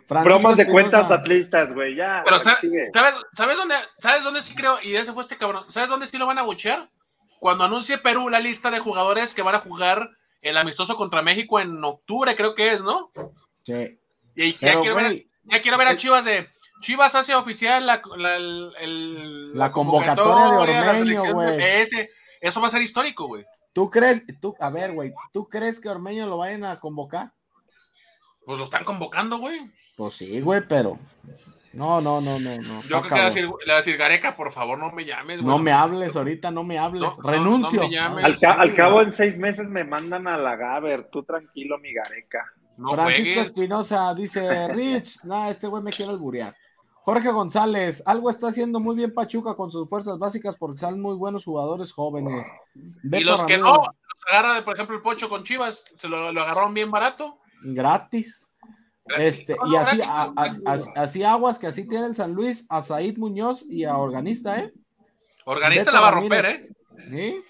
[0.08, 0.70] Bromas de Espinosa.
[0.70, 2.22] cuentas atlistas, güey, ya.
[2.24, 2.38] Pero.
[2.38, 2.60] ¿sabes,
[3.36, 4.76] ¿sabes dónde, ¿sabes dónde sí creo?
[4.80, 5.64] Y ese fue este cabrón.
[5.70, 6.88] ¿Sabes dónde sí lo van a buchear?
[7.44, 10.08] Cuando anuncie Perú la lista de jugadores que van a jugar
[10.40, 13.10] el amistoso contra México en octubre, creo que es, ¿no?
[13.64, 14.00] Sí.
[14.34, 16.48] Y ya, Pero, quiero, ver, ya quiero ver a Chivas de.
[16.80, 21.60] Chivas hace oficial la, la, el- La convocatoria de Ormeño, güey.
[22.40, 23.44] eso va a ser histórico, güey.
[23.74, 24.22] ¿tú crees?
[24.40, 27.32] Tú, a ver, güey, ¿tú crees que Ormeño lo vayan a convocar?
[28.46, 29.70] Pues lo están convocando, güey.
[29.98, 30.98] Pues sí, güey, pero.
[31.74, 32.82] No, no, no, no, no.
[32.82, 34.90] Yo creo que le va a decir, le va a decir, Gareca, por favor, no
[34.92, 35.46] me llames, güey.
[35.48, 37.02] No me hables ahorita, no me hables.
[37.02, 37.82] No, Renuncio.
[37.82, 38.24] no me llames.
[38.24, 41.08] Al, ca- al cabo, en seis meses me mandan a la Gaber.
[41.10, 42.44] Tú tranquilo, mi Gareca.
[42.76, 43.40] No Francisco.
[43.40, 46.54] Espinosa dice, Rich, nah, este güey me quiere alburear.
[47.02, 51.14] Jorge González, algo está haciendo muy bien Pachuca con sus fuerzas básicas porque salen muy
[51.14, 52.48] buenos jugadores jóvenes.
[52.74, 53.88] Y los que no, los
[54.30, 57.38] agarra, por ejemplo, el Pocho con Chivas, se lo, lo agarraron bien barato.
[57.62, 58.48] Gratis.
[59.18, 62.80] Este, y así, a- a- a- así aguas que así tiene el San Luis a
[62.80, 64.72] Said Muñoz y a Organista, ¿eh?
[65.44, 66.42] Organista Beto la va a Ramírez.
[66.42, 66.68] romper,
[67.10, 67.10] ¿eh?
[67.10, 67.44] ¿Sí?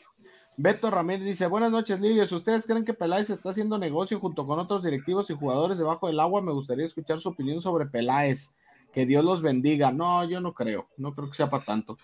[0.56, 2.30] Beto Ramírez dice, buenas noches, Lirios.
[2.32, 6.20] ¿Ustedes creen que Peláez está haciendo negocio junto con otros directivos y jugadores debajo del
[6.20, 6.42] agua?
[6.42, 8.54] Me gustaría escuchar su opinión sobre Peláez.
[8.92, 9.90] Que Dios los bendiga.
[9.90, 10.86] No, yo no creo.
[10.96, 11.98] No creo que sea para tanto.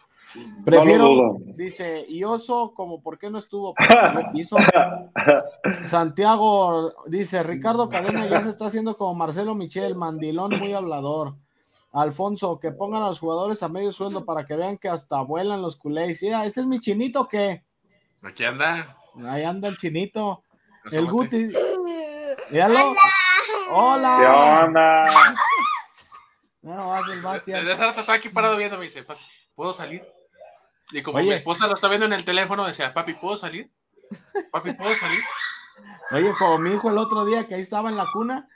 [0.65, 3.75] Prefiero, dice, y Oso, como por qué no estuvo.
[4.33, 4.57] Quiso.
[5.83, 11.35] Santiago dice, Ricardo Cadena ya se está haciendo como Marcelo Michel, mandilón muy hablador.
[11.93, 15.61] Alfonso, que pongan a los jugadores a medio sueldo para que vean que hasta vuelan
[15.63, 16.23] los culés.
[16.23, 17.65] Mira, ese es mi chinito que
[18.23, 18.97] Aquí anda.
[19.27, 20.45] ahí anda el chinito.
[20.93, 21.07] El.
[21.11, 21.49] Guti.
[22.53, 22.95] Míralo.
[23.73, 24.17] Hola.
[24.21, 25.35] ¿Qué onda?
[26.63, 27.23] No, vas el.
[27.47, 29.05] Desde hace rato estaba aquí parado viendo, me dice,
[29.55, 30.05] ¿puedo salir?
[30.93, 31.29] Y como Oye.
[31.29, 33.71] mi esposa lo está viendo en el teléfono, decía, papi, ¿puedo salir?
[34.51, 35.21] Papi, ¿puedo salir?
[36.13, 38.49] Oye, como mi hijo el otro día que ahí estaba en la cuna,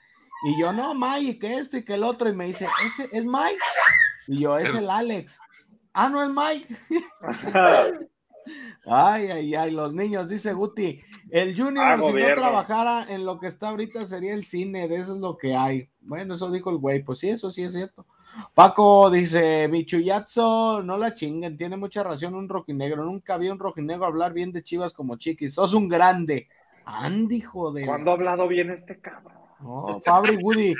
[0.47, 3.09] y yo, no, May, y que esto y que el otro, y me dice, ¿ese
[3.12, 3.59] es Mike?
[4.27, 5.39] Y yo, es el Alex.
[5.93, 6.77] Ah, no es Mike.
[8.86, 11.01] Ay, ay, ay, los niños, dice Guti.
[11.31, 14.97] El Junior, Ah, si no trabajara en lo que está ahorita, sería el cine, de
[14.97, 15.89] eso es lo que hay.
[16.01, 18.06] Bueno, eso dijo el güey, pues sí, eso sí es cierto.
[18.55, 23.05] Paco dice, Michuyazo, no la chinguen, tiene mucha razón un rojinegro.
[23.05, 25.55] Nunca vi un rojinegro hablar bien de Chivas como Chiquis.
[25.55, 26.48] Sos un grande.
[26.85, 27.86] Andy, joder.
[27.86, 29.32] ¿Cuándo ha hablado bien este cabrón?
[29.66, 30.74] Oh, Fabri Woody,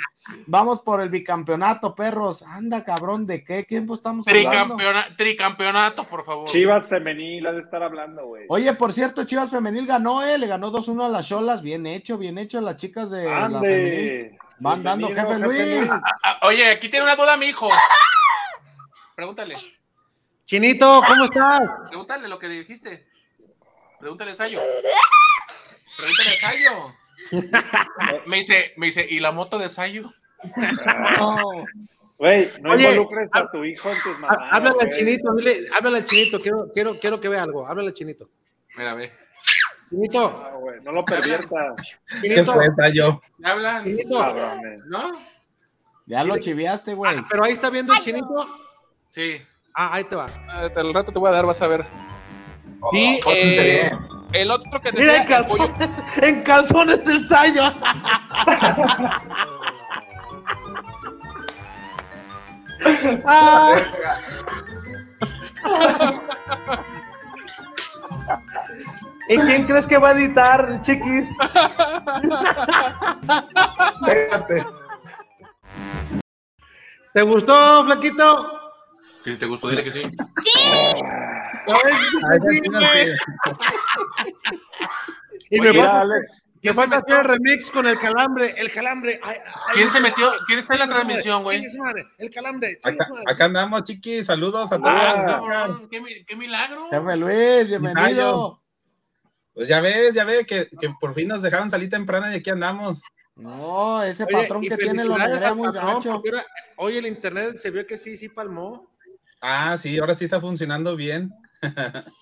[0.45, 2.43] vamos por el bicampeonato, perros.
[2.43, 4.75] Anda, cabrón, ¿de qué tiempo estamos hablando?
[4.77, 6.47] Tricampeona- tricampeonato, por favor.
[6.47, 8.45] Chivas femenil ha de estar hablando, güey.
[8.47, 10.37] Oye, por cierto, Chivas Femenil ganó, ¿eh?
[10.37, 11.63] Le ganó 2-1 a las Cholas.
[11.63, 12.61] Bien hecho, bien hecho.
[12.61, 14.37] Las chicas de la Femenil.
[14.59, 15.91] Van dando, jefe Luis.
[16.23, 17.69] Ah, oye, aquí tiene una duda mi hijo.
[19.15, 19.55] Pregúntale,
[20.45, 21.61] Chinito, ¿cómo estás?
[21.89, 23.07] pregúntale lo que dijiste.
[23.99, 24.61] Pregúntale a Sayo.
[25.97, 26.93] Pregúntale a Sayo.
[28.27, 30.11] Me dice, me dice, ¿y la moto de Sayo?
[31.17, 31.37] No.
[32.17, 34.49] Güey, no Oye, involucres a tu hijo en tus mamadas.
[34.51, 37.93] Háblale al chinito, dile, háblale al chinito, quiero, quiero, quiero que vea algo, háblale al
[37.93, 38.29] chinito.
[38.77, 39.11] Mira, ve.
[39.89, 41.75] Chinito, No, güey, no lo perviertas.
[42.21, 43.21] ¿Qué chinito, fue, yo?
[43.37, 43.83] ¿Me hablan?
[43.83, 44.33] chinito.
[44.87, 45.11] ¿No?
[46.07, 47.17] Ya lo chiviaste, güey.
[47.17, 48.47] Ah, pero ahí está viendo el chinito.
[49.09, 49.37] Sí.
[49.73, 50.29] Ah, ahí te va.
[50.47, 51.85] Al rato te voy a dar, vas a ver.
[52.91, 54.07] Sí, pórtate eh, bien.
[54.33, 55.91] el otro que Mira, en el calzones,
[56.21, 57.63] en calzones del Sayo.
[63.25, 63.75] Ah.
[69.29, 71.29] ¿Y quién crees que va a editar, chiquis?
[74.01, 74.65] Espérate.
[77.13, 78.61] ¿Te gustó, Flaquito?
[79.23, 80.01] Si te gustó, dile que sí.
[80.03, 80.11] Sí.
[85.49, 86.43] Y me falta, Alex.
[86.55, 87.15] me ¿Quién se falta metió?
[87.15, 88.53] hacer el remix con el calambre.
[88.57, 89.19] El calambre.
[89.23, 90.31] Ay, ay, ¿Quién se metió?
[90.47, 91.65] ¿Quién está en la transmisión, güey?
[92.17, 92.79] El calambre.
[93.27, 94.23] Acá, andamos, chiqui.
[94.23, 94.89] Saludos a todos.
[94.91, 95.25] Ah, Ah.
[95.25, 96.87] cabrón, qué, qué milagro.
[96.89, 98.61] Jefe Luis, bienvenido.
[99.55, 102.49] Pues ya ves, ya ves que, que por fin nos dejaron salir temprano y aquí
[102.49, 103.01] andamos.
[103.35, 106.21] No, ese Oye, patrón que tiene lo al muy gacho.
[106.77, 108.91] Hoy el internet se vio que sí, sí palmó.
[109.41, 111.31] Ah, sí, ahora sí está funcionando bien.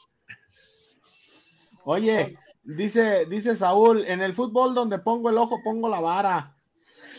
[1.85, 6.55] Oye, dice, dice Saúl, en el fútbol donde pongo el ojo, pongo la vara.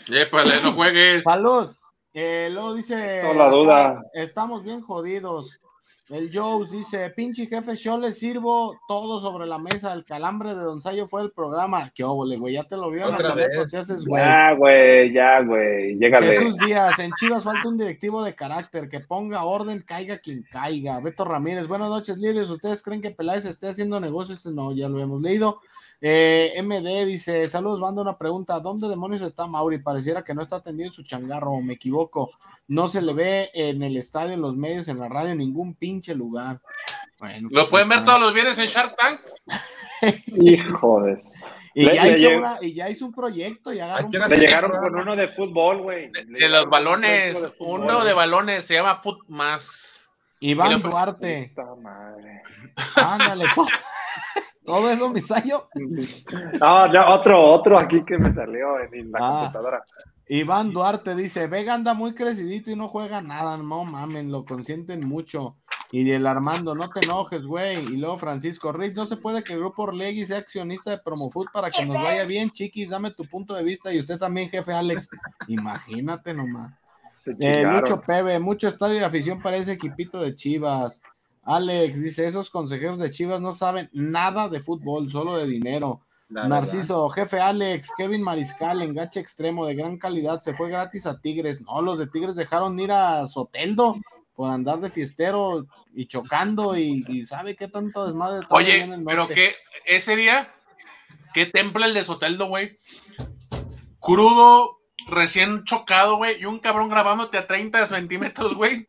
[0.09, 1.23] Épale, no juegues.
[1.25, 1.71] Salud.
[2.13, 4.03] Eh, luego dice, No la duda.
[4.13, 5.59] estamos bien jodidos.
[6.11, 9.95] El Joe dice, pinche jefe, yo le sirvo todo sobre la mesa.
[9.95, 11.91] El calambre de Don Sayo fue el programa.
[11.95, 13.07] Qué óvole, güey, ya te lo vio.
[13.07, 13.49] Otra vez.
[13.71, 14.23] Te haces, güey.
[14.23, 15.97] Ya, güey, ya, güey.
[15.99, 16.33] Llégale.
[16.33, 21.01] Jesús Díaz, en Chivas falta un directivo de carácter que ponga orden, caiga quien caiga.
[21.01, 22.51] Beto Ramírez, buenas noches, líderes.
[22.51, 24.45] ¿Ustedes creen que Peláez esté haciendo negocios?
[24.45, 25.61] No, ya lo hemos leído.
[26.01, 28.59] Eh, MD dice: Saludos, manda una pregunta.
[28.61, 29.79] ¿Dónde demonios está Mauri?
[29.79, 32.31] Pareciera que no está atendiendo su changarro, o me equivoco.
[32.69, 35.75] No se le ve en el estadio, en los medios, en la radio, en ningún
[35.75, 36.61] pinche lugar.
[37.21, 39.21] Bueno, Lo pues, pueden ver todos los viernes en Shark Tank.
[40.27, 41.23] Hijo de...
[41.77, 43.73] Y Le- ya, le hizo llegó- una- y ya hizo un proyecto.
[43.73, 44.67] Y agarró ¿A un qué hora Le se proyecto.
[44.69, 46.11] llegaron con uno de fútbol, güey.
[46.13, 47.33] De los balones.
[47.35, 47.81] proyecto de fútbol.
[47.81, 50.13] Uno de balones se llama Put Más.
[50.41, 51.53] Iván Y lo- Duarte.
[51.55, 52.43] Puta madre.
[52.97, 53.45] Ándale.
[54.65, 55.69] Todo eso, Misayo.
[56.61, 59.39] No, no, otro, otro aquí que me salió en la Ah.
[59.41, 59.85] computadora.
[60.27, 65.07] Iván Duarte dice, Vega anda muy crecidito y no juega nada, no mamen, lo consienten
[65.07, 65.57] mucho.
[65.93, 67.79] Y el Armando, no te enojes, güey.
[67.85, 71.49] Y luego Francisco Rick, no se puede que el grupo Orlegui sea accionista de Promofood
[71.53, 73.93] para que nos vaya bien, chiquis, dame tu punto de vista.
[73.93, 75.09] Y usted también, jefe Alex.
[75.47, 76.73] Imagínate nomás.
[77.39, 77.63] Eh.
[77.65, 81.01] Lucho Pebe, mucho estadio de afición para ese equipito de Chivas.
[81.45, 86.03] Alex dice, esos consejeros de Chivas no saben nada de fútbol, solo de dinero.
[86.31, 91.21] La Narciso, jefe Alex, Kevin Mariscal, enganche extremo de gran calidad, se fue gratis a
[91.21, 91.63] Tigres.
[91.63, 93.97] No, los de Tigres dejaron ir a Soteldo
[94.35, 98.47] por andar de fiestero y chocando y, y sabe qué tanto desmadre.
[98.51, 99.53] Oye, en el pero que
[99.85, 100.53] ese día,
[101.35, 102.79] qué temple el de Soteldo, güey.
[104.01, 108.89] Crudo, recién chocado, güey, y un cabrón grabándote a 30 centímetros, güey.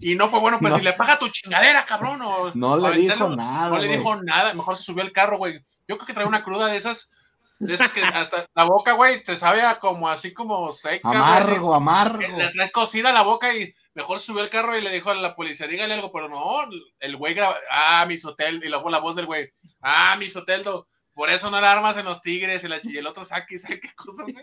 [0.00, 0.78] Y no fue bueno, pues No.
[0.78, 2.22] si le paga tu chingadera, cabrón.
[2.22, 5.54] O, No le dijo nada, No le dijo nada, mejor se subió al carro, güey.
[5.86, 7.10] Yo creo que trae una cruda de esas,
[7.58, 11.08] de esas que hasta la boca, güey, te sabe a como así como seca.
[11.08, 12.18] Amargo, amargo.
[12.18, 15.14] que Le traes cocida la boca y mejor subió al carro y le dijo a
[15.14, 16.60] la policía, dígale algo, pero no,
[17.00, 19.48] el güey graba, ah, mi hotel, y luego la voz del güey,
[19.82, 20.86] ah, mi Soteldo,
[21.18, 23.58] por eso no le armas en los tigres y, la, y el otro saque y
[23.58, 24.36] sabe qué cosas, güey.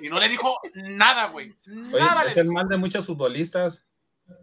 [0.00, 1.52] Y no le dijo nada, güey.
[1.66, 2.22] Oye, Nada.
[2.22, 3.84] es el mal de muchos futbolistas.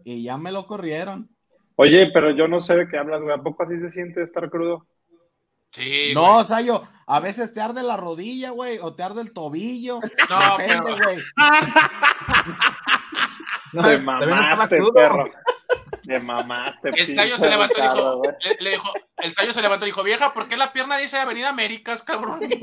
[0.04, 1.30] Y ya me lo corrieron.
[1.76, 3.34] Oye, pero yo no sé de qué hablas, güey.
[3.34, 4.86] ¿A poco así se siente estar crudo?
[5.70, 6.44] Sí, No, güey.
[6.44, 9.98] Sayo, a veces te arde la rodilla, güey, o te arde el tobillo.
[10.28, 11.16] No, Depende, pero- güey.
[13.72, 14.92] No, Te mamaste, crudo.
[14.92, 15.24] perro.
[16.04, 19.84] Te mamaste, El Sayo se levantó y dijo, le, le dijo, el Sayo se levantó
[19.84, 22.40] y dijo, vieja, ¿por qué la pierna dice Avenida Américas, cabrón?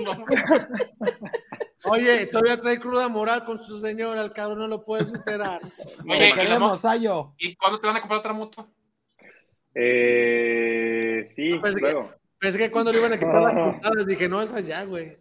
[1.83, 1.91] No.
[1.91, 5.61] Oye, todavía trae cruda moral con su señora, el cabrón no lo puede superar.
[6.07, 7.33] Oye, Te ¿y, la mo- queremos, Sayo.
[7.37, 8.67] ¿y cuándo te van a comprar otra moto?
[9.73, 12.11] Eh, sí, Pues que- luego.
[12.37, 15.17] Pensé que cuando le iban a quitar las puntadas, dije, no, es allá, güey.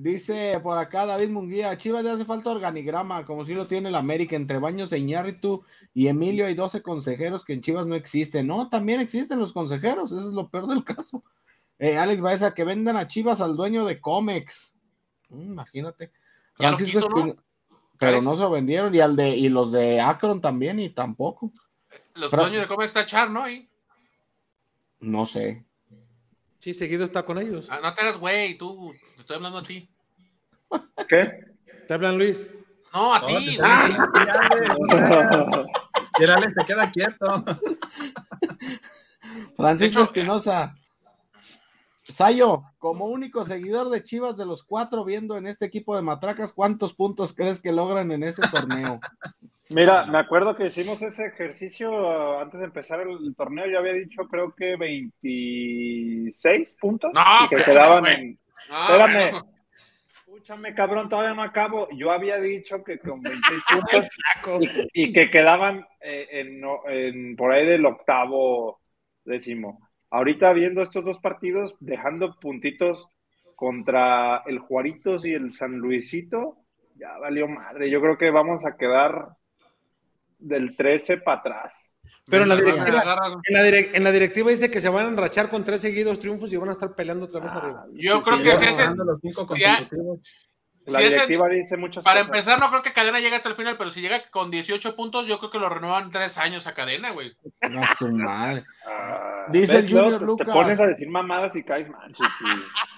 [0.00, 3.88] Dice por acá David Munguía, a Chivas le hace falta organigrama, como si lo tiene
[3.88, 7.96] el América, entre Baños e Iñárritu y Emilio hay 12 consejeros que en Chivas no
[7.96, 8.46] existen.
[8.46, 11.24] No, también existen los consejeros, eso es lo peor del caso.
[11.80, 14.76] Eh, Alex Baeza, que vendan a Chivas al dueño de Comex.
[15.30, 16.12] Mm, imagínate.
[16.54, 17.16] Francisco quiso, ¿no?
[17.18, 17.42] Espino-
[17.98, 21.50] Pero no se lo vendieron, y al de, y los de Akron también, y tampoco.
[22.14, 23.50] Los Fra- dueños de Comex está Char, ¿no?
[23.50, 23.68] Y-
[25.00, 25.64] No sé.
[26.60, 27.66] Sí, seguido está con ellos.
[27.68, 28.92] Ah, no te hagas güey, tú,
[29.28, 29.86] estoy hablando a ti.
[31.06, 31.44] ¿Qué?
[31.86, 32.48] ¿Te hablan, Luis?
[32.94, 33.58] No, a No, ti.
[33.58, 33.62] te
[36.20, 37.44] Y el Alex se queda quieto.
[39.54, 40.74] Francisco Espinosa.
[42.02, 46.54] Sayo, como único seguidor de Chivas de los cuatro viendo en este equipo de matracas,
[46.54, 48.98] ¿cuántos puntos crees que logran en este torneo?
[49.68, 53.66] Mira, me acuerdo que hicimos ese ejercicio uh, antes de empezar el torneo.
[53.66, 57.10] Yo había dicho, creo que 26 puntos.
[57.12, 58.38] No, y que pero, quedaban en.
[58.68, 59.42] No, Espérame.
[60.28, 61.88] Escúchame, cabrón, todavía no acabo.
[61.96, 64.06] Yo había dicho que con 26 puntos
[64.94, 68.80] y, y que quedaban eh, en, en- por ahí del octavo
[69.24, 69.80] décimo.
[70.10, 73.08] Ahorita viendo estos dos partidos, dejando puntitos
[73.56, 76.58] contra el Juaritos y el San Luisito,
[76.94, 77.90] ya valió madre.
[77.90, 79.30] Yo creo que vamos a quedar
[80.38, 81.87] del 13 para atrás.
[82.30, 85.06] Pero en la, directiva, agarra- en, la direc- en la directiva dice que se van
[85.06, 87.86] a enrachar con tres seguidos triunfos y van a estar peleando otra vez arriba.
[87.94, 89.62] Yo Sí, creo sí, que si ese- Ganando los cinco si.
[89.62, 92.34] La si ese- directiva dice muchas Para cosas.
[92.34, 95.26] empezar, no creo que Cadena llegue hasta el final, pero si llega con 18 puntos,
[95.26, 97.36] yo creo que lo renuevan tres años a Cadena, güey.
[97.60, 98.64] A su madre.
[98.86, 100.46] Ah, Dice el Junior Lucas.
[100.46, 102.26] Te pones a decir mamadas y caes manches.
[102.38, 102.44] sí.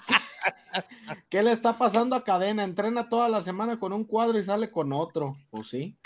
[1.29, 2.63] ¿Qué le está pasando a Cadena?
[2.63, 5.35] Entrena toda la semana con un cuadro y sale con otro.
[5.49, 5.97] Pues sí.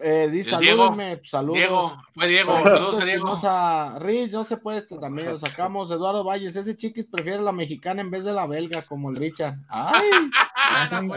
[0.00, 0.48] Eh, Diego.
[0.50, 1.56] salúdenme, pues, saludos.
[1.58, 3.18] Diego, fue Diego, Francisco saludos a Diego.
[3.26, 5.90] Espinosa, Rich, no se puede este también, lo sacamos.
[5.90, 9.56] Eduardo Valles, ese chiquis prefiere la mexicana en vez de la belga, como el Richard.
[9.68, 10.08] Ay,
[10.54, 11.14] Ah, no.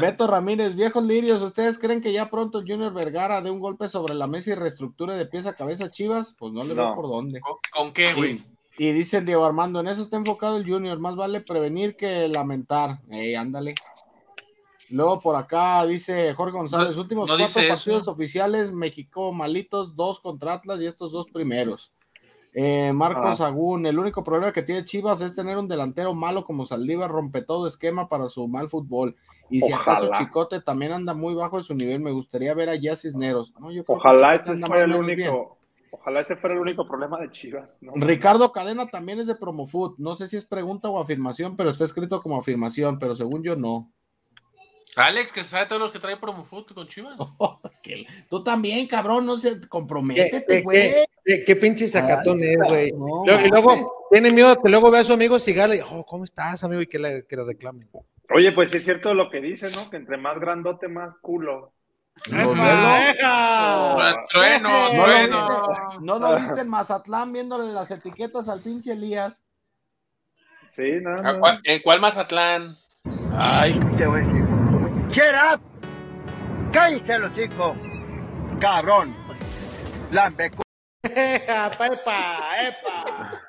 [0.00, 4.14] Beto Ramírez, viejos lirios, ¿ustedes creen que ya pronto Junior Vergara dé un golpe sobre
[4.14, 6.34] la mesa y reestructure de pies a cabeza a Chivas?
[6.36, 6.94] Pues no le veo No.
[6.96, 7.38] por dónde.
[7.40, 8.42] ¿Con, con qué, güey?
[8.76, 12.26] Y dice el Diego Armando, en eso está enfocado el Junior, más vale prevenir que
[12.28, 12.98] lamentar.
[13.08, 13.74] Ey, ándale.
[14.90, 18.10] Luego por acá dice Jorge González, No- últimos no cuatro partidos eso.
[18.10, 21.92] oficiales, México malitos, dos contra Atlas y estos dos primeros.
[22.56, 23.34] Eh, Marcos Ah.
[23.34, 27.42] Sagún, el único problema que tiene Chivas es tener un delantero malo como Saldívar, rompe
[27.42, 29.16] todo esquema para su mal fútbol.
[29.50, 30.08] Y si acaso.
[30.16, 33.52] Chicote también anda muy bajo de su nivel, me gustaría ver a Cisneros.
[33.58, 35.04] No, yo creo que Ojalá ese anda fuera el bien.
[35.04, 35.58] único.
[35.90, 37.76] Ojalá ese fuera el único problema de Chivas.
[37.80, 37.92] ¿no?
[37.96, 39.94] Ricardo Cadena también es de Promofood.
[39.98, 43.56] No sé si es pregunta o afirmación, pero está escrito como afirmación, pero según yo
[43.56, 43.90] no.
[44.96, 47.16] Alex, que sabe todos los que trae Promofoot con Chivas.
[47.82, 50.76] Que- Tú también, cabrón, no se ¿Qué, comprométete, qué- güey.
[50.92, 52.92] qué- qué- qué pinche sacatón es, güey.
[52.92, 56.04] No, Luego- y luego tiene miedo que luego vea a su amigo Cigarra y, oh,
[56.06, 56.80] ¿cómo estás, amigo?
[56.80, 57.88] Y que le, que le reclamen.
[58.34, 59.90] Oye, pues sí es cierto lo que dice, ¿no?
[59.90, 61.72] Que entre más grandote, más culo.
[62.26, 64.14] ¡Epa, Velos, eja!
[64.30, 65.48] Trueno, ¿No lo, trueno.
[65.88, 69.44] viste, ¿No lo viste en Mazatlán viéndole las etiquetas al pinche Elías?
[70.70, 71.42] Sí, no, ¿A no.
[71.64, 72.76] ¿En cuál Mazatlán?
[73.36, 74.22] Ay, Te voy
[75.22, 75.60] up.
[76.72, 77.76] Cállate los chicos.
[78.58, 79.14] Cabrón.
[80.10, 80.62] Lambeco.
[81.02, 83.40] ¡Eja, epa, epa!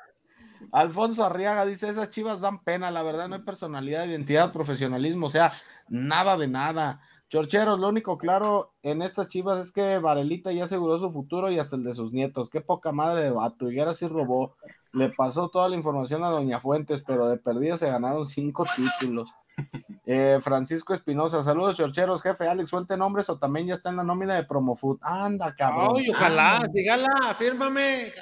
[0.72, 5.30] Alfonso Arriaga dice, esas chivas dan pena, la verdad, no hay personalidad, identidad, profesionalismo, o
[5.30, 5.52] sea,
[5.88, 7.00] nada de nada.
[7.28, 11.58] Chorcheros, lo único claro en estas chivas es que Varelita ya aseguró su futuro y
[11.58, 12.50] hasta el de sus nietos.
[12.50, 13.68] Qué poca madre de vato.
[13.68, 14.54] Higuera sí robó.
[14.92, 19.30] Le pasó toda la información a Doña Fuentes, pero de perdida se ganaron cinco títulos.
[20.08, 22.22] Eh, Francisco Espinosa, saludos, Chorcheros.
[22.22, 24.98] Jefe Alex, suelte nombres o también ya está en la nómina de Promofood.
[25.02, 25.96] Anda, cabrón.
[25.96, 26.68] Ay, ojalá, anda.
[26.72, 28.12] dígala, fírmame.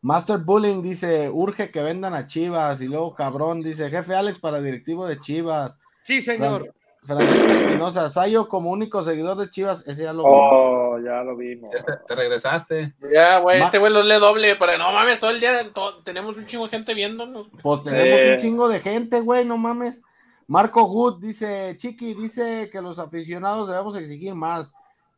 [0.00, 2.80] Master Bullying dice, urge que vendan a Chivas.
[2.80, 5.76] Y luego cabrón dice, jefe Alex para directivo de Chivas.
[6.04, 6.74] Sí, señor.
[7.06, 10.28] Francisco Espinosa, Sayo como único seguidor de Chivas, ese ya lo vi.
[10.32, 11.70] Oh, ya lo vimos.
[11.70, 12.94] Te- te regresaste.
[13.12, 16.02] Ya, güey, Ma- este güey los lee doble, pero no mames, todo el día to-
[16.04, 17.48] tenemos un chingo de gente viéndonos.
[17.62, 18.30] Pues tenemos Eh.
[18.32, 20.00] un chingo de gente, güey, no mames.
[20.48, 24.74] Marco Good dice, Chiqui, dice que los aficionados debemos exigir más.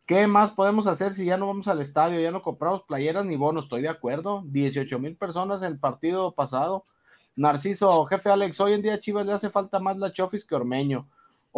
[0.06, 3.36] ¿Qué más podemos hacer si ya no vamos al estadio, ya no compramos playeras ni
[3.36, 3.64] bonos?
[3.66, 4.42] Estoy de acuerdo.
[4.46, 6.86] 18 mil personas en el partido pasado.
[7.36, 10.54] Narciso, jefe Alex, hoy en día a Chivas le hace falta más la Chofis que
[10.54, 11.06] Ormeño.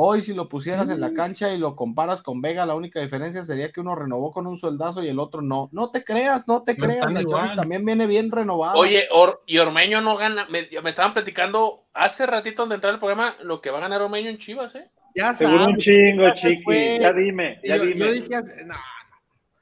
[0.03, 1.01] Hoy, si lo pusieras en Mm.
[1.01, 4.47] la cancha y lo comparas con Vega, la única diferencia sería que uno renovó con
[4.47, 5.69] un sueldazo y el otro no.
[5.73, 7.13] No te creas, no te No creas.
[7.13, 8.77] La también viene bien renovada.
[8.77, 12.99] Oye, Or- y Ormeño no gana, me, me estaban platicando hace ratito donde entrar el
[12.99, 14.91] programa lo que va a ganar Ormeño en Chivas, ¿eh?
[15.15, 16.99] Ya Seguro un sabes, chingo, chiqui.
[16.99, 17.99] Ya dime, ya Yo, dime.
[17.99, 18.77] yo dije, hace- no,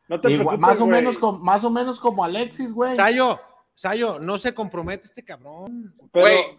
[0.09, 0.91] no te Igual- preocupes, más, o güey.
[0.91, 2.95] menos como, más o menos como Alexis, güey.
[2.95, 3.41] Sayo,
[3.75, 5.95] Sayo, no se compromete este cabrón.
[6.13, 6.59] Pero, Güey.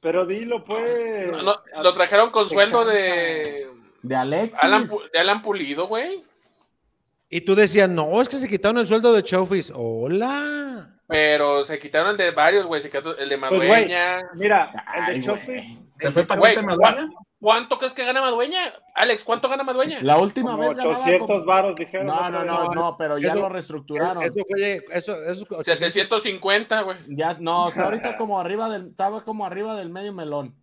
[0.00, 1.30] Pero dilo, pues.
[1.30, 3.66] No, no, lo trajeron con sueldo de
[4.02, 4.58] De Alexis.
[4.62, 6.24] Alan, de Alan Pulido, güey.
[7.30, 9.72] Y tú decías, no, es que se quitaron el sueldo de Chofis.
[9.74, 10.97] Hola.
[11.08, 12.82] Pero se quitaron el de varios, güey.
[12.82, 14.20] Se quitó el de Pues, Madueña.
[14.34, 15.22] Mira, el de güey.
[15.24, 15.78] Chofis.
[15.98, 17.12] ¿Se fue para Güey, Cuenta ¿cuá- Madueña?
[17.40, 18.74] ¿cuánto crees que gana Madueña?
[18.94, 20.00] Alex, ¿cuánto gana Madueña?
[20.02, 22.06] La última Como vez ganaba 800 como- varos, dijeron.
[22.08, 24.22] No, no, no, no, pero ya Eso- lo reestructuraron.
[24.22, 26.98] Eso fue, eso, eso, 750, güey.
[27.08, 30.54] Ya, no, está ahorita como arriba del, estaba como arriba del medio melón.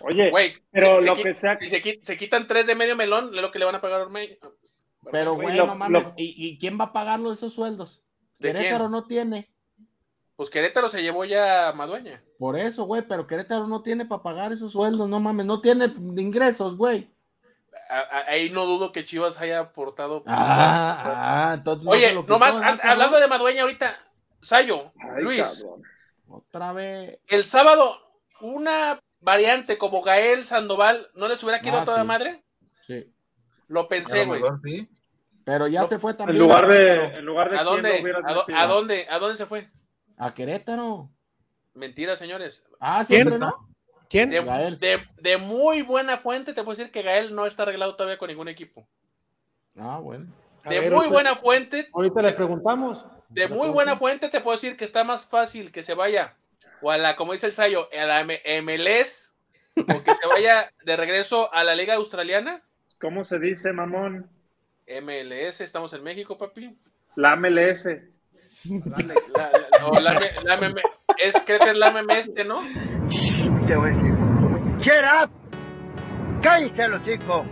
[0.00, 3.30] Oye, Güey, pero se- lo que sea- Si se, se quitan tres de medio melón,
[3.34, 4.34] es lo que le van a pagar a Ormeño.
[5.10, 6.02] Pero, Güey, no mames.
[6.04, 8.02] lo- ¿Y, y quién va a pagarlo esos sueldos?
[8.38, 8.90] ¿De Querétaro quién?
[8.92, 9.51] no tiene.
[10.42, 12.20] Pues Querétaro se llevó ya a Madueña.
[12.36, 15.84] Por eso, güey, pero Querétaro no tiene para pagar esos sueldos, no mames, no tiene
[16.16, 17.08] ingresos, güey.
[18.26, 20.24] Ahí no dudo que Chivas haya aportado.
[20.26, 21.86] Ah, ah, entonces.
[21.86, 23.96] Oye, nomás, hablando de Madueña ahorita,
[24.40, 25.82] Sayo, Ay, Luis, cabrón.
[26.26, 27.20] Otra vez.
[27.28, 27.96] el sábado,
[28.40, 32.06] una variante como Gael Sandoval, ¿no les hubiera quedado Ah, toda sí.
[32.08, 32.42] madre?
[32.84, 33.14] Sí.
[33.68, 34.42] Lo pensé, güey.
[34.64, 34.88] sí.
[35.44, 36.38] Pero ya No, se fue En también.
[36.40, 38.14] lugar de, en lugar de ¿A quién dónde?
[38.56, 39.06] a dónde?
[39.08, 39.70] ¿A dónde se fue?
[40.22, 41.10] A Querétaro.
[41.74, 42.64] Mentira, señores.
[42.78, 43.68] Ah, ¿Quién siempre no.
[44.08, 44.30] ¿Quién?
[44.30, 44.78] De, Gael.
[44.78, 48.28] de- de muy buena fuente te puedo decir que Gael no está arreglado todavía con
[48.28, 48.86] ningún equipo.
[49.76, 50.26] Ah, bueno.
[50.64, 53.04] De ver, muy ahorita- buena fuente, Ahorita le preguntamos.
[53.30, 56.36] de muy buena fuente te puedo decir que está más fácil que se vaya
[56.82, 59.34] o a la, como dice el Sayo, a la M- MLS
[59.76, 62.62] o que se vaya de regreso a la liga australiana.
[63.00, 64.30] ¿Cómo se dice, mamón?
[64.86, 66.76] MLS, estamos en México, papi.
[67.16, 67.88] La MLS.
[68.64, 69.50] La,
[70.00, 70.80] la- la- la MM
[71.18, 72.62] es, creo que es la MMS, ¿no?
[73.66, 74.12] Te voy a decir.
[74.80, 75.30] Shut up.
[76.42, 77.46] Cállate los chicos.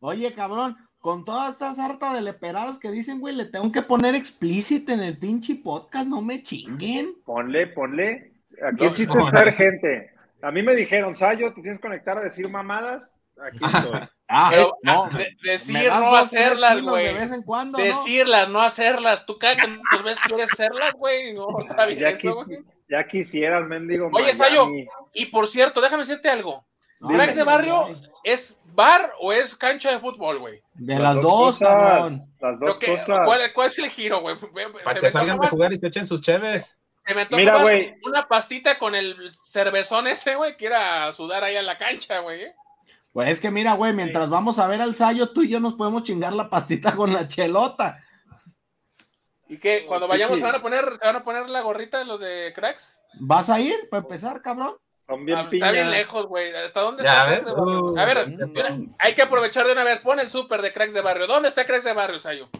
[0.00, 4.14] Oye, cabrón, con todas estas hartas de leperadas que dicen, güey, le tengo que poner
[4.14, 7.14] explícito en el pinche podcast, no me chinguen.
[7.24, 8.32] Ponle, ponle.
[8.62, 10.10] Aquí No, el chiste no, es gente.
[10.42, 13.16] A mí me dijeron, Sayo, te tienes que conectar a decir mamadas.
[13.44, 14.00] Aquí estoy.
[14.28, 15.06] Ah, Pero no.
[15.10, 17.06] de- me decir no hacerlas, güey.
[17.06, 17.84] De vez en cuando, ¿no?
[17.84, 19.24] Decirlas, no hacerlas.
[19.26, 21.32] Tú cada que nos ves quieres hacerlas, güey.
[21.34, 24.10] No, está bien ya, eso, quisi- ya quisieras, mendigo.
[24.12, 24.68] Oye, Sayo.
[25.14, 26.66] Y por cierto, déjame decirte algo.
[26.98, 30.62] No, ¿Cracks de barrio es bar o es cancha de fútbol, güey?
[30.74, 32.34] De las dos, cosas, cabrón.
[32.40, 33.20] Las dos que- cosas.
[33.26, 34.36] ¿cuál, cuál es el giro, güey?
[34.82, 36.78] Para que salgan de más- jugar y se echen sus cheves.
[37.06, 37.94] se me Mira, güey.
[38.04, 42.18] una pastita con el cervezón ese, güey, que ir a sudar ahí a la cancha,
[42.20, 42.40] güey.
[43.16, 45.72] Pues es que mira, güey, mientras vamos a ver al Sayo, tú y yo nos
[45.72, 48.04] podemos chingar la pastita con la chelota.
[49.48, 50.40] Y que cuando Sí, vayamos sí.
[50.42, 53.00] se van a poner, se van a poner la gorrita de los de cracks.
[53.18, 54.74] ¿Vas a ir para empezar, cabrón?
[54.96, 56.54] Son bien Ah, está bien lejos, güey.
[56.54, 57.54] ¿Hasta dónde Ya está ves.
[57.56, 60.00] Uh, a ver, mira, hay que aprovechar de una vez.
[60.00, 61.26] Pon el súper de cracks de barrio.
[61.26, 62.50] ¿Dónde está cracks de barrio, Sayo?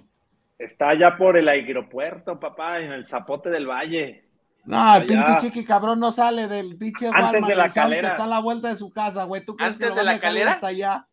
[0.59, 4.26] Está allá por el aeropuerto, papá, en el Zapote del Valle.
[4.67, 5.07] No, el Allá.
[5.07, 8.09] pinche chiqui cabrón no sale del pinche Antes Walmart de la Sam, que calera.
[8.09, 9.45] está a la vuelta de su casa, güey.
[9.45, 10.53] ¿Tú crees ¿Antes que lo de la calera?
[10.53, 11.07] hasta allá?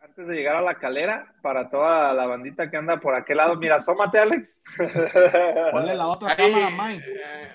[0.00, 3.56] Antes de llegar a la calera, para toda la bandita que anda por aquel lado,
[3.56, 4.62] mira, asómate, Alex.
[5.72, 7.04] Ponle la otra Ahí, cámara, Mike.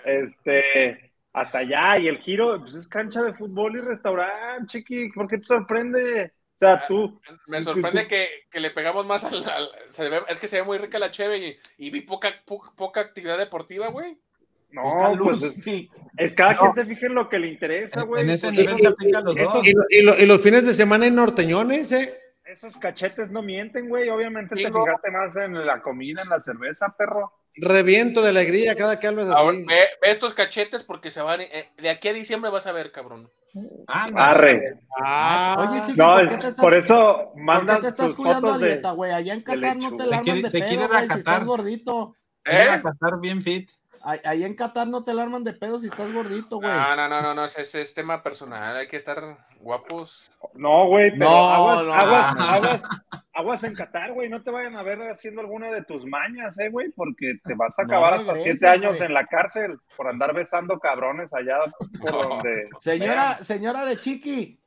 [0.06, 5.28] Este, hasta allá, y el giro, pues es cancha de fútbol y restaurante, chiqui, ¿por
[5.28, 6.34] qué te sorprende?
[6.56, 10.38] O sea, tú, Me sorprende que, que le pegamos más al, al- se ve- es
[10.38, 11.58] que se ve muy rica la cheve y,
[11.88, 14.20] y vi poca, poca, poca actividad deportiva, güey.
[14.72, 15.90] No, pues es, sí.
[16.18, 18.24] es cada quien se fija en lo que le interesa, güey.
[18.24, 19.68] En ese Pues, nivel se aplican los esos- dos.
[19.68, 22.18] Y, lo- y lo- y los fines de semana en norteñones, ¿eh?
[22.46, 24.10] Esos cachetes no mienten, güey.
[24.10, 27.32] Obviamente te fijaste más en la comida, en la cerveza, perro.
[27.56, 29.66] Reviento de alegría cada que hablas Ahora, así.
[29.66, 31.42] ve, ve estos cachetes porque se van.
[31.42, 33.30] eh, de aquí a diciembre vas a ver, cabrón.
[33.88, 34.30] Anda.
[34.32, 34.80] Arre.
[34.98, 38.08] Ah, Oye, chiqui, No, ¿por qué te estás, por eso ¿por qué mandan te estás
[38.08, 38.68] sus cuidando a fotos de...
[38.70, 39.12] dieta, güey?
[39.12, 41.20] Allá en Qatar no te la arman quiere- de se quiere pedo, a güey, si
[41.20, 42.16] estás gordito.
[42.46, 42.68] ¿Eh?
[42.70, 43.70] a Qatar bien fit.
[44.04, 46.70] Ahí- Ahí en Qatar no te la arman de pedo si estás gordito, güey.
[46.72, 48.76] No, no, no, no, no, ese, ese es tema personal.
[48.76, 50.32] Hay que estar guapos.
[50.56, 52.44] No, güey, pero No, aguas, no, aguas, no.
[52.44, 52.82] aguas,
[53.34, 54.28] aguas en Qatar, güey.
[54.30, 57.78] No te vayan a ver haciendo alguna de tus mañas, eh, güey, porque te vas
[57.78, 59.08] a No acabar hasta siete años güey.
[59.08, 61.58] en la cárcel por andar besando cabrones allá
[62.00, 62.22] por No.
[62.30, 62.70] donde.
[62.80, 64.60] Señora, señora de Chiqui,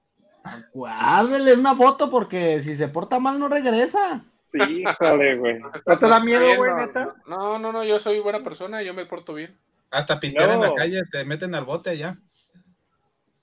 [0.72, 4.24] guárdele una foto porque si se porta mal no regresa.
[4.54, 5.58] Sí, híjole, güey.
[5.58, 7.14] ¿No te da miedo, güey, No, neta?
[7.26, 9.58] No, no, no, yo soy buena persona, yo me porto bien.
[9.90, 12.16] Hasta pistear en la calle, te meten al bote allá.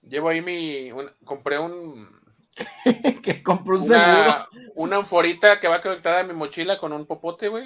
[0.01, 0.91] Llevo ahí mi.
[0.91, 2.09] un- compré un.
[3.23, 4.01] que compró un seguro.
[4.01, 7.65] Una, una anforita que va conectada a mi mochila con un popote, güey.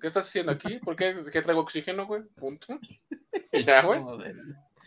[0.00, 0.78] ¿Qué estás haciendo aquí?
[0.78, 2.22] ¿Por qué, ¿Qué traigo oxígeno, güey?
[2.36, 2.78] Punto.
[3.52, 4.00] Y ya, güey.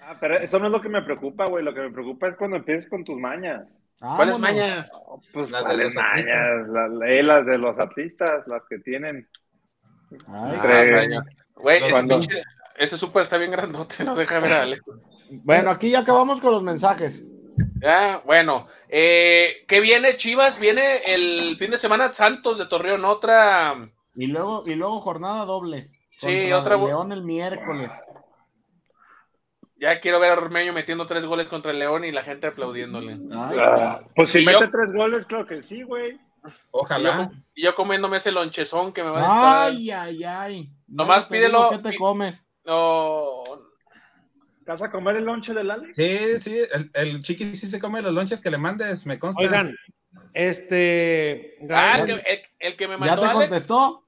[0.02, 1.64] Ah, pero eso no es lo que me preocupa, güey.
[1.64, 3.78] Lo que me preocupa es cuando empieces con tus mañas.
[4.00, 4.40] ¿Cuáles Vámonos.
[4.40, 4.92] mañas?
[5.34, 9.28] Pues Las de ¿cuáles los mañas, las, eh, las de los artistas, las que tienen.
[10.28, 11.22] Ay, Ah.
[11.56, 12.20] Güey, ese, Cuando-
[12.78, 14.80] ese súper está bien grandote, no deja ver a Ale.
[15.32, 17.26] Bueno, aquí ya acabamos con los mensajes.
[17.82, 20.60] Ya, bueno, eh, ¿qué viene, Chivas?
[20.60, 23.76] Viene el fin de semana Santos de Torreón, otra.
[24.16, 25.92] Y luego, y luego jornada doble.
[26.18, 27.92] Sí, otra León el miércoles.
[29.80, 33.14] Ya quiero ver a Ormeño metiendo tres goles contra el León y la gente aplaudiéndole.
[33.32, 36.12] Ay, Ah, pues si Y mete yo- tres goles, claro que sí, güey.
[36.12, 37.32] Y yo, Ojalá.
[37.56, 39.72] y yo comiéndome ese lonchezón que me va a disparar.
[39.72, 40.74] ay, ay, ay.
[40.88, 42.46] Nomás te digo, pídelo- ¿Qué te comes?
[42.66, 43.44] No,
[44.66, 45.96] ¿Vas a comer el lonche del Alex?
[45.96, 49.42] Sí, sí, el, el chiqui sí se come los lonches que le mandes, me consta.
[49.42, 49.76] Oigan,
[50.34, 51.56] este.
[51.72, 54.08] Ah, el Gael, que, el- el que me ¿Ya mandó te Alex, contestó?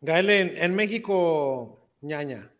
[0.00, 2.50] Gael, en, en México, ñaña.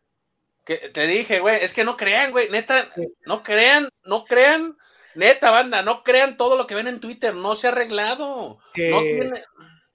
[0.69, 2.93] Que te dije, güey, es que no crean, güey, neta,
[3.25, 4.77] no crean, no crean,
[5.15, 8.59] neta, banda, no crean todo lo que ven en Twitter, no se ha arreglado.
[8.75, 9.43] Que- No tiene,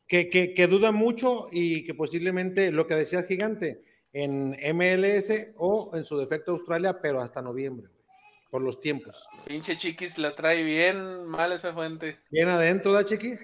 [0.08, 3.82] que, que, que duda mucho y que posiblemente lo que decía el gigante
[4.14, 8.04] en MLS o en su defecto Australia, pero hasta noviembre, güey,
[8.50, 9.28] por los tiempos.
[9.46, 12.18] pinche chiquis la trae bien mal esa fuente.
[12.32, 13.36] Bien adentro, ¿da, chiqui?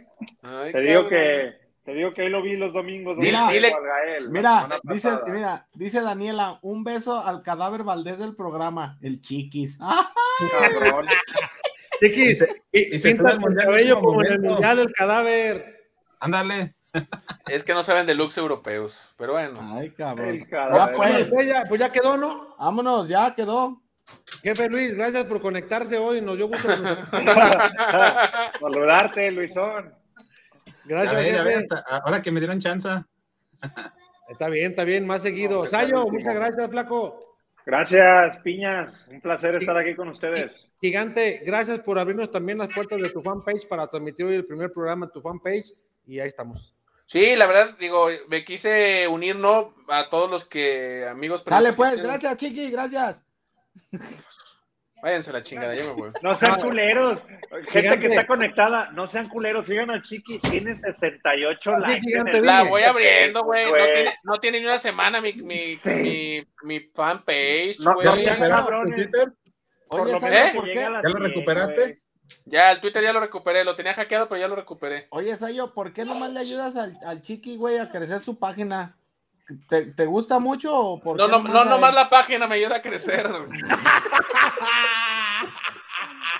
[0.41, 1.53] Ay, Te digo que,
[1.89, 3.17] te digo que ahí lo vi los domingos.
[3.17, 8.35] Dile- donde dile- Gael, Mira, dice, mira, dice Daniela, un beso al cadáver Valdés del
[8.35, 9.79] programa, el chiquis.
[10.51, 11.07] Cabrón.
[11.99, 12.45] Chiquis,
[13.01, 15.89] fue al el mundial cabello como en el mundial el cadáver.
[16.19, 16.75] Ándale.
[17.47, 19.59] Es que no saben de looks europeos, pero bueno.
[19.75, 20.37] Ay, cabrón.
[20.37, 22.55] Ya pues, Pues ya, pues ya quedó, ¿no?
[22.59, 23.81] vámonos, ya quedó.
[24.43, 26.21] Jefe Luis, gracias por conectarse hoy.
[26.21, 26.67] Nos dio gusto.
[28.59, 29.93] Saludarte, Luisón.
[30.89, 32.89] Gracias, ahora que me dieron chance.
[34.27, 35.61] Está bien, está bien, más seguido.
[35.61, 37.37] No, Sayo, muchas gracias, flaco.
[37.63, 39.07] Gracias, Piñas.
[39.07, 39.59] Un placer Sí.
[39.59, 40.51] estar aquí con ustedes.
[40.81, 44.71] Gigante, gracias por abrirnos también las puertas de tu fanpage para transmitir hoy el primer
[44.71, 45.73] programa en tu fanpage.
[46.07, 46.75] Y ahí estamos.
[47.05, 49.75] Sí, la verdad, digo, me quise unir, ¿no?
[49.89, 51.43] A todos los que, amigos.
[51.45, 53.23] Dale pues, gracias, chiqui, gracias.
[55.01, 56.11] Váyanse a la chingada, ya me voy.
[56.21, 57.21] No sean culeros.
[57.67, 57.99] Gente Gigante.
[58.01, 59.65] que está conectada, no sean culeros.
[59.65, 60.39] Sigan al Chiqui.
[60.39, 62.01] Tiene 68 likes.
[62.01, 62.45] gigante, en el- dime.
[62.53, 63.65] La voy abriendo, güey.
[63.65, 65.89] No tiene, no tiene ni una semana mi, mi, Sí.
[65.89, 68.05] mi, mi fanpage, No, güey.
[68.07, 69.31] no ¿Ya Twitter?
[69.87, 70.51] Por Oye, lo ¿Eh?
[70.53, 71.99] ¿Ya lo 100, recuperaste?
[72.45, 73.63] Ya, el Twitter ya lo recuperé.
[73.63, 75.07] Lo tenía hackeado, pero ya lo recuperé.
[75.09, 78.98] Oye, Sayo, ¿por qué nomás le ayudas al, al chiqui, güey, a crecer su página?
[79.67, 82.77] ¿Te, te gusta mucho o por No, qué no, no, nomás la página me ayuda
[82.77, 83.27] a crecer.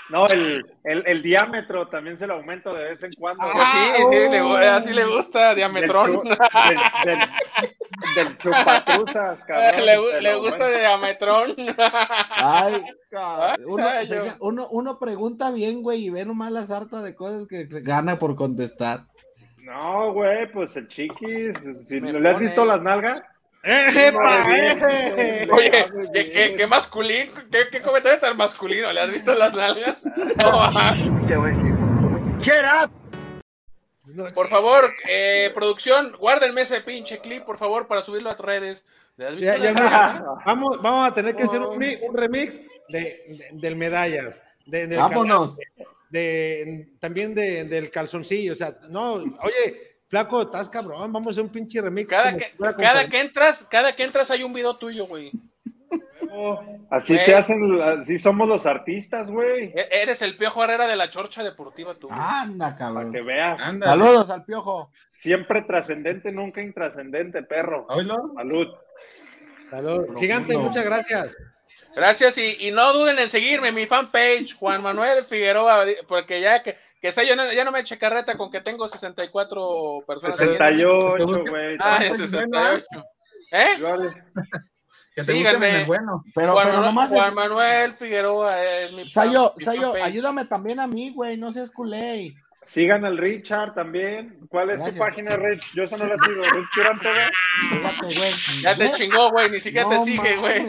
[0.08, 3.44] No, el, el, el diámetro también se lo aumento de vez en cuando.
[3.52, 6.12] Pues sí, sí, le gu- así le gusta, Del diametrón.
[6.16, 7.18] chu- del, del,
[8.16, 9.84] del chupatruzas, cabrón.
[10.20, 11.54] le, gusta de diametrón.
[12.30, 13.56] Ay, cabrón.
[13.68, 13.86] Uno,
[14.40, 18.34] uno, uno pregunta bien, güey, y ve nomás la sarta de cosas que gana por
[18.34, 19.04] contestar.
[19.70, 21.56] No, güey, pues el chiquis.
[21.88, 23.24] Si ¿Le has visto las nalgas?
[23.62, 23.94] Bien.
[24.88, 25.48] eh!
[25.52, 26.32] Oye, qué, bien.
[26.32, 28.92] qué, qué masculino, qué, qué comentario tan masculino.
[28.92, 29.98] ¿Le has visto las nalgas?
[30.42, 30.94] No, ajá.
[31.28, 31.74] Te voy a decir.
[32.42, 32.90] Get up.
[34.06, 38.44] No, por favor, eh, producción, guárdenme ese pinche clip, por favor, para subirlo a tus
[38.44, 38.84] redes.
[39.16, 42.16] ¿Le has visto Ya, ya, mira, vamos, vamos a tener que hacer un, mi- un
[42.16, 45.56] remix de, de- del medallas, de, del Vámonos.
[46.10, 48.52] De- también de- del calzoncillo.
[48.52, 52.10] O sea, no, oye, flaco, estás cabrón, vamos a hacer un pinche remix.
[52.10, 55.30] Cada que, cada entras, cada que entras hay un video tuyo, güey.
[56.90, 57.24] Así Güey.
[57.24, 59.72] se hacen, así somos los artistas, güey.
[59.74, 62.06] E- Eres el piojo Herrera de la chorcha deportiva, tú.
[62.06, 62.20] güey.
[62.22, 63.12] Anda, Para cabrón.
[63.12, 63.60] que veas.
[63.60, 63.86] Anda.
[63.88, 64.92] Saludos al piojo.
[65.12, 67.86] Siempre trascendente, nunca intrascendente, perro.
[67.88, 68.68] Salud.
[69.70, 70.16] Salud.
[70.18, 71.36] Gigante, muchas gracias.
[71.94, 76.76] Gracias y, y no duden en seguirme, mi fanpage, Juan Manuel Figueroa, porque ya que,
[77.00, 80.36] que sé, yo no, ya no me eche carreta con que tengo 64 personas.
[80.36, 81.18] siguiéndome.
[81.18, 81.76] 68, güey.
[81.80, 82.84] Ah, Pues, 68.
[83.52, 83.66] ¿Eh?
[85.14, 85.80] Que te Síganme.
[85.80, 86.24] en bueno.
[86.34, 87.10] Pero, Juan, pero Manuel, nomás.
[87.10, 90.02] Juan Manuel Figueroa es mi Sayo, mi Sayo, fanpage.
[90.04, 91.36] ayúdame también a mí, güey.
[91.36, 92.32] No seas culé.
[92.62, 94.38] Sigan al Richard también.
[94.48, 94.94] ¿Cuál es Gracias.
[94.96, 95.72] tu página, Rich?
[95.74, 96.42] Yo eso no la sigo.
[96.42, 97.30] Rich Durán TV.
[97.70, 98.32] Fíjate, güey.
[98.62, 100.62] Ya te chingó, güey, ni siquiera te No sigue, güey.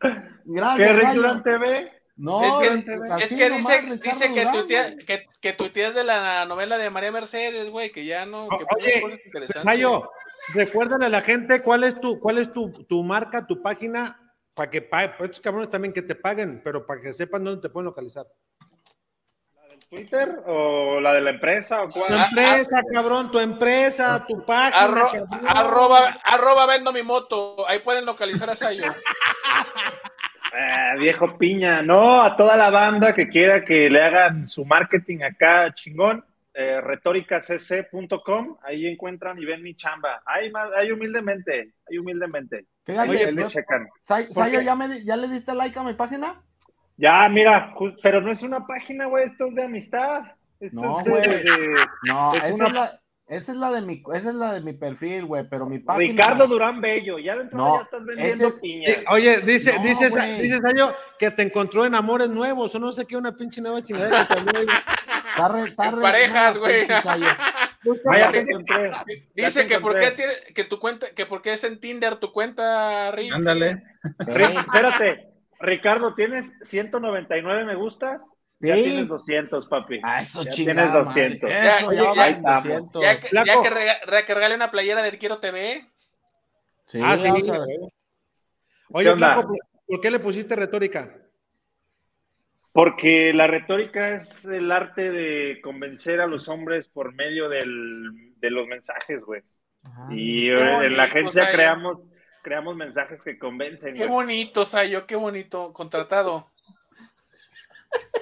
[0.00, 0.10] ¿Qué
[0.44, 1.14] Gracias.
[1.14, 1.92] Durán TV?
[2.16, 2.74] No, Es que-
[3.22, 5.06] Es dice, dice que, tuitea- güey.
[5.06, 8.48] que, que tuiteas de la novela de María Mercedes, güey, que ya no.
[8.48, 9.20] Que Oye.
[9.54, 10.10] Sayo,
[10.52, 14.20] recuérdale a la gente cuál es tu, cuál es tu, tu marca, tu página,
[14.54, 17.68] para que paguen, estos cabrones también que te paguen, pero para que sepan dónde te
[17.68, 18.26] pueden localizar.
[19.90, 22.12] ¿Twitter o la de la empresa o Tu cuál?
[22.12, 24.86] empresa, cabrón, tu empresa, tu página.
[24.86, 27.66] Arro- arroba, arroba vendo mi moto.
[27.68, 28.84] Ahí pueden localizar a Sayo.
[30.60, 31.82] Ah, viejo piña.
[31.82, 36.24] No, a toda la banda que quiera que le hagan su marketing acá chingón.
[36.54, 40.22] Eh, retóricacc.com, ahí encuentran y ven mi chamba.
[40.24, 42.64] Ahí, más, ahí humildemente, ahí humildemente.
[42.84, 43.86] Fíjate, Ahí, ahí le yo- checan.
[44.00, 44.60] Say- ¿Por Sayo?
[44.62, 46.42] ¿ya, me, ¿ya le diste like a mi página?
[46.98, 50.22] Ya, mira, pero no es una página, güey, esto es de amistad.
[50.60, 51.22] Esto No, es de- güey.
[51.22, 54.52] de, No, Es esa, una- es la, esa, es la de mi, esa es la
[54.54, 56.12] de mi perfil, güey, pero mi página...
[56.12, 57.18] Ricardo Durán Bello.
[57.18, 58.88] Ya dentro No, ya estás vendiendo ese- piña.
[59.10, 60.40] Oye, dice, No, dice, güey.
[60.42, 63.80] dice Sayo que te encontró en amores nuevos, o no sé qué, una pinche nueva
[63.82, 64.24] chingadera
[65.94, 66.84] re- parejas, güey.
[68.40, 68.90] encontré.
[69.34, 72.32] Dice que por qué tiene, que tu cuenta, que por qué es en Tinder tu
[72.32, 73.32] cuenta, Rick.
[73.32, 73.82] Ándale.
[74.18, 75.28] Ri- Espérate,
[75.60, 78.20] Ricardo, ¿tienes 199 me gustas?
[78.60, 78.82] Ya Sí.
[78.84, 80.00] tienes 200, papi.
[80.02, 81.28] Ah, eso Ya chingada tienes madre.
[81.38, 81.50] 200.
[81.50, 82.62] Eso, Ya, ya, ya, van ahí estamos.
[82.64, 83.02] 200.
[83.02, 83.28] Ya que,
[83.62, 83.70] que
[84.34, 85.86] rega- una playera de Quiero TV.
[86.86, 87.28] Sí, ah, sí.
[87.28, 87.66] vamos a ver.
[87.78, 87.78] güey.
[89.04, 89.16] ¿Qué Oye?
[89.16, 91.14] Flaco, ¿por- ¿por qué le pusiste retórica?
[92.72, 98.50] Porque la retórica es el arte de convencer a los hombres por medio del- de
[98.50, 99.42] los mensajes, güey.
[99.84, 100.06] Ajá.
[100.10, 102.06] Y en la agencia creamos,
[102.48, 103.92] creamos mensajes que convencen.
[103.92, 104.10] Qué güey.
[104.10, 105.70] bonito, Sayo, qué bonito.
[105.74, 106.48] Contratado.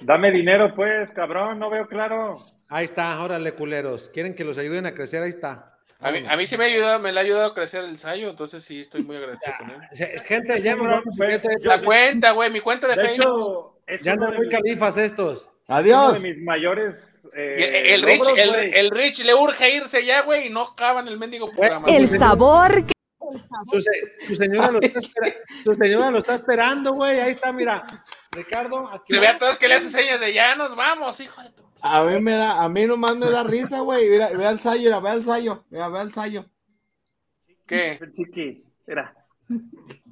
[0.01, 2.35] Dame dinero, pues, cabrón, no veo claro.
[2.69, 4.11] Ahí está, órale, culeros.
[4.13, 5.23] ¿Quieren que los ayuden a crecer?
[5.23, 5.77] Ahí está.
[6.01, 7.97] A mí, a mí sí me ha ayudado, me le ha ayudado a crecer el
[7.99, 9.79] Sayo, entonces sí estoy muy agradecido con él.
[9.93, 10.77] Es gente, ya
[11.61, 13.75] La cuenta, güey, mi cuenta de, De Facebook.
[13.87, 15.51] hecho, ya uno andan de muy califas estos.
[15.69, 16.21] uno Adiós.
[16.21, 17.29] de mis mayores.
[17.35, 21.07] eh, el, el Rich, logros, el, Rich le urge irse ya, güey, y no acaban
[21.09, 21.87] el mendigo programa.
[21.89, 22.93] El sabor que
[23.71, 25.33] Su, se- su señora lo está espera-
[25.65, 27.19] su señora lo está esperando, güey.
[27.21, 27.85] Ahí está, mira.
[28.33, 29.15] Ricardo, aquí.
[29.15, 31.65] Se ve a todos que le hace señas de ya nos vamos, hijo de tu.
[31.81, 34.09] A mí me da, a mí nomás me da risa, güey.
[34.09, 35.65] Mira, ve al Sayo, mira, ve al Sayo.
[35.71, 36.45] Mira, ve al Sayo.
[37.67, 37.99] ¿Qué?
[38.15, 39.15] Chiqui, mira.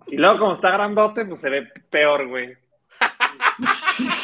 [0.06, 2.56] Y luego, como está grandote, pues se ve peor, güey.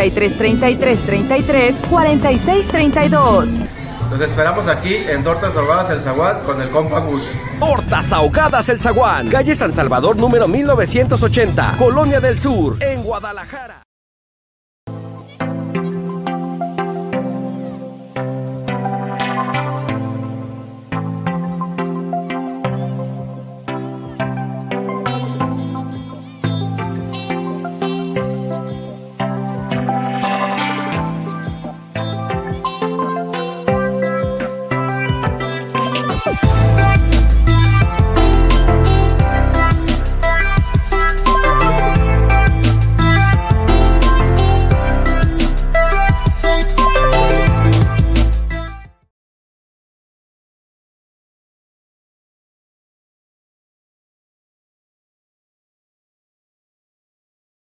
[0.09, 3.49] 33 33 33 46 32.
[4.09, 7.21] Los esperamos aquí en Tortas Ahogadas El Zaguán con el compa Gus.
[7.59, 9.29] Tortas Ahogadas El Zaguán.
[9.29, 11.75] Calle San Salvador número 1980.
[11.77, 13.80] Colonia del Sur, en Guadalajara.